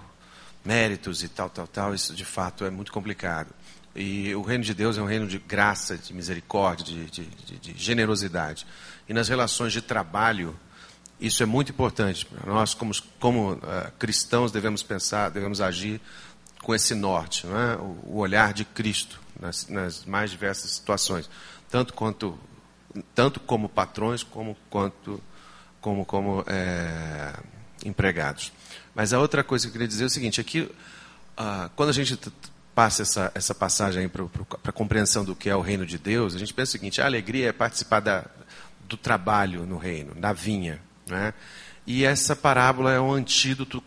méritos 0.64 1.24
e 1.24 1.28
tal, 1.28 1.50
tal, 1.50 1.68
tal, 1.68 1.96
isso 1.96 2.14
de 2.14 2.26
fato 2.26 2.66
é 2.66 2.70
muito 2.70 2.92
complicado. 2.92 3.50
E 3.96 4.34
o 4.36 4.42
reino 4.42 4.64
de 4.64 4.74
Deus 4.74 4.98
é 4.98 5.02
um 5.02 5.06
reino 5.06 5.28
de 5.28 5.40
graça, 5.40 5.98
de 5.98 6.14
misericórdia, 6.14 6.86
de, 6.86 7.06
de, 7.06 7.26
de, 7.26 7.58
de 7.58 7.74
generosidade. 7.78 8.66
E 9.08 9.14
nas 9.14 9.28
relações 9.28 9.74
de 9.74 9.82
trabalho, 9.82 10.58
isso 11.20 11.44
é 11.44 11.46
muito 11.46 11.72
importante. 11.72 12.28
Nós, 12.46 12.74
como, 12.74 12.94
como 13.20 13.54
uh, 13.54 13.60
cristãos, 13.98 14.52
devemos 14.52 14.84
pensar, 14.84 15.30
devemos 15.30 15.60
agir 15.60 16.00
com 16.62 16.76
esse 16.76 16.94
norte, 16.94 17.48
é? 17.48 17.76
o, 17.78 18.14
o, 18.14 18.18
olhar 18.18 18.54
de 18.54 18.64
Cristo 18.64 19.20
nas, 19.40 19.68
nas, 19.68 20.06
mais 20.06 20.30
diversas 20.30 20.72
situações, 20.72 21.30
tanto 21.70 21.94
quanto 21.94 22.38
tanto 23.14 23.40
como 23.40 23.70
patrões 23.70 24.24
como 24.24 24.58
quanto 24.68 25.22
como, 25.82 26.06
como 26.06 26.44
é, 26.48 27.34
empregados. 27.86 28.52
Mas 28.94 29.14
a 29.14 29.20
outra 29.20 29.44
coisa 29.44 29.66
que 29.66 29.70
eu 29.70 29.72
queria 29.74 29.88
dizer 29.88 30.04
é 30.04 30.08
o 30.08 30.10
seguinte: 30.10 30.42
aqui, 30.42 30.62
uh, 30.62 31.70
quando 31.76 31.90
a 31.90 31.94
gente 31.94 32.18
passa 32.76 33.02
essa, 33.02 33.32
essa 33.36 33.56
passagem 33.56 34.08
para 34.08 34.24
a 34.66 34.72
compreensão 34.72 35.24
do 35.24 35.36
que 35.36 35.50
é 35.50 35.56
o 35.56 35.62
reino 35.62 35.86
de 35.86 35.98
Deus, 35.98 36.36
a 36.36 36.40
gente 36.40 36.54
pensa 36.54 36.70
o 36.70 36.72
seguinte: 36.74 37.02
a 37.02 37.06
alegria 37.06 37.50
é 37.50 37.52
participar 37.52 38.00
da, 38.00 38.26
do 38.88 38.98
trabalho 38.98 39.66
no 39.66 39.78
reino, 39.78 40.16
da 40.16 40.34
vinha. 40.34 40.82
Né? 41.08 41.34
E 41.86 42.06
essa 42.06 42.36
parábola 42.36 42.92
é 42.92 43.00
um 43.00 43.12
antídoto 43.12 43.82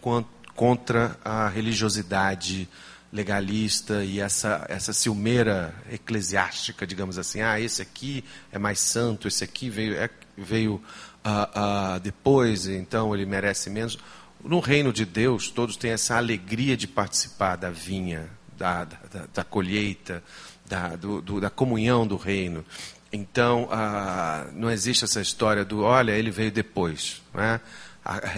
contra 0.55 1.17
a 1.25 1.49
religiosidade 1.49 2.69
legalista 3.13 4.03
e 4.03 4.21
essa, 4.21 4.65
essa 4.69 4.93
ciumeira 4.93 5.75
eclesiástica, 5.91 6.87
digamos 6.87 7.19
assim. 7.19 7.43
Ah, 7.43 7.61
esse 7.61 7.83
aqui 7.83 8.25
é 8.51 8.59
mais 8.59 8.81
santo, 8.81 9.29
esse 9.29 9.45
aqui 9.45 9.69
veio, 9.69 9.95
é, 9.95 10.09
veio 10.37 10.83
uh, 11.25 11.97
uh, 11.97 12.01
depois, 12.01 12.67
então 12.67 13.15
ele 13.15 13.27
merece 13.27 13.71
menos. 13.71 13.99
No 14.45 14.59
reino 14.61 14.93
de 14.93 15.05
Deus, 15.05 15.49
todos 15.49 15.77
têm 15.77 15.93
essa 15.93 16.17
alegria 16.17 16.77
de 16.77 16.89
participar 16.89 17.57
da 17.57 17.71
vinha, 17.71 18.29
da, 18.57 18.85
da, 18.85 19.27
da 19.33 19.45
colheita, 19.45 20.23
da, 20.67 20.97
do, 20.97 21.21
do, 21.21 21.41
da 21.41 21.51
comunhão 21.51 22.07
do 22.07 22.17
reino. 22.17 22.65
Então, 23.13 23.65
uh, 23.65 24.51
não 24.55 24.71
existe 24.71 25.05
essa 25.05 25.21
história 25.21 25.65
do, 25.65 25.83
olha, 25.83 26.13
ele 26.13 26.31
veio 26.31 26.51
depois. 26.51 27.23
Né? 27.35 27.61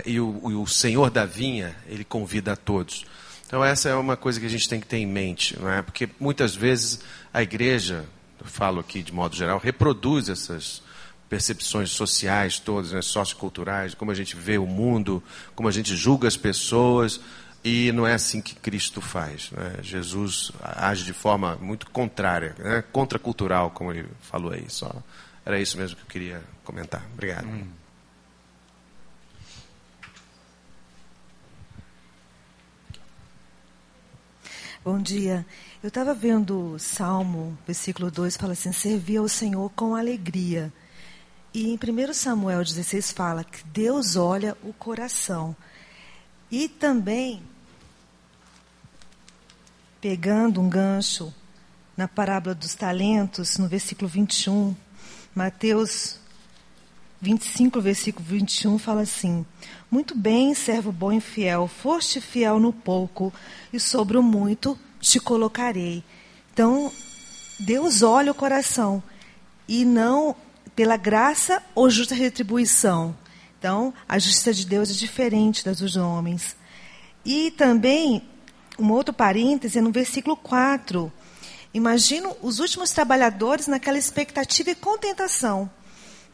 E 0.04 0.20
o, 0.20 0.60
o, 0.60 0.66
Senhor 0.66 1.10
da 1.10 1.24
vinha, 1.24 1.74
ele 1.86 2.04
convida 2.04 2.52
a 2.52 2.56
todos. 2.56 3.06
Então, 3.46 3.64
essa 3.64 3.88
é 3.88 3.94
uma 3.94 4.16
coisa 4.16 4.40
que 4.40 4.46
a 4.46 4.50
gente 4.50 4.68
tem 4.68 4.80
que 4.80 4.86
ter 4.86 4.98
em 4.98 5.06
mente, 5.06 5.56
é? 5.64 5.80
porque 5.80 6.08
muitas 6.18 6.54
vezes 6.54 7.00
a 7.32 7.42
igreja, 7.42 8.04
eu 8.40 8.46
falo 8.46 8.80
aqui 8.80 9.02
de 9.02 9.12
modo 9.12 9.36
geral, 9.36 9.58
reproduz 9.58 10.28
essas 10.28 10.82
percepções 11.34 11.90
sociais 11.90 12.60
todas, 12.60 12.92
né, 12.92 13.02
socioculturais, 13.02 13.92
como 13.92 14.12
a 14.12 14.14
gente 14.14 14.36
vê 14.36 14.56
o 14.56 14.66
mundo, 14.66 15.20
como 15.56 15.68
a 15.68 15.72
gente 15.72 15.96
julga 15.96 16.28
as 16.28 16.36
pessoas, 16.36 17.20
e 17.64 17.90
não 17.90 18.06
é 18.06 18.14
assim 18.14 18.40
que 18.40 18.54
Cristo 18.54 19.00
faz. 19.00 19.50
Né? 19.50 19.78
Jesus 19.82 20.52
age 20.62 21.02
de 21.02 21.12
forma 21.12 21.56
muito 21.56 21.90
contrária, 21.90 22.54
né? 22.56 22.84
contracultural, 22.92 23.72
como 23.72 23.90
ele 23.90 24.06
falou 24.20 24.52
aí. 24.52 24.66
Só 24.68 24.94
era 25.44 25.58
isso 25.58 25.76
mesmo 25.76 25.96
que 25.96 26.02
eu 26.02 26.06
queria 26.06 26.40
comentar. 26.62 27.04
Obrigado. 27.12 27.48
Hum. 27.48 27.66
Bom 34.84 35.00
dia. 35.00 35.44
Eu 35.82 35.88
estava 35.88 36.14
vendo 36.14 36.74
o 36.74 36.78
Salmo, 36.78 37.58
versículo 37.66 38.08
2, 38.08 38.36
fala 38.36 38.52
assim: 38.52 38.70
servir 38.70 39.16
ao 39.16 39.26
Senhor 39.26 39.68
com 39.70 39.96
alegria. 39.96 40.72
E 41.54 41.68
em 41.68 41.74
1 41.76 42.12
Samuel 42.12 42.64
16 42.64 43.12
fala 43.12 43.44
que 43.44 43.62
Deus 43.66 44.16
olha 44.16 44.56
o 44.64 44.72
coração. 44.72 45.54
E 46.50 46.68
também, 46.68 47.40
pegando 50.00 50.60
um 50.60 50.68
gancho 50.68 51.32
na 51.96 52.08
parábola 52.08 52.56
dos 52.56 52.74
talentos, 52.74 53.56
no 53.56 53.68
versículo 53.68 54.08
21, 54.08 54.74
Mateus 55.32 56.18
25, 57.20 57.80
versículo 57.80 58.26
21, 58.26 58.76
fala 58.76 59.02
assim: 59.02 59.46
Muito 59.88 60.16
bem, 60.16 60.54
servo 60.54 60.90
bom 60.90 61.12
e 61.12 61.20
fiel, 61.20 61.68
foste 61.68 62.20
fiel 62.20 62.58
no 62.58 62.72
pouco, 62.72 63.32
e 63.72 63.78
sobre 63.78 64.18
o 64.18 64.22
muito 64.24 64.76
te 64.98 65.20
colocarei. 65.20 66.02
Então, 66.52 66.90
Deus 67.60 68.02
olha 68.02 68.32
o 68.32 68.34
coração 68.34 69.00
e 69.68 69.84
não 69.84 70.34
pela 70.74 70.96
graça 70.96 71.62
ou 71.74 71.88
justa 71.88 72.14
retribuição. 72.14 73.16
Então, 73.58 73.94
a 74.08 74.18
justiça 74.18 74.52
de 74.52 74.66
Deus 74.66 74.90
é 74.90 74.94
diferente 74.94 75.64
das 75.64 75.78
dos 75.78 75.96
homens. 75.96 76.56
E 77.24 77.50
também, 77.52 78.22
um 78.78 78.90
outro 78.92 79.14
parêntese, 79.14 79.80
no 79.80 79.90
versículo 79.90 80.36
4. 80.36 81.10
Imagino 81.72 82.36
os 82.42 82.60
últimos 82.60 82.90
trabalhadores 82.92 83.66
naquela 83.66 83.98
expectativa 83.98 84.70
e 84.70 84.74
contentação. 84.74 85.70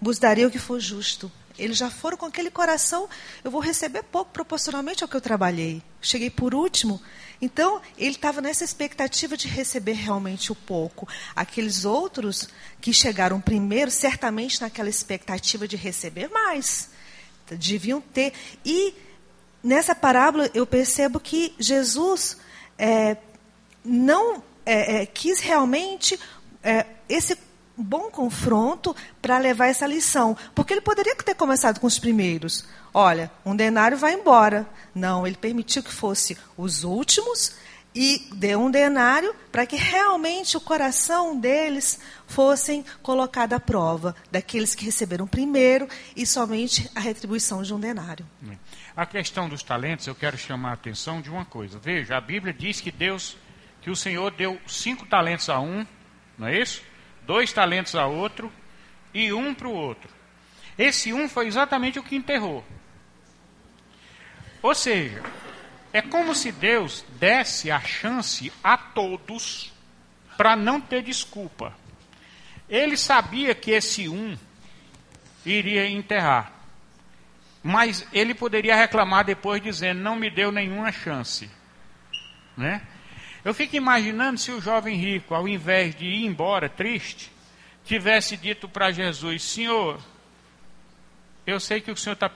Vos 0.00 0.18
darei 0.18 0.44
o 0.44 0.50
que 0.50 0.58
for 0.58 0.80
justo. 0.80 1.30
Eles 1.58 1.76
já 1.76 1.90
foram 1.90 2.16
com 2.16 2.26
aquele 2.26 2.50
coração, 2.50 3.08
eu 3.44 3.50
vou 3.50 3.60
receber 3.60 4.02
pouco 4.02 4.32
proporcionalmente 4.32 5.04
ao 5.04 5.08
que 5.08 5.16
eu 5.16 5.20
trabalhei. 5.20 5.82
Cheguei 6.00 6.30
por 6.30 6.54
último, 6.54 7.00
então, 7.40 7.80
ele 7.96 8.10
estava 8.10 8.40
nessa 8.40 8.64
expectativa 8.64 9.36
de 9.36 9.48
receber 9.48 9.94
realmente 9.94 10.52
o 10.52 10.54
pouco. 10.54 11.08
Aqueles 11.34 11.84
outros 11.84 12.48
que 12.80 12.92
chegaram 12.92 13.40
primeiro, 13.40 13.90
certamente 13.90 14.60
naquela 14.60 14.90
expectativa 14.90 15.66
de 15.66 15.76
receber 15.76 16.28
mais. 16.28 16.90
Deviam 17.50 18.00
ter. 18.00 18.34
E 18.64 18.94
nessa 19.64 19.94
parábola 19.94 20.50
eu 20.52 20.66
percebo 20.66 21.18
que 21.18 21.54
Jesus 21.58 22.36
é, 22.78 23.16
não 23.82 24.42
é, 24.66 25.02
é, 25.02 25.06
quis 25.06 25.40
realmente 25.40 26.20
é, 26.62 26.86
esse 27.08 27.36
bom 27.76 28.10
confronto 28.10 28.94
para 29.22 29.38
levar 29.38 29.68
essa 29.68 29.86
lição. 29.86 30.36
Porque 30.54 30.74
ele 30.74 30.82
poderia 30.82 31.16
ter 31.16 31.34
começado 31.34 31.80
com 31.80 31.86
os 31.86 31.98
primeiros. 31.98 32.66
Olha, 32.92 33.30
um 33.44 33.54
denário 33.54 33.96
vai 33.96 34.14
embora. 34.14 34.66
Não, 34.94 35.26
ele 35.26 35.36
permitiu 35.36 35.82
que 35.82 35.92
fosse 35.92 36.36
os 36.56 36.84
últimos 36.84 37.54
e 37.94 38.28
deu 38.34 38.60
um 38.60 38.70
denário 38.70 39.34
para 39.50 39.66
que 39.66 39.76
realmente 39.76 40.56
o 40.56 40.60
coração 40.60 41.38
deles 41.38 42.00
fossem 42.26 42.84
colocado 43.02 43.52
à 43.52 43.60
prova, 43.60 44.14
daqueles 44.30 44.74
que 44.74 44.84
receberam 44.84 45.26
primeiro 45.26 45.88
e 46.14 46.24
somente 46.24 46.88
a 46.94 47.00
retribuição 47.00 47.62
de 47.62 47.74
um 47.74 47.80
denário. 47.80 48.26
A 48.96 49.06
questão 49.06 49.48
dos 49.48 49.62
talentos, 49.62 50.06
eu 50.06 50.14
quero 50.14 50.38
chamar 50.38 50.70
a 50.70 50.74
atenção 50.74 51.20
de 51.20 51.30
uma 51.30 51.44
coisa. 51.44 51.78
Veja, 51.78 52.16
a 52.16 52.20
Bíblia 52.20 52.52
diz 52.52 52.80
que 52.80 52.92
Deus, 52.92 53.36
que 53.82 53.90
o 53.90 53.96
Senhor 53.96 54.30
deu 54.30 54.60
cinco 54.66 55.06
talentos 55.06 55.48
a 55.48 55.58
um, 55.58 55.84
não 56.38 56.46
é 56.46 56.58
isso? 56.58 56.82
Dois 57.26 57.52
talentos 57.52 57.94
a 57.94 58.06
outro 58.06 58.52
e 59.12 59.32
um 59.32 59.52
para 59.52 59.68
o 59.68 59.72
outro. 59.72 60.08
Esse 60.78 61.12
um 61.12 61.28
foi 61.28 61.46
exatamente 61.46 61.98
o 61.98 62.02
que 62.02 62.16
enterrou. 62.16 62.64
Ou 64.62 64.74
seja, 64.74 65.22
é 65.92 66.02
como 66.02 66.34
se 66.34 66.52
Deus 66.52 67.04
desse 67.18 67.70
a 67.70 67.80
chance 67.80 68.52
a 68.62 68.76
todos 68.76 69.72
para 70.36 70.54
não 70.56 70.80
ter 70.80 71.02
desculpa. 71.02 71.74
Ele 72.68 72.96
sabia 72.96 73.54
que 73.54 73.72
esse 73.72 74.08
um 74.08 74.36
iria 75.44 75.88
enterrar. 75.88 76.52
Mas 77.62 78.06
ele 78.12 78.34
poderia 78.34 78.76
reclamar 78.76 79.24
depois 79.24 79.60
dizendo: 79.60 80.00
Não 80.00 80.16
me 80.16 80.30
deu 80.30 80.50
nenhuma 80.50 80.92
chance. 80.92 81.50
né? 82.56 82.82
Eu 83.44 83.52
fico 83.54 83.76
imaginando 83.76 84.38
se 84.38 84.50
o 84.50 84.60
jovem 84.60 84.96
rico, 84.96 85.34
ao 85.34 85.48
invés 85.48 85.94
de 85.94 86.04
ir 86.04 86.24
embora 86.24 86.68
triste, 86.68 87.30
tivesse 87.84 88.36
dito 88.36 88.68
para 88.68 88.92
Jesus: 88.92 89.42
Senhor, 89.42 90.00
eu 91.46 91.58
sei 91.58 91.80
que 91.80 91.90
o 91.90 91.96
Senhor 91.96 92.14
está 92.14 92.28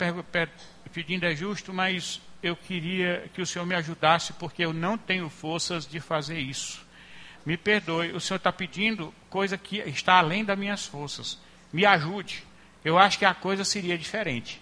pedindo 0.94 1.26
é 1.26 1.34
justo, 1.34 1.74
mas 1.74 2.22
eu 2.40 2.54
queria 2.54 3.28
que 3.34 3.42
o 3.42 3.46
Senhor 3.46 3.66
me 3.66 3.74
ajudasse, 3.74 4.32
porque 4.34 4.64
eu 4.64 4.72
não 4.72 4.96
tenho 4.96 5.28
forças 5.28 5.84
de 5.86 5.98
fazer 5.98 6.38
isso. 6.38 6.86
Me 7.44 7.56
perdoe, 7.56 8.12
o 8.12 8.20
Senhor 8.20 8.38
está 8.38 8.52
pedindo 8.52 9.12
coisa 9.28 9.58
que 9.58 9.78
está 9.80 10.14
além 10.14 10.44
das 10.44 10.56
minhas 10.56 10.86
forças. 10.86 11.38
Me 11.72 11.84
ajude. 11.84 12.44
Eu 12.84 12.96
acho 12.96 13.18
que 13.18 13.24
a 13.24 13.34
coisa 13.34 13.64
seria 13.64 13.98
diferente. 13.98 14.60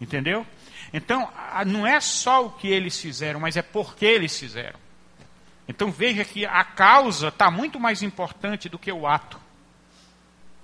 Entendeu? 0.00 0.46
Então, 0.92 1.30
não 1.66 1.86
é 1.86 2.00
só 2.00 2.46
o 2.46 2.50
que 2.52 2.68
eles 2.68 2.98
fizeram, 2.98 3.40
mas 3.40 3.56
é 3.56 3.62
porque 3.62 4.06
eles 4.06 4.38
fizeram. 4.38 4.78
Então 5.68 5.90
veja 5.90 6.24
que 6.24 6.44
a 6.46 6.64
causa 6.64 7.28
está 7.28 7.50
muito 7.50 7.78
mais 7.78 8.02
importante 8.02 8.68
do 8.68 8.78
que 8.78 8.90
o 8.90 9.06
ato. 9.06 9.40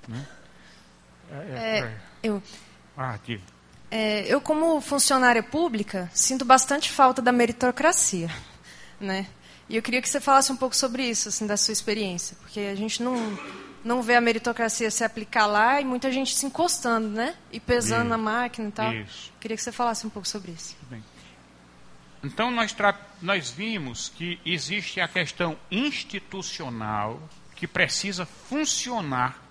Né? 0.08 0.26
É, 1.30 1.34
é, 1.34 1.78
é, 1.78 2.00
eu, 2.22 2.42
ah, 2.96 3.18
é, 3.96 4.26
eu, 4.28 4.42
como 4.42 4.78
funcionária 4.82 5.42
pública, 5.42 6.10
sinto 6.12 6.44
bastante 6.44 6.90
falta 6.90 7.22
da 7.22 7.32
meritocracia. 7.32 8.30
Né? 9.00 9.26
E 9.70 9.76
eu 9.76 9.82
queria 9.82 10.02
que 10.02 10.08
você 10.08 10.20
falasse 10.20 10.52
um 10.52 10.56
pouco 10.56 10.76
sobre 10.76 11.02
isso, 11.02 11.30
assim, 11.30 11.46
da 11.46 11.56
sua 11.56 11.72
experiência. 11.72 12.36
Porque 12.42 12.60
a 12.60 12.74
gente 12.74 13.02
não, 13.02 13.16
não 13.82 14.02
vê 14.02 14.14
a 14.14 14.20
meritocracia 14.20 14.90
se 14.90 15.02
aplicar 15.02 15.46
lá 15.46 15.80
e 15.80 15.84
muita 15.86 16.12
gente 16.12 16.34
se 16.34 16.44
encostando, 16.44 17.08
né? 17.08 17.34
E 17.50 17.58
pesando 17.58 18.02
isso. 18.02 18.10
na 18.10 18.18
máquina 18.18 18.68
e 18.68 18.72
tal. 18.72 18.92
Isso. 18.92 19.32
Queria 19.40 19.56
que 19.56 19.62
você 19.62 19.72
falasse 19.72 20.06
um 20.06 20.10
pouco 20.10 20.28
sobre 20.28 20.52
isso. 20.52 20.76
Bem. 20.90 21.02
Então, 22.22 22.50
nós, 22.50 22.76
nós 23.22 23.50
vimos 23.50 24.10
que 24.14 24.38
existe 24.44 25.00
a 25.00 25.08
questão 25.08 25.56
institucional 25.70 27.18
que 27.54 27.66
precisa 27.66 28.26
funcionar, 28.26 29.42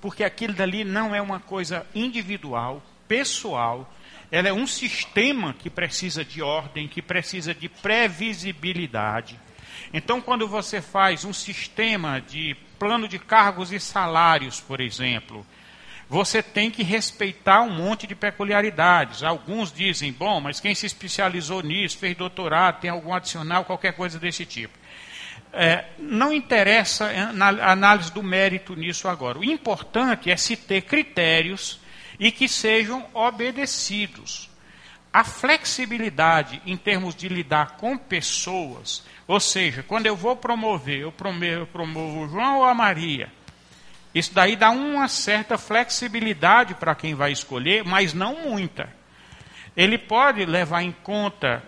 porque 0.00 0.24
aquilo 0.24 0.54
dali 0.54 0.82
não 0.82 1.14
é 1.14 1.22
uma 1.22 1.38
coisa 1.38 1.86
individual, 1.94 2.82
pessoal, 3.12 3.92
ela 4.30 4.48
é 4.48 4.52
um 4.54 4.66
sistema 4.66 5.52
que 5.52 5.68
precisa 5.68 6.24
de 6.24 6.40
ordem, 6.40 6.88
que 6.88 7.02
precisa 7.02 7.54
de 7.54 7.68
previsibilidade. 7.68 9.38
Então, 9.92 10.18
quando 10.18 10.48
você 10.48 10.80
faz 10.80 11.22
um 11.22 11.32
sistema 11.34 12.22
de 12.22 12.56
plano 12.78 13.06
de 13.06 13.18
cargos 13.18 13.70
e 13.70 13.78
salários, 13.78 14.60
por 14.60 14.80
exemplo, 14.80 15.46
você 16.08 16.42
tem 16.42 16.70
que 16.70 16.82
respeitar 16.82 17.60
um 17.60 17.68
monte 17.68 18.06
de 18.06 18.14
peculiaridades. 18.14 19.22
Alguns 19.22 19.70
dizem, 19.70 20.10
bom, 20.10 20.40
mas 20.40 20.58
quem 20.58 20.74
se 20.74 20.86
especializou 20.86 21.62
nisso, 21.62 21.98
fez 21.98 22.16
doutorado, 22.16 22.80
tem 22.80 22.88
algum 22.88 23.12
adicional, 23.12 23.66
qualquer 23.66 23.92
coisa 23.92 24.18
desse 24.18 24.46
tipo. 24.46 24.78
É, 25.52 25.84
não 25.98 26.32
interessa 26.32 27.10
a 27.10 27.72
análise 27.72 28.10
do 28.10 28.22
mérito 28.22 28.74
nisso 28.74 29.06
agora. 29.06 29.38
O 29.38 29.44
importante 29.44 30.30
é 30.30 30.36
se 30.38 30.56
ter 30.56 30.80
critérios 30.80 31.81
e 32.22 32.30
que 32.30 32.48
sejam 32.48 33.04
obedecidos. 33.12 34.48
A 35.12 35.24
flexibilidade 35.24 36.62
em 36.64 36.76
termos 36.76 37.14
de 37.14 37.28
lidar 37.28 37.76
com 37.76 37.98
pessoas, 37.98 39.04
ou 39.26 39.40
seja, 39.40 39.82
quando 39.82 40.06
eu 40.06 40.16
vou 40.16 40.36
promover, 40.36 41.00
eu 41.00 41.12
promovo, 41.12 41.44
eu 41.44 41.66
promovo 41.66 42.20
o 42.20 42.28
João 42.28 42.58
ou 42.58 42.64
a 42.64 42.72
Maria 42.72 43.30
isso 44.14 44.34
daí 44.34 44.56
dá 44.56 44.70
uma 44.70 45.08
certa 45.08 45.56
flexibilidade 45.56 46.74
para 46.74 46.94
quem 46.94 47.14
vai 47.14 47.32
escolher, 47.32 47.82
mas 47.84 48.12
não 48.12 48.48
muita. 48.48 48.88
Ele 49.74 49.96
pode 49.96 50.44
levar 50.44 50.82
em 50.82 50.92
conta 50.92 51.62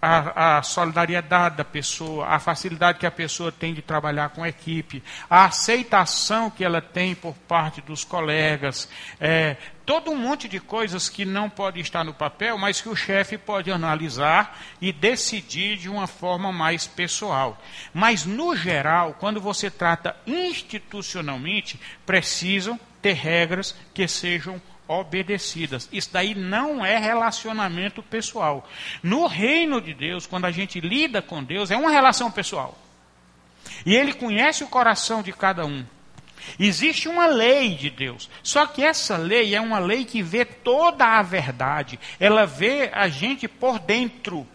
a, 0.00 0.58
a, 0.58 0.62
solidariedade 0.62 1.56
da 1.56 1.64
pessoa, 1.64 2.26
a 2.26 2.40
facilidade 2.40 2.98
que 2.98 3.06
a 3.06 3.10
pessoa 3.10 3.52
tem 3.52 3.74
de 3.74 3.82
trabalhar 3.82 4.30
com 4.30 4.42
a 4.42 4.48
equipe, 4.48 5.02
a 5.28 5.44
aceitação 5.44 6.50
que 6.50 6.64
ela 6.64 6.80
tem 6.80 7.14
por 7.14 7.34
parte 7.46 7.82
dos 7.82 8.04
colegas, 8.04 8.88
é, 9.20 9.56
todo 9.84 10.10
um 10.10 10.16
monte 10.16 10.48
de 10.48 10.60
coisas 10.60 11.08
que 11.08 11.24
não 11.24 11.50
pode 11.50 11.80
estar 11.80 12.04
no 12.04 12.14
papel, 12.14 12.56
mas 12.58 12.80
que 12.80 12.88
o 12.88 12.96
chefe 12.96 13.36
pode 13.36 13.70
analisar 13.70 14.60
e 14.80 14.92
decidir 14.92 15.76
de 15.76 15.88
uma 15.88 16.06
forma 16.06 16.52
mais 16.52 16.86
pessoal. 16.86 17.60
Mas, 17.92 18.24
no 18.24 18.54
geral, 18.56 19.16
quando 19.18 19.40
você 19.40 19.70
trata 19.70 20.16
institucionalmente, 20.26 21.78
precisam 22.06 22.78
ter 23.00 23.14
regras 23.14 23.74
que 23.92 24.06
sejam 24.06 24.60
obedecidas. 24.86 25.88
Isso 25.92 26.10
daí 26.12 26.34
não 26.34 26.84
é 26.84 26.98
relacionamento 26.98 28.02
pessoal. 28.02 28.68
No 29.02 29.26
reino 29.26 29.80
de 29.80 29.94
Deus, 29.94 30.26
quando 30.26 30.44
a 30.44 30.50
gente 30.50 30.80
lida 30.80 31.22
com 31.22 31.42
Deus, 31.42 31.70
é 31.70 31.76
uma 31.76 31.90
relação 31.90 32.30
pessoal. 32.30 32.78
E 33.86 33.94
ele 33.94 34.12
conhece 34.12 34.62
o 34.64 34.68
coração 34.68 35.22
de 35.22 35.32
cada 35.32 35.64
um. 35.64 35.84
Existe 36.58 37.08
uma 37.08 37.26
lei 37.26 37.74
de 37.74 37.90
Deus. 37.90 38.28
Só 38.42 38.66
que 38.66 38.84
essa 38.84 39.16
lei 39.16 39.54
é 39.54 39.60
uma 39.60 39.78
lei 39.78 40.04
que 40.04 40.22
vê 40.22 40.44
toda 40.44 41.04
a 41.04 41.22
verdade. 41.22 41.98
Ela 42.18 42.46
vê 42.46 42.90
a 42.92 43.08
gente 43.08 43.46
por 43.48 43.78
dentro. 43.78 44.46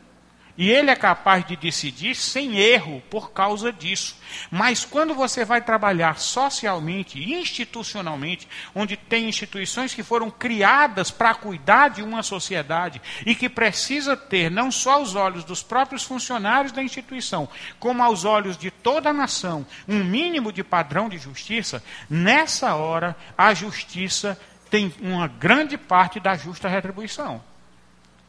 E 0.57 0.71
ele 0.71 0.89
é 0.89 0.95
capaz 0.95 1.45
de 1.45 1.55
decidir 1.55 2.15
sem 2.15 2.57
erro 2.57 3.01
por 3.11 3.31
causa 3.31 3.71
disso. 3.71 4.15
Mas 4.49 4.83
quando 4.83 5.13
você 5.13 5.45
vai 5.45 5.61
trabalhar 5.61 6.17
socialmente, 6.17 7.23
institucionalmente, 7.31 8.47
onde 8.73 8.97
tem 8.97 9.29
instituições 9.29 9.93
que 9.93 10.01
foram 10.01 10.31
criadas 10.31 11.11
para 11.11 11.35
cuidar 11.35 11.89
de 11.89 12.01
uma 12.01 12.23
sociedade 12.23 12.99
e 13.23 13.35
que 13.35 13.47
precisa 13.47 14.17
ter 14.17 14.49
não 14.49 14.71
só 14.71 14.93
aos 14.93 15.13
olhos 15.13 15.43
dos 15.43 15.61
próprios 15.61 16.03
funcionários 16.03 16.71
da 16.71 16.81
instituição, 16.81 17.47
como 17.79 18.01
aos 18.01 18.25
olhos 18.25 18.57
de 18.57 18.71
toda 18.71 19.11
a 19.11 19.13
nação, 19.13 19.65
um 19.87 20.03
mínimo 20.03 20.51
de 20.51 20.63
padrão 20.63 21.07
de 21.07 21.19
justiça, 21.19 21.83
nessa 22.09 22.73
hora 22.73 23.15
a 23.37 23.53
justiça 23.53 24.39
tem 24.71 24.93
uma 24.99 25.27
grande 25.27 25.77
parte 25.77 26.19
da 26.19 26.35
justa 26.35 26.67
retribuição. 26.67 27.43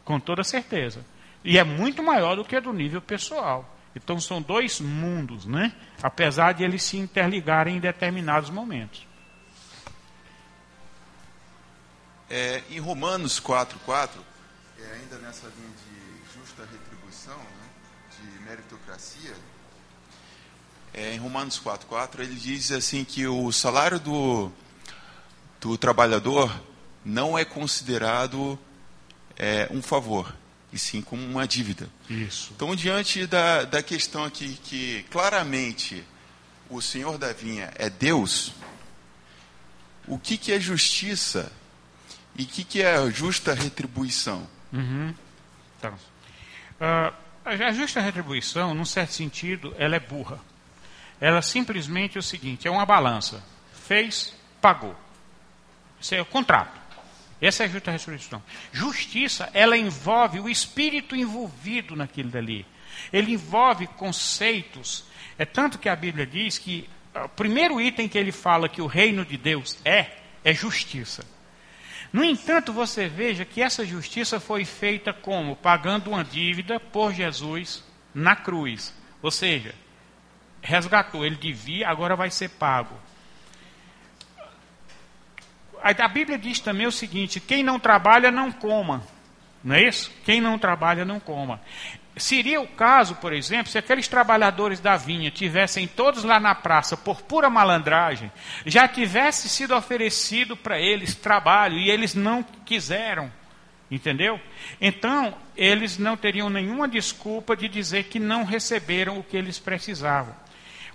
Com 0.05 0.20
toda 0.20 0.45
certeza. 0.45 1.05
E 1.49 1.57
é 1.57 1.64
muito 1.64 2.03
maior 2.03 2.36
do 2.36 2.44
que 2.44 2.61
do 2.61 2.74
nível 2.74 3.01
pessoal. 3.01 3.74
Então 3.96 4.20
são 4.20 4.42
dois 4.42 4.80
mundos, 4.80 5.46
né? 5.46 5.72
Apesar 6.03 6.53
de 6.53 6.62
eles 6.62 6.82
se 6.82 6.99
interligarem 6.99 7.78
em 7.78 7.80
determinados 7.80 8.51
momentos. 8.51 9.07
É, 12.28 12.62
em 12.68 12.78
Romanos 12.78 13.40
4,4, 13.40 14.11
é, 14.78 14.92
ainda 14.92 15.16
nessa 15.20 15.46
linha 15.46 15.70
de 15.70 16.38
justa 16.38 16.68
retribuição, 16.70 17.38
né, 17.38 17.70
de 18.20 18.44
meritocracia, 18.44 19.34
é, 20.92 21.14
em 21.14 21.18
Romanos 21.18 21.59
4,4 21.59 22.20
ele 22.20 22.34
diz 22.34 22.70
assim 22.72 23.07
que 23.07 23.26
o 23.26 23.51
salário 23.53 23.99
do, 23.99 24.53
do 25.59 25.78
trabalhador 25.78 26.55
não 27.03 27.38
é 27.38 27.44
considerado 27.46 28.59
é, 29.34 29.66
um 29.70 29.80
favor, 29.80 30.36
e 30.73 30.79
sim 30.79 31.01
como 31.01 31.25
uma 31.25 31.47
dívida. 31.47 31.89
Isso. 32.09 32.53
Então, 32.55 32.75
diante 32.75 33.27
da, 33.27 33.64
da 33.64 33.83
questão 33.83 34.25
aqui 34.25 34.59
que 34.64 35.05
claramente 35.11 36.05
o 36.69 36.81
Senhor 36.81 37.16
da 37.16 37.33
vinha 37.33 37.73
é 37.77 37.89
Deus, 37.89 38.53
o 40.07 40.19
que, 40.19 40.37
que 40.37 40.53
é 40.53 40.61
justiça 40.61 41.51
e 42.37 42.43
o 42.43 42.47
que, 42.47 42.64
que 42.64 42.83
é 42.83 43.11
justa 43.11 43.55
retribuição? 43.55 44.47
Uhum. 44.73 45.14
Tá. 45.81 45.91
Uh, 45.91 47.14
a 47.45 47.73
justa 47.73 48.01
retribuição, 48.01 48.75
num 48.75 48.85
certo 48.85 49.12
sentido, 49.12 49.75
ela 49.79 49.97
é 49.97 50.01
burra. 50.01 50.39
Ela 51.21 51.41
simplesmente 51.43 52.16
é 52.16 52.21
o 52.21 52.23
seguinte: 52.23 52.69
é 52.69 52.71
uma 52.71 52.85
balança. 52.85 53.43
Fez, 53.87 54.35
pagou. 54.61 54.95
Isso 56.01 56.14
é 56.14 56.21
o 56.21 56.27
contrato. 56.27 56.79
Essa 57.41 57.62
é 57.62 57.66
a 57.66 57.68
justa 57.68 57.91
ressurreição. 57.91 58.43
Justiça, 58.72 59.49
ela 59.55 59.76
envolve 59.76 60.41
o 60.41 60.49
espírito 60.49 61.14
envolvido 61.14 61.95
naquilo 61.95 62.30
dali. 62.30 62.66
Ele 63.12 63.32
envolve 63.32 63.86
conceitos. 63.86 65.05
É 65.39 65.45
tanto 65.45 65.78
que 65.78 65.89
a 65.89 65.95
Bíblia 65.95 66.26
diz 66.26 66.59
que 66.59 66.89
ah, 67.14 67.26
o 67.26 67.28
primeiro 67.28 67.80
item 67.80 68.09
que 68.09 68.18
ele 68.18 68.32
fala 68.32 68.68
que 68.68 68.82
o 68.82 68.86
reino 68.86 69.24
de 69.24 69.36
Deus 69.36 69.78
é, 69.84 70.07
é 70.45 70.53
justiça. 70.53 71.24
No 72.12 72.24
entanto, 72.24 72.72
você 72.72 73.07
veja 73.07 73.45
que 73.45 73.62
essa 73.62 73.84
justiça 73.84 74.41
foi 74.41 74.64
feita 74.64 75.12
como? 75.12 75.55
Pagando 75.55 76.11
uma 76.11 76.24
dívida 76.24 76.80
por 76.80 77.12
Jesus 77.12 77.84
na 78.12 78.34
cruz. 78.34 78.93
Ou 79.22 79.30
seja, 79.30 79.74
resgatou, 80.61 81.24
ele 81.24 81.36
devia, 81.36 81.89
agora 81.89 82.16
vai 82.16 82.30
ser 82.30 82.49
pago 82.51 83.08
a 85.83 86.09
Bíblia 86.09 86.39
diz 86.39 86.61
também 86.61 86.87
o 86.87 86.93
seguinte: 86.93 87.41
quem 87.41 87.62
não 87.62 87.79
trabalha, 87.79 88.31
não 88.31 88.51
coma. 88.53 89.03
Não 89.62 89.74
é 89.74 89.83
isso? 89.83 90.11
Quem 90.24 90.41
não 90.41 90.59
trabalha, 90.59 91.05
não 91.05 91.18
coma. 91.18 91.61
Seria 92.16 92.61
o 92.61 92.66
caso, 92.66 93.14
por 93.16 93.33
exemplo, 93.33 93.70
se 93.70 93.79
aqueles 93.79 94.09
trabalhadores 94.09 94.81
da 94.81 94.97
vinha 94.97 95.31
tivessem 95.31 95.87
todos 95.87 96.24
lá 96.24 96.41
na 96.41 96.55
praça 96.55 96.97
por 96.97 97.22
pura 97.22 97.49
malandragem, 97.49 98.31
já 98.66 98.89
tivesse 98.89 99.49
sido 99.49 99.74
oferecido 99.74 100.57
para 100.57 100.81
eles 100.81 101.14
trabalho 101.14 101.79
e 101.79 101.91
eles 101.91 102.14
não 102.14 102.43
quiseram. 102.43 103.31
Entendeu? 103.91 104.39
Então, 104.81 105.35
eles 105.57 105.97
não 105.97 106.16
teriam 106.16 106.51
nenhuma 106.51 106.87
desculpa 106.87 107.57
de 107.57 107.68
dizer 107.68 108.05
que 108.05 108.18
não 108.18 108.45
receberam 108.45 109.18
o 109.18 109.22
que 109.22 109.37
eles 109.37 109.59
precisavam. 109.59 110.35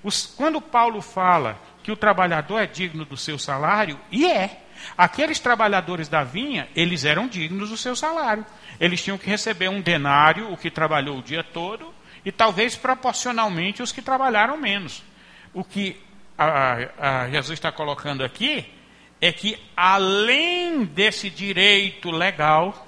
Os, 0.04 0.26
quando 0.26 0.62
Paulo 0.62 1.02
fala 1.02 1.58
que 1.82 1.92
o 1.92 1.98
trabalhador 1.98 2.60
é 2.60 2.68
digno 2.68 3.04
do 3.04 3.18
seu 3.18 3.40
salário, 3.40 4.00
e 4.12 4.26
é. 4.26 4.63
Aqueles 4.98 5.40
trabalhadores 5.40 6.08
da 6.08 6.24
vinha, 6.24 6.68
eles 6.76 7.06
eram 7.06 7.28
dignos 7.28 7.70
do 7.70 7.78
seu 7.78 7.96
salário. 7.96 8.46
Eles 8.80 9.02
tinham 9.02 9.18
que 9.18 9.30
receber 9.30 9.70
um 9.70 9.82
denário, 9.82 10.52
o 10.52 10.58
que 10.58 10.70
trabalhou 10.70 11.20
o 11.20 11.24
dia 11.24 11.44
todo, 11.44 11.94
e 12.26 12.32
talvez 12.32 12.76
proporcionalmente 12.76 13.82
os 13.82 13.92
que 13.92 14.02
trabalharam 14.02 14.58
menos. 14.58 15.04
O 15.54 15.64
que 15.64 16.00
a, 16.38 17.24
a 17.24 17.30
Jesus 17.30 17.58
está 17.58 17.72
colocando 17.72 18.24
aqui 18.24 18.66
é 19.22 19.32
que, 19.32 19.58
além 19.76 20.84
desse 20.84 21.30
direito 21.30 22.12
legal, 22.12 22.88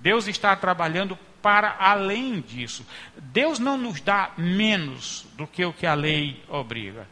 Deus 0.00 0.26
está 0.26 0.54
trabalhando 0.56 1.18
para 1.42 1.76
além 1.78 2.40
disso. 2.40 2.86
Deus 3.16 3.58
não 3.58 3.76
nos 3.76 4.00
dá 4.00 4.32
menos 4.36 5.26
do 5.34 5.46
que 5.46 5.64
o 5.64 5.72
que 5.72 5.86
a 5.86 5.94
lei 5.94 6.42
obriga. 6.48 7.06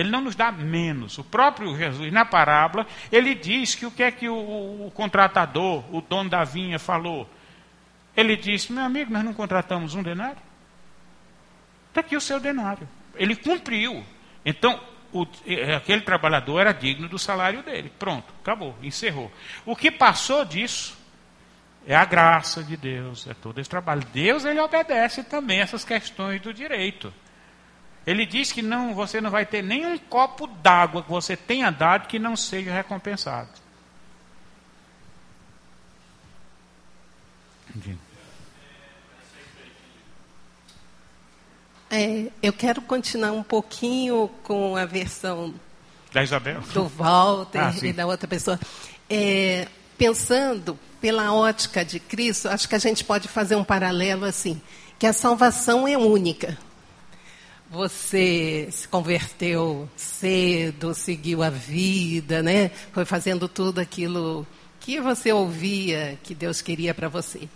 Ele 0.00 0.10
não 0.10 0.22
nos 0.22 0.34
dá 0.34 0.50
menos. 0.50 1.18
O 1.18 1.24
próprio 1.24 1.76
Jesus, 1.76 2.10
na 2.10 2.24
parábola, 2.24 2.86
ele 3.12 3.34
diz 3.34 3.74
que 3.74 3.84
o 3.84 3.90
que 3.90 4.02
é 4.02 4.10
que 4.10 4.28
o, 4.28 4.86
o 4.86 4.90
contratador, 4.94 5.84
o 5.94 6.00
dono 6.00 6.30
da 6.30 6.42
vinha, 6.42 6.78
falou? 6.78 7.28
Ele 8.16 8.34
disse: 8.34 8.72
Meu 8.72 8.82
amigo, 8.82 9.12
nós 9.12 9.22
não 9.22 9.34
contratamos 9.34 9.94
um 9.94 10.02
denário? 10.02 10.38
Está 11.88 12.00
aqui 12.00 12.16
o 12.16 12.20
seu 12.20 12.40
denário. 12.40 12.88
Ele 13.14 13.36
cumpriu. 13.36 14.02
Então, 14.42 14.80
o, 15.12 15.26
é, 15.46 15.74
aquele 15.74 16.00
trabalhador 16.00 16.60
era 16.60 16.72
digno 16.72 17.06
do 17.06 17.18
salário 17.18 17.62
dele. 17.62 17.92
Pronto, 17.98 18.32
acabou, 18.40 18.74
encerrou. 18.82 19.30
O 19.66 19.76
que 19.76 19.90
passou 19.90 20.46
disso 20.46 20.96
é 21.86 21.94
a 21.94 22.06
graça 22.06 22.64
de 22.64 22.76
Deus, 22.76 23.26
é 23.26 23.34
todo 23.34 23.60
esse 23.60 23.68
trabalho. 23.68 24.02
Deus 24.14 24.46
ele 24.46 24.60
obedece 24.60 25.24
também 25.24 25.60
essas 25.60 25.84
questões 25.84 26.40
do 26.40 26.54
direito. 26.54 27.12
Ele 28.06 28.24
diz 28.24 28.50
que 28.50 28.62
não, 28.62 28.94
você 28.94 29.20
não 29.20 29.30
vai 29.30 29.44
ter 29.44 29.62
nenhum 29.62 29.98
copo 29.98 30.46
d'água 30.46 31.02
que 31.02 31.10
você 31.10 31.36
tenha 31.36 31.70
dado 31.70 32.08
que 32.08 32.18
não 32.18 32.34
seja 32.36 32.72
recompensado. 32.72 33.48
É, 41.90 42.30
eu 42.42 42.52
quero 42.52 42.80
continuar 42.82 43.32
um 43.32 43.42
pouquinho 43.42 44.30
com 44.44 44.76
a 44.76 44.84
versão 44.84 45.54
da 46.12 46.22
Isabel, 46.22 46.60
do 46.72 46.86
Walter 46.86 47.58
ah, 47.62 47.74
e 47.82 47.92
da 47.92 48.06
outra 48.06 48.26
pessoa. 48.26 48.58
É, 49.08 49.66
pensando 49.98 50.78
pela 51.00 51.32
ótica 51.32 51.84
de 51.84 51.98
Cristo, 51.98 52.48
acho 52.48 52.68
que 52.68 52.74
a 52.74 52.78
gente 52.78 53.04
pode 53.04 53.28
fazer 53.28 53.56
um 53.56 53.64
paralelo 53.64 54.24
assim, 54.24 54.60
que 54.98 55.06
a 55.06 55.12
salvação 55.12 55.86
é 55.86 55.96
única. 55.96 56.56
Você 57.70 58.68
se 58.72 58.88
converteu 58.88 59.88
cedo, 59.94 60.92
seguiu 60.92 61.40
a 61.40 61.50
vida, 61.50 62.42
né? 62.42 62.72
Foi 62.92 63.04
fazendo 63.04 63.46
tudo 63.46 63.78
aquilo 63.78 64.44
que 64.80 65.00
você 65.00 65.32
ouvia 65.32 66.18
que 66.20 66.34
Deus 66.34 66.60
queria 66.60 66.92
para 66.92 67.08
você. 67.08 67.48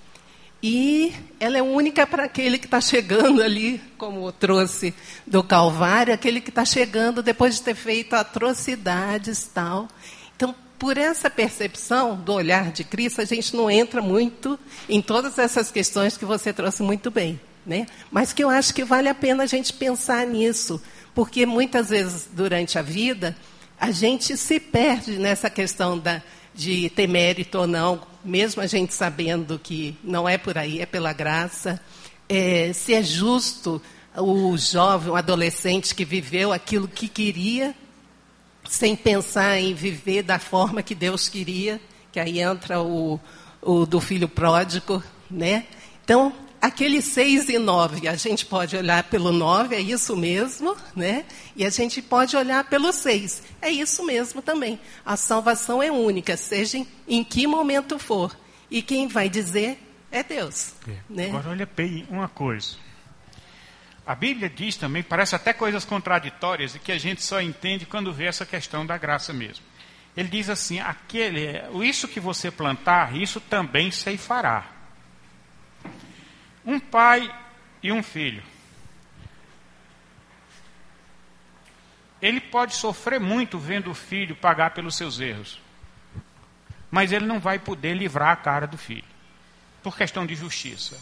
E 0.63 1.13
ela 1.41 1.59
é 1.59 1.63
única 1.63 2.07
para 2.07 2.27
aquele 2.27 2.59
que 2.59 2.67
está 2.67 2.81
chegando 2.81 3.43
ali, 3.43 3.83
como 3.99 4.31
trouxe 4.31 4.95
do 5.27 5.43
Calvário, 5.43 6.15
aquele 6.15 6.41
que 6.41 6.51
está 6.51 6.65
chegando 6.65 7.21
depois 7.21 7.57
de 7.57 7.63
ter 7.63 7.75
feito 7.75 8.15
atrocidades 8.15 9.51
tal. 9.53 9.89
Então, 10.37 10.55
por 10.79 10.97
essa 10.97 11.29
percepção 11.29 12.15
do 12.15 12.33
olhar 12.33 12.71
de 12.71 12.85
Cristo, 12.85 13.21
a 13.21 13.25
gente 13.25 13.57
não 13.57 13.69
entra 13.69 14.01
muito 14.01 14.57
em 14.89 15.03
todas 15.03 15.41
essas 15.41 15.73
questões 15.73 16.17
que 16.17 16.25
você 16.25 16.53
trouxe 16.53 16.85
muito 16.85 17.11
bem. 17.11 17.41
Né? 17.67 17.87
Mas 18.11 18.33
que 18.33 18.45
eu 18.45 18.51
acho 18.51 18.75
que 18.75 18.85
vale 18.85 19.09
a 19.09 19.15
pena 19.15 19.45
a 19.45 19.47
gente 19.47 19.73
pensar 19.73 20.27
nisso, 20.27 20.81
porque 21.15 21.47
muitas 21.47 21.89
vezes 21.89 22.29
durante 22.31 22.79
a 22.79 22.83
vida 22.83 23.35
a 23.81 23.91
gente 23.91 24.37
se 24.37 24.61
perde 24.61 25.19
nessa 25.19 25.49
questão 25.49 25.99
da, 25.99 26.23
de 26.55 26.91
ter 26.91 27.07
mérito 27.07 27.59
ou 27.59 27.67
não, 27.67 28.01
mesmo 28.25 28.63
a 28.63 28.67
gente 28.67 28.95
sabendo 28.95 29.59
que 29.59 29.97
não 30.03 30.29
é 30.29 30.39
por 30.39 30.57
aí, 30.57 30.81
é 30.81 30.87
pela 30.87 31.13
graça. 31.13 31.81
É, 32.29 32.73
se 32.73 32.95
é 32.95 33.03
justo 33.03 33.81
o 34.17 34.57
jovem, 34.57 35.11
o 35.11 35.17
adolescente 35.17 35.95
que 35.95 36.05
viveu 36.05 36.53
aquilo 36.53 36.87
que 36.87 37.09
queria, 37.09 37.75
sem 38.69 38.97
pensar 38.97 39.59
em 39.59 39.75
viver 39.75 40.23
da 40.23 40.39
forma 40.39 40.83
que 40.83 40.95
Deus 40.95 41.29
queria, 41.29 41.81
que 42.13 42.21
aí 42.21 42.41
entra 42.41 42.81
o, 42.81 43.21
o 43.61 43.85
do 43.85 44.01
filho 44.01 44.29
pródigo, 44.29 45.03
né? 45.31 45.67
Então, 46.05 46.33
aquele 46.65 47.03
6 47.03 47.51
e 47.51 47.59
9, 47.59 48.09
a 48.09 48.17
gente 48.17 48.47
pode 48.47 48.75
olhar 48.75 49.05
pelo 49.05 49.31
9, 49.31 49.77
é 49.77 49.81
isso 49.81 50.17
mesmo, 50.17 50.75
né? 50.97 51.27
E 51.55 51.65
a 51.65 51.69
gente 51.69 52.01
pode 52.01 52.35
olhar 52.37 52.65
pelo 52.65 52.91
6, 52.91 53.43
é 53.61 53.71
isso 53.71 54.05
mesmo 54.05 54.41
também. 54.41 54.81
A 55.05 55.15
salvação 55.15 55.83
é 55.83 55.93
única, 55.93 56.37
seja 56.39 56.79
em, 57.07 57.23
que 57.23 57.47
momento 57.47 57.99
for. 57.99 58.35
E 58.71 58.81
quem 58.81 59.07
vai 59.07 59.29
dizer 59.29 59.79
é 60.11 60.23
Deus. 60.23 60.73
É. 60.89 60.97
Né? 61.09 61.27
Agora, 61.29 61.51
olha 61.51 61.69
bem 61.77 62.07
uma 62.09 62.29
coisa. 62.29 62.77
A 64.07 64.15
Bíblia 64.15 64.49
diz 64.49 64.77
também, 64.77 65.03
parece 65.03 65.35
até 65.35 65.53
coisas 65.53 65.85
contraditórias, 65.85 66.75
e 66.75 66.79
que 66.79 66.93
a 66.93 66.99
gente 66.99 67.23
só 67.23 67.43
entende 67.43 67.85
quando 67.85 68.13
vê 68.13 68.25
essa 68.25 68.47
questão 68.47 68.87
da 68.87 68.97
graça 68.97 69.35
mesmo. 69.35 69.65
Ele 70.17 70.29
diz 70.29 70.49
assim: 70.49 70.79
aquele, 70.79 71.61
isso 71.87 72.09
que 72.09 72.21
você 72.21 72.51
plantar, 72.51 73.17
isso 73.17 73.41
também 73.41 73.91
ceifará 73.91 74.75
um 76.65 76.81
pai 76.81 77.33
e 77.83 77.93
um 77.93 78.03
filho. 78.03 78.43
Ele 82.23 82.41
pode 82.41 82.75
sofrer 82.75 83.21
muito 83.21 83.59
vendo 83.59 83.91
o 83.91 83.95
filho 83.95 84.35
pagar 84.35 84.71
pelos 84.71 84.97
seus 84.97 85.21
erros. 85.21 85.61
Mas 86.91 87.13
ele 87.13 87.27
não 87.27 87.39
vai 87.39 87.59
poder 87.59 87.95
livrar 87.95 88.31
a 88.31 88.37
cara 88.37 88.67
do 88.67 88.79
filho, 88.79 89.05
por 89.83 89.97
questão 89.97 90.25
de 90.25 90.35
justiça. 90.35 90.99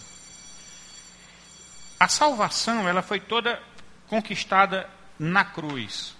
A 2.00 2.08
salvação, 2.08 2.88
ela 2.88 3.02
foi 3.02 3.20
toda 3.20 3.62
conquistada 4.08 4.90
na 5.18 5.44
cruz. 5.44 6.16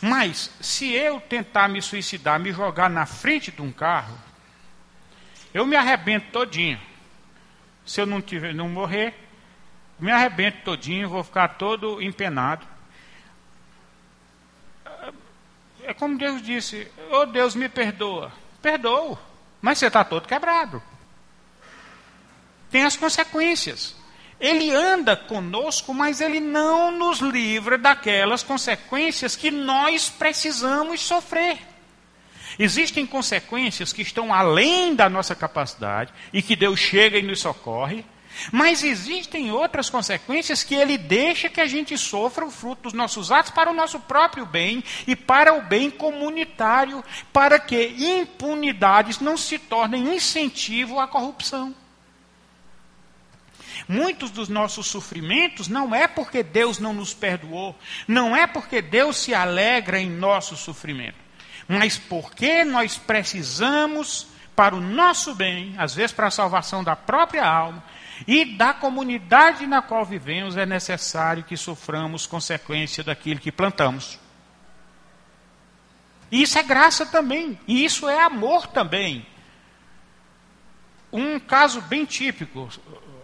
Mas 0.00 0.50
se 0.60 0.90
eu 0.90 1.20
tentar 1.20 1.68
me 1.68 1.80
suicidar, 1.80 2.40
me 2.40 2.52
jogar 2.52 2.90
na 2.90 3.06
frente 3.06 3.52
de 3.52 3.62
um 3.62 3.70
carro, 3.70 4.18
eu 5.52 5.64
me 5.64 5.76
arrebento 5.76 6.32
todinho 6.32 6.80
se 7.90 8.00
eu 8.00 8.06
não, 8.06 8.22
tiver, 8.22 8.54
não 8.54 8.68
morrer, 8.68 9.12
me 9.98 10.12
arrebento 10.12 10.58
todinho, 10.62 11.08
vou 11.08 11.24
ficar 11.24 11.48
todo 11.58 12.00
empenado. 12.00 12.64
É 15.82 15.92
como 15.92 16.16
Deus 16.16 16.40
disse, 16.40 16.86
oh 17.10 17.26
Deus 17.26 17.56
me 17.56 17.68
perdoa. 17.68 18.30
Perdoo, 18.62 19.18
mas 19.60 19.78
você 19.78 19.88
está 19.88 20.04
todo 20.04 20.28
quebrado. 20.28 20.80
Tem 22.70 22.84
as 22.84 22.96
consequências. 22.96 23.96
Ele 24.38 24.72
anda 24.72 25.16
conosco, 25.16 25.92
mas 25.92 26.20
ele 26.20 26.38
não 26.38 26.92
nos 26.92 27.18
livra 27.18 27.76
daquelas 27.76 28.44
consequências 28.44 29.34
que 29.34 29.50
nós 29.50 30.08
precisamos 30.08 31.00
sofrer. 31.00 31.58
Existem 32.62 33.06
consequências 33.06 33.90
que 33.90 34.02
estão 34.02 34.34
além 34.34 34.94
da 34.94 35.08
nossa 35.08 35.34
capacidade 35.34 36.12
e 36.30 36.42
que 36.42 36.54
Deus 36.54 36.78
chega 36.78 37.16
e 37.16 37.22
nos 37.22 37.40
socorre, 37.40 38.04
mas 38.52 38.84
existem 38.84 39.50
outras 39.50 39.88
consequências 39.88 40.62
que 40.62 40.74
Ele 40.74 40.98
deixa 40.98 41.48
que 41.48 41.58
a 41.58 41.66
gente 41.66 41.96
sofra 41.96 42.44
o 42.44 42.50
fruto 42.50 42.82
dos 42.82 42.92
nossos 42.92 43.32
atos 43.32 43.50
para 43.50 43.70
o 43.70 43.74
nosso 43.74 43.98
próprio 44.00 44.44
bem 44.44 44.84
e 45.06 45.16
para 45.16 45.54
o 45.54 45.62
bem 45.62 45.90
comunitário, 45.90 47.02
para 47.32 47.58
que 47.58 47.94
impunidades 47.96 49.20
não 49.20 49.38
se 49.38 49.58
tornem 49.58 50.14
incentivo 50.14 51.00
à 51.00 51.08
corrupção. 51.08 51.74
Muitos 53.88 54.30
dos 54.30 54.50
nossos 54.50 54.86
sofrimentos 54.86 55.66
não 55.66 55.94
é 55.94 56.06
porque 56.06 56.42
Deus 56.42 56.78
não 56.78 56.92
nos 56.92 57.14
perdoou, 57.14 57.74
não 58.06 58.36
é 58.36 58.46
porque 58.46 58.82
Deus 58.82 59.16
se 59.16 59.32
alegra 59.32 59.98
em 59.98 60.10
nosso 60.10 60.58
sofrimento 60.58 61.29
mas 61.68 61.98
porque 61.98 62.64
nós 62.64 62.96
precisamos, 62.96 64.26
para 64.54 64.74
o 64.74 64.80
nosso 64.80 65.34
bem, 65.34 65.74
às 65.78 65.94
vezes 65.94 66.12
para 66.12 66.26
a 66.26 66.30
salvação 66.30 66.84
da 66.84 66.94
própria 66.96 67.46
alma 67.46 67.82
e 68.26 68.44
da 68.44 68.74
comunidade 68.74 69.66
na 69.66 69.80
qual 69.80 70.04
vivemos, 70.04 70.56
é 70.56 70.66
necessário 70.66 71.44
que 71.44 71.56
soframos 71.56 72.26
consequência 72.26 73.02
daquilo 73.02 73.40
que 73.40 73.50
plantamos. 73.50 74.18
E 76.30 76.42
isso 76.42 76.58
é 76.58 76.62
graça 76.62 77.06
também, 77.06 77.58
e 77.66 77.84
isso 77.84 78.08
é 78.08 78.22
amor 78.22 78.66
também. 78.66 79.26
Um 81.12 81.40
caso 81.40 81.80
bem 81.82 82.04
típico, 82.04 82.68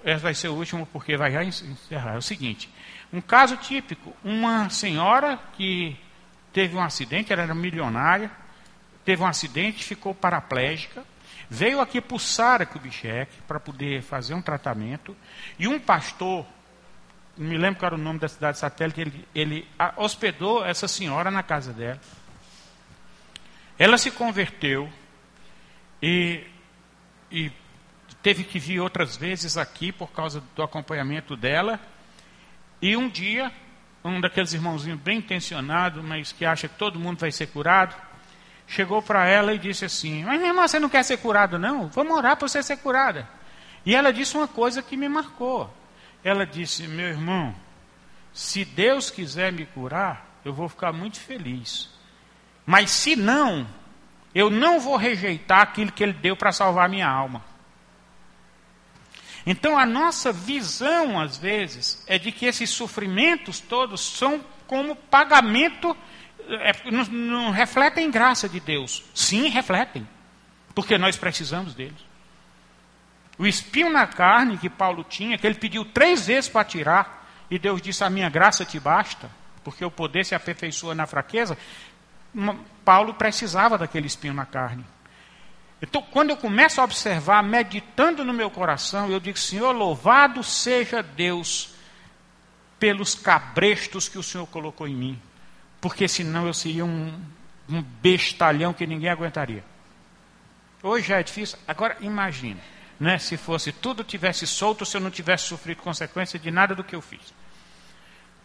esse 0.05 0.23
vai 0.23 0.35
ser 0.35 0.49
o 0.49 0.55
último 0.55 0.87
porque 0.87 1.17
vai 1.17 1.45
encerrar, 1.45 2.15
é 2.15 2.19
o 2.19 2.23
seguinte: 2.23 2.69
um 3.13 3.21
caso 3.21 3.57
típico, 3.57 4.17
uma 4.25 4.69
senhora 4.71 5.39
que 5.57 5.97
teve 6.57 6.75
um 6.75 6.83
acidente, 6.83 7.35
ela 7.35 7.43
era 7.43 7.55
milionária, 7.55 8.31
teve 9.05 9.23
um 9.23 9.27
acidente, 9.27 9.85
ficou 9.85 10.15
paraplégica, 10.15 11.05
veio 11.51 11.83
aqui 11.83 12.01
para 12.01 12.17
o 12.17 12.19
Sara 12.19 12.65
Kubitschek 12.65 13.31
para 13.47 13.61
poder 13.61 14.01
fazer 14.01 14.33
um 14.33 14.41
tratamento, 14.41 15.15
e 15.59 15.69
um 15.69 15.79
pastor, 15.79 16.47
não 17.37 17.47
me 17.47 17.59
lembro 17.59 17.79
qual 17.79 17.89
era 17.89 17.95
o 17.95 18.03
nome 18.03 18.19
da 18.19 18.27
cidade 18.27 18.57
satélite, 18.57 19.03
ele, 19.03 19.29
ele 19.35 19.69
hospedou 19.99 20.65
essa 20.65 20.89
senhora 20.89 21.31
na 21.31 21.43
casa 21.43 21.75
dela. 21.75 22.01
Ela 23.79 23.99
se 23.99 24.11
converteu 24.11 24.91
e, 26.01 26.43
e 27.31 27.53
teve 28.23 28.45
que 28.45 28.59
vir 28.59 28.81
outras 28.81 29.15
vezes 29.15 29.59
aqui 29.59 29.93
por 29.93 30.11
causa 30.11 30.43
do 30.55 30.63
acompanhamento 30.63 31.37
dela. 31.37 31.79
E 32.81 32.97
um 32.97 33.11
dia, 33.11 33.53
um 34.07 34.21
daqueles 34.21 34.53
irmãozinhos 34.53 35.01
bem 35.01 35.19
intencionado, 35.19 36.03
mas 36.03 36.33
que 36.33 36.45
acha 36.45 36.69
que 36.69 36.77
todo 36.77 36.99
mundo 36.99 37.19
vai 37.19 37.33
ser 37.33 37.47
curado, 37.49 37.95
chegou 38.67 39.03
para 39.03 39.27
ela 39.27 39.55
e 39.55 39.59
disse 39.59 39.85
assim: 39.85 40.25
Mas 40.25 40.39
minha 40.39 40.51
irmã, 40.51 40.67
você 40.67 40.79
não 40.79 40.89
quer 40.89 41.03
ser 41.03 41.19
curado, 41.19 41.59
não? 41.59 41.89
Vamos 41.89 42.17
orar 42.17 42.37
para 42.37 42.49
você 42.49 42.63
ser 42.63 42.79
curada. 42.79 43.29
E 43.85 43.95
ela 43.95 44.13
disse 44.13 44.37
uma 44.37 44.49
coisa 44.49 44.83
que 44.83 44.97
me 44.97 45.09
marcou. 45.09 45.73
Ela 46.25 46.45
disse: 46.45 46.87
Meu 46.87 47.07
irmão, 47.07 47.55
se 48.33 48.65
Deus 48.65 49.11
quiser 49.11 49.53
me 49.53 49.65
curar, 49.67 50.41
eu 50.45 50.53
vou 50.53 50.69
ficar 50.69 50.93
muito 50.93 51.19
feliz. 51.21 51.91
Mas 52.65 52.91
se 52.91 53.15
não, 53.15 53.67
eu 54.35 54.51
não 54.51 54.81
vou 54.81 54.97
rejeitar 54.97 55.61
aquilo 55.61 55.93
que 55.93 56.03
Ele 56.03 56.13
deu 56.13 56.37
para 56.37 56.53
salvar 56.53 56.89
minha 56.89 57.09
alma. 57.09 57.43
Então 59.47 59.79
a 59.79 59.87
nossa 59.87 60.33
visão, 60.33 61.21
às 61.21 61.39
vezes, 61.39 62.03
é 62.09 62.19
de 62.19 62.33
que 62.33 62.47
esses 62.47 62.69
sofrimentos 62.69 63.61
todos 63.61 64.01
são 64.01 64.45
como 64.67 64.97
pagamento, 64.97 65.97
é, 66.49 66.91
não, 66.91 67.05
não 67.05 67.51
refletem 67.53 68.11
graça 68.11 68.49
de 68.49 68.59
Deus. 68.59 69.05
Sim, 69.15 69.49
refletem, 69.49 70.07
porque 70.75 70.99
nós 70.99 71.17
precisamos 71.17 71.75
deles. 71.75 72.05
O 73.39 73.47
espinho 73.47 73.91
na 73.91 74.07
carne 74.07 74.59
que 74.59 74.69
Paulo 74.69 75.05
tinha, 75.05 75.39
que 75.39 75.47
ele 75.47 75.55
pediu 75.55 75.85
três 75.85 76.27
vezes 76.27 76.51
para 76.51 76.65
tirar, 76.65 77.25
e 77.49 77.59
Deus 77.59 77.81
disse: 77.81 78.03
A 78.03 78.11
minha 78.11 78.29
graça 78.29 78.65
te 78.65 78.81
basta, 78.81 79.31
porque 79.63 79.85
o 79.85 79.91
poder 79.91 80.25
se 80.25 80.35
aperfeiçoa 80.35 80.95
na 80.95 81.07
fraqueza. 81.07 81.57
Paulo 82.85 83.15
precisava 83.15 83.79
daquele 83.79 84.07
espinho 84.07 84.35
na 84.35 84.45
carne. 84.45 84.85
Então, 85.81 86.01
quando 86.01 86.31
eu 86.31 86.37
começo 86.37 86.81
a 86.81 86.85
observar, 86.85 87.43
meditando 87.43 88.25
no 88.25 88.33
meu 88.33 88.51
coração, 88.51 89.11
eu 89.11 89.21
digo: 89.21 89.39
Senhor, 89.39 89.73
louvado 89.73 90.43
seja 90.43 91.03
Deus 91.03 91.75
pelos 92.79 93.15
cabrestos 93.15 94.09
que 94.09 94.19
o 94.19 94.23
Senhor 94.23 94.47
colocou 94.47 94.89
em 94.89 94.95
mim, 94.95 95.23
porque 95.81 96.09
senão 96.09 96.47
eu 96.47 96.55
seria 96.55 96.85
um, 96.85 97.21
um 97.69 97.83
bestalhão 97.83 98.73
que 98.73 98.87
ninguém 98.87 99.11
aguentaria. 99.11 99.65
Hoje 100.83 101.09
já 101.09 101.19
é 101.19 101.23
difícil, 101.23 101.59
agora 101.67 101.97
imagine, 102.01 102.61
né, 103.01 103.19
se 103.19 103.37
fosse 103.37 103.73
tudo 103.73 104.05
tivesse 104.05 104.47
solto, 104.47 104.85
se 104.85 104.97
eu 104.97 105.01
não 105.01 105.11
tivesse 105.11 105.45
sofrido 105.45 105.83
consequência 105.83 106.39
de 106.39 106.51
nada 106.51 106.75
do 106.75 106.85
que 106.85 106.95
eu 106.95 107.03
fiz. 107.03 107.35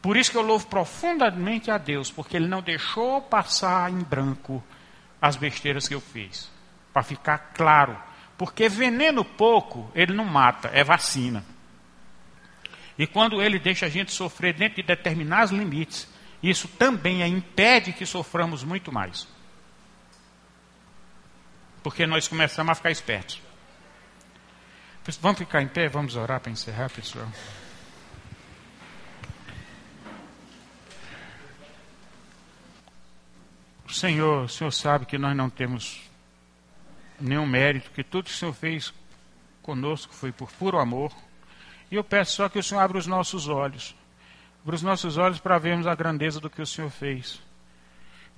Por 0.01 0.17
isso 0.17 0.31
que 0.31 0.37
eu 0.37 0.41
louvo 0.41 0.65
profundamente 0.67 1.69
a 1.69 1.77
Deus, 1.77 2.09
porque 2.09 2.35
Ele 2.35 2.47
não 2.47 2.61
deixou 2.61 3.21
passar 3.21 3.91
em 3.91 3.99
branco 3.99 4.63
as 5.21 5.35
besteiras 5.35 5.87
que 5.87 5.93
eu 5.93 6.01
fiz. 6.01 6.49
Para 6.93 7.03
ficar 7.03 7.37
claro. 7.53 7.97
Porque 8.37 8.67
veneno 8.67 9.23
pouco, 9.23 9.91
ele 9.93 10.13
não 10.13 10.25
mata, 10.25 10.69
é 10.73 10.83
vacina. 10.83 11.43
E 12.97 13.07
quando 13.07 13.41
ele 13.41 13.59
deixa 13.59 13.85
a 13.85 13.89
gente 13.89 14.11
sofrer 14.11 14.53
dentro 14.53 14.75
de 14.77 14.83
determinados 14.83 15.51
limites, 15.51 16.07
isso 16.41 16.67
também 16.67 17.25
impede 17.27 17.93
que 17.93 18.05
soframos 18.05 18.63
muito 18.63 18.91
mais. 18.91 19.27
Porque 21.83 22.05
nós 22.05 22.27
começamos 22.27 22.71
a 22.71 22.75
ficar 22.75 22.91
espertos. 22.91 23.41
Vamos 25.19 25.39
ficar 25.39 25.61
em 25.61 25.67
pé, 25.67 25.87
vamos 25.87 26.15
orar 26.15 26.39
para 26.39 26.51
encerrar, 26.51 26.89
pessoal. 26.89 27.27
Senhor, 33.89 34.45
o 34.45 34.49
Senhor 34.49 34.71
sabe 34.71 35.05
que 35.05 35.17
nós 35.17 35.35
não 35.35 35.49
temos 35.49 36.01
nenhum 37.21 37.45
mérito, 37.45 37.91
que 37.91 38.03
tudo 38.03 38.25
que 38.25 38.31
o 38.31 38.33
Senhor 38.33 38.53
fez 38.53 38.93
conosco 39.61 40.13
foi 40.13 40.31
por 40.31 40.51
puro 40.51 40.79
amor. 40.79 41.13
E 41.89 41.95
eu 41.95 42.03
peço 42.03 42.35
só 42.35 42.49
que 42.49 42.59
o 42.59 42.63
Senhor 42.63 42.81
abra 42.81 42.97
os 42.97 43.07
nossos 43.07 43.47
olhos, 43.47 43.95
abra 44.63 44.75
os 44.75 44.81
nossos 44.81 45.17
olhos 45.17 45.39
para 45.39 45.57
vermos 45.57 45.87
a 45.87 45.95
grandeza 45.95 46.39
do 46.39 46.49
que 46.49 46.61
o 46.61 46.65
Senhor 46.65 46.89
fez. 46.89 47.41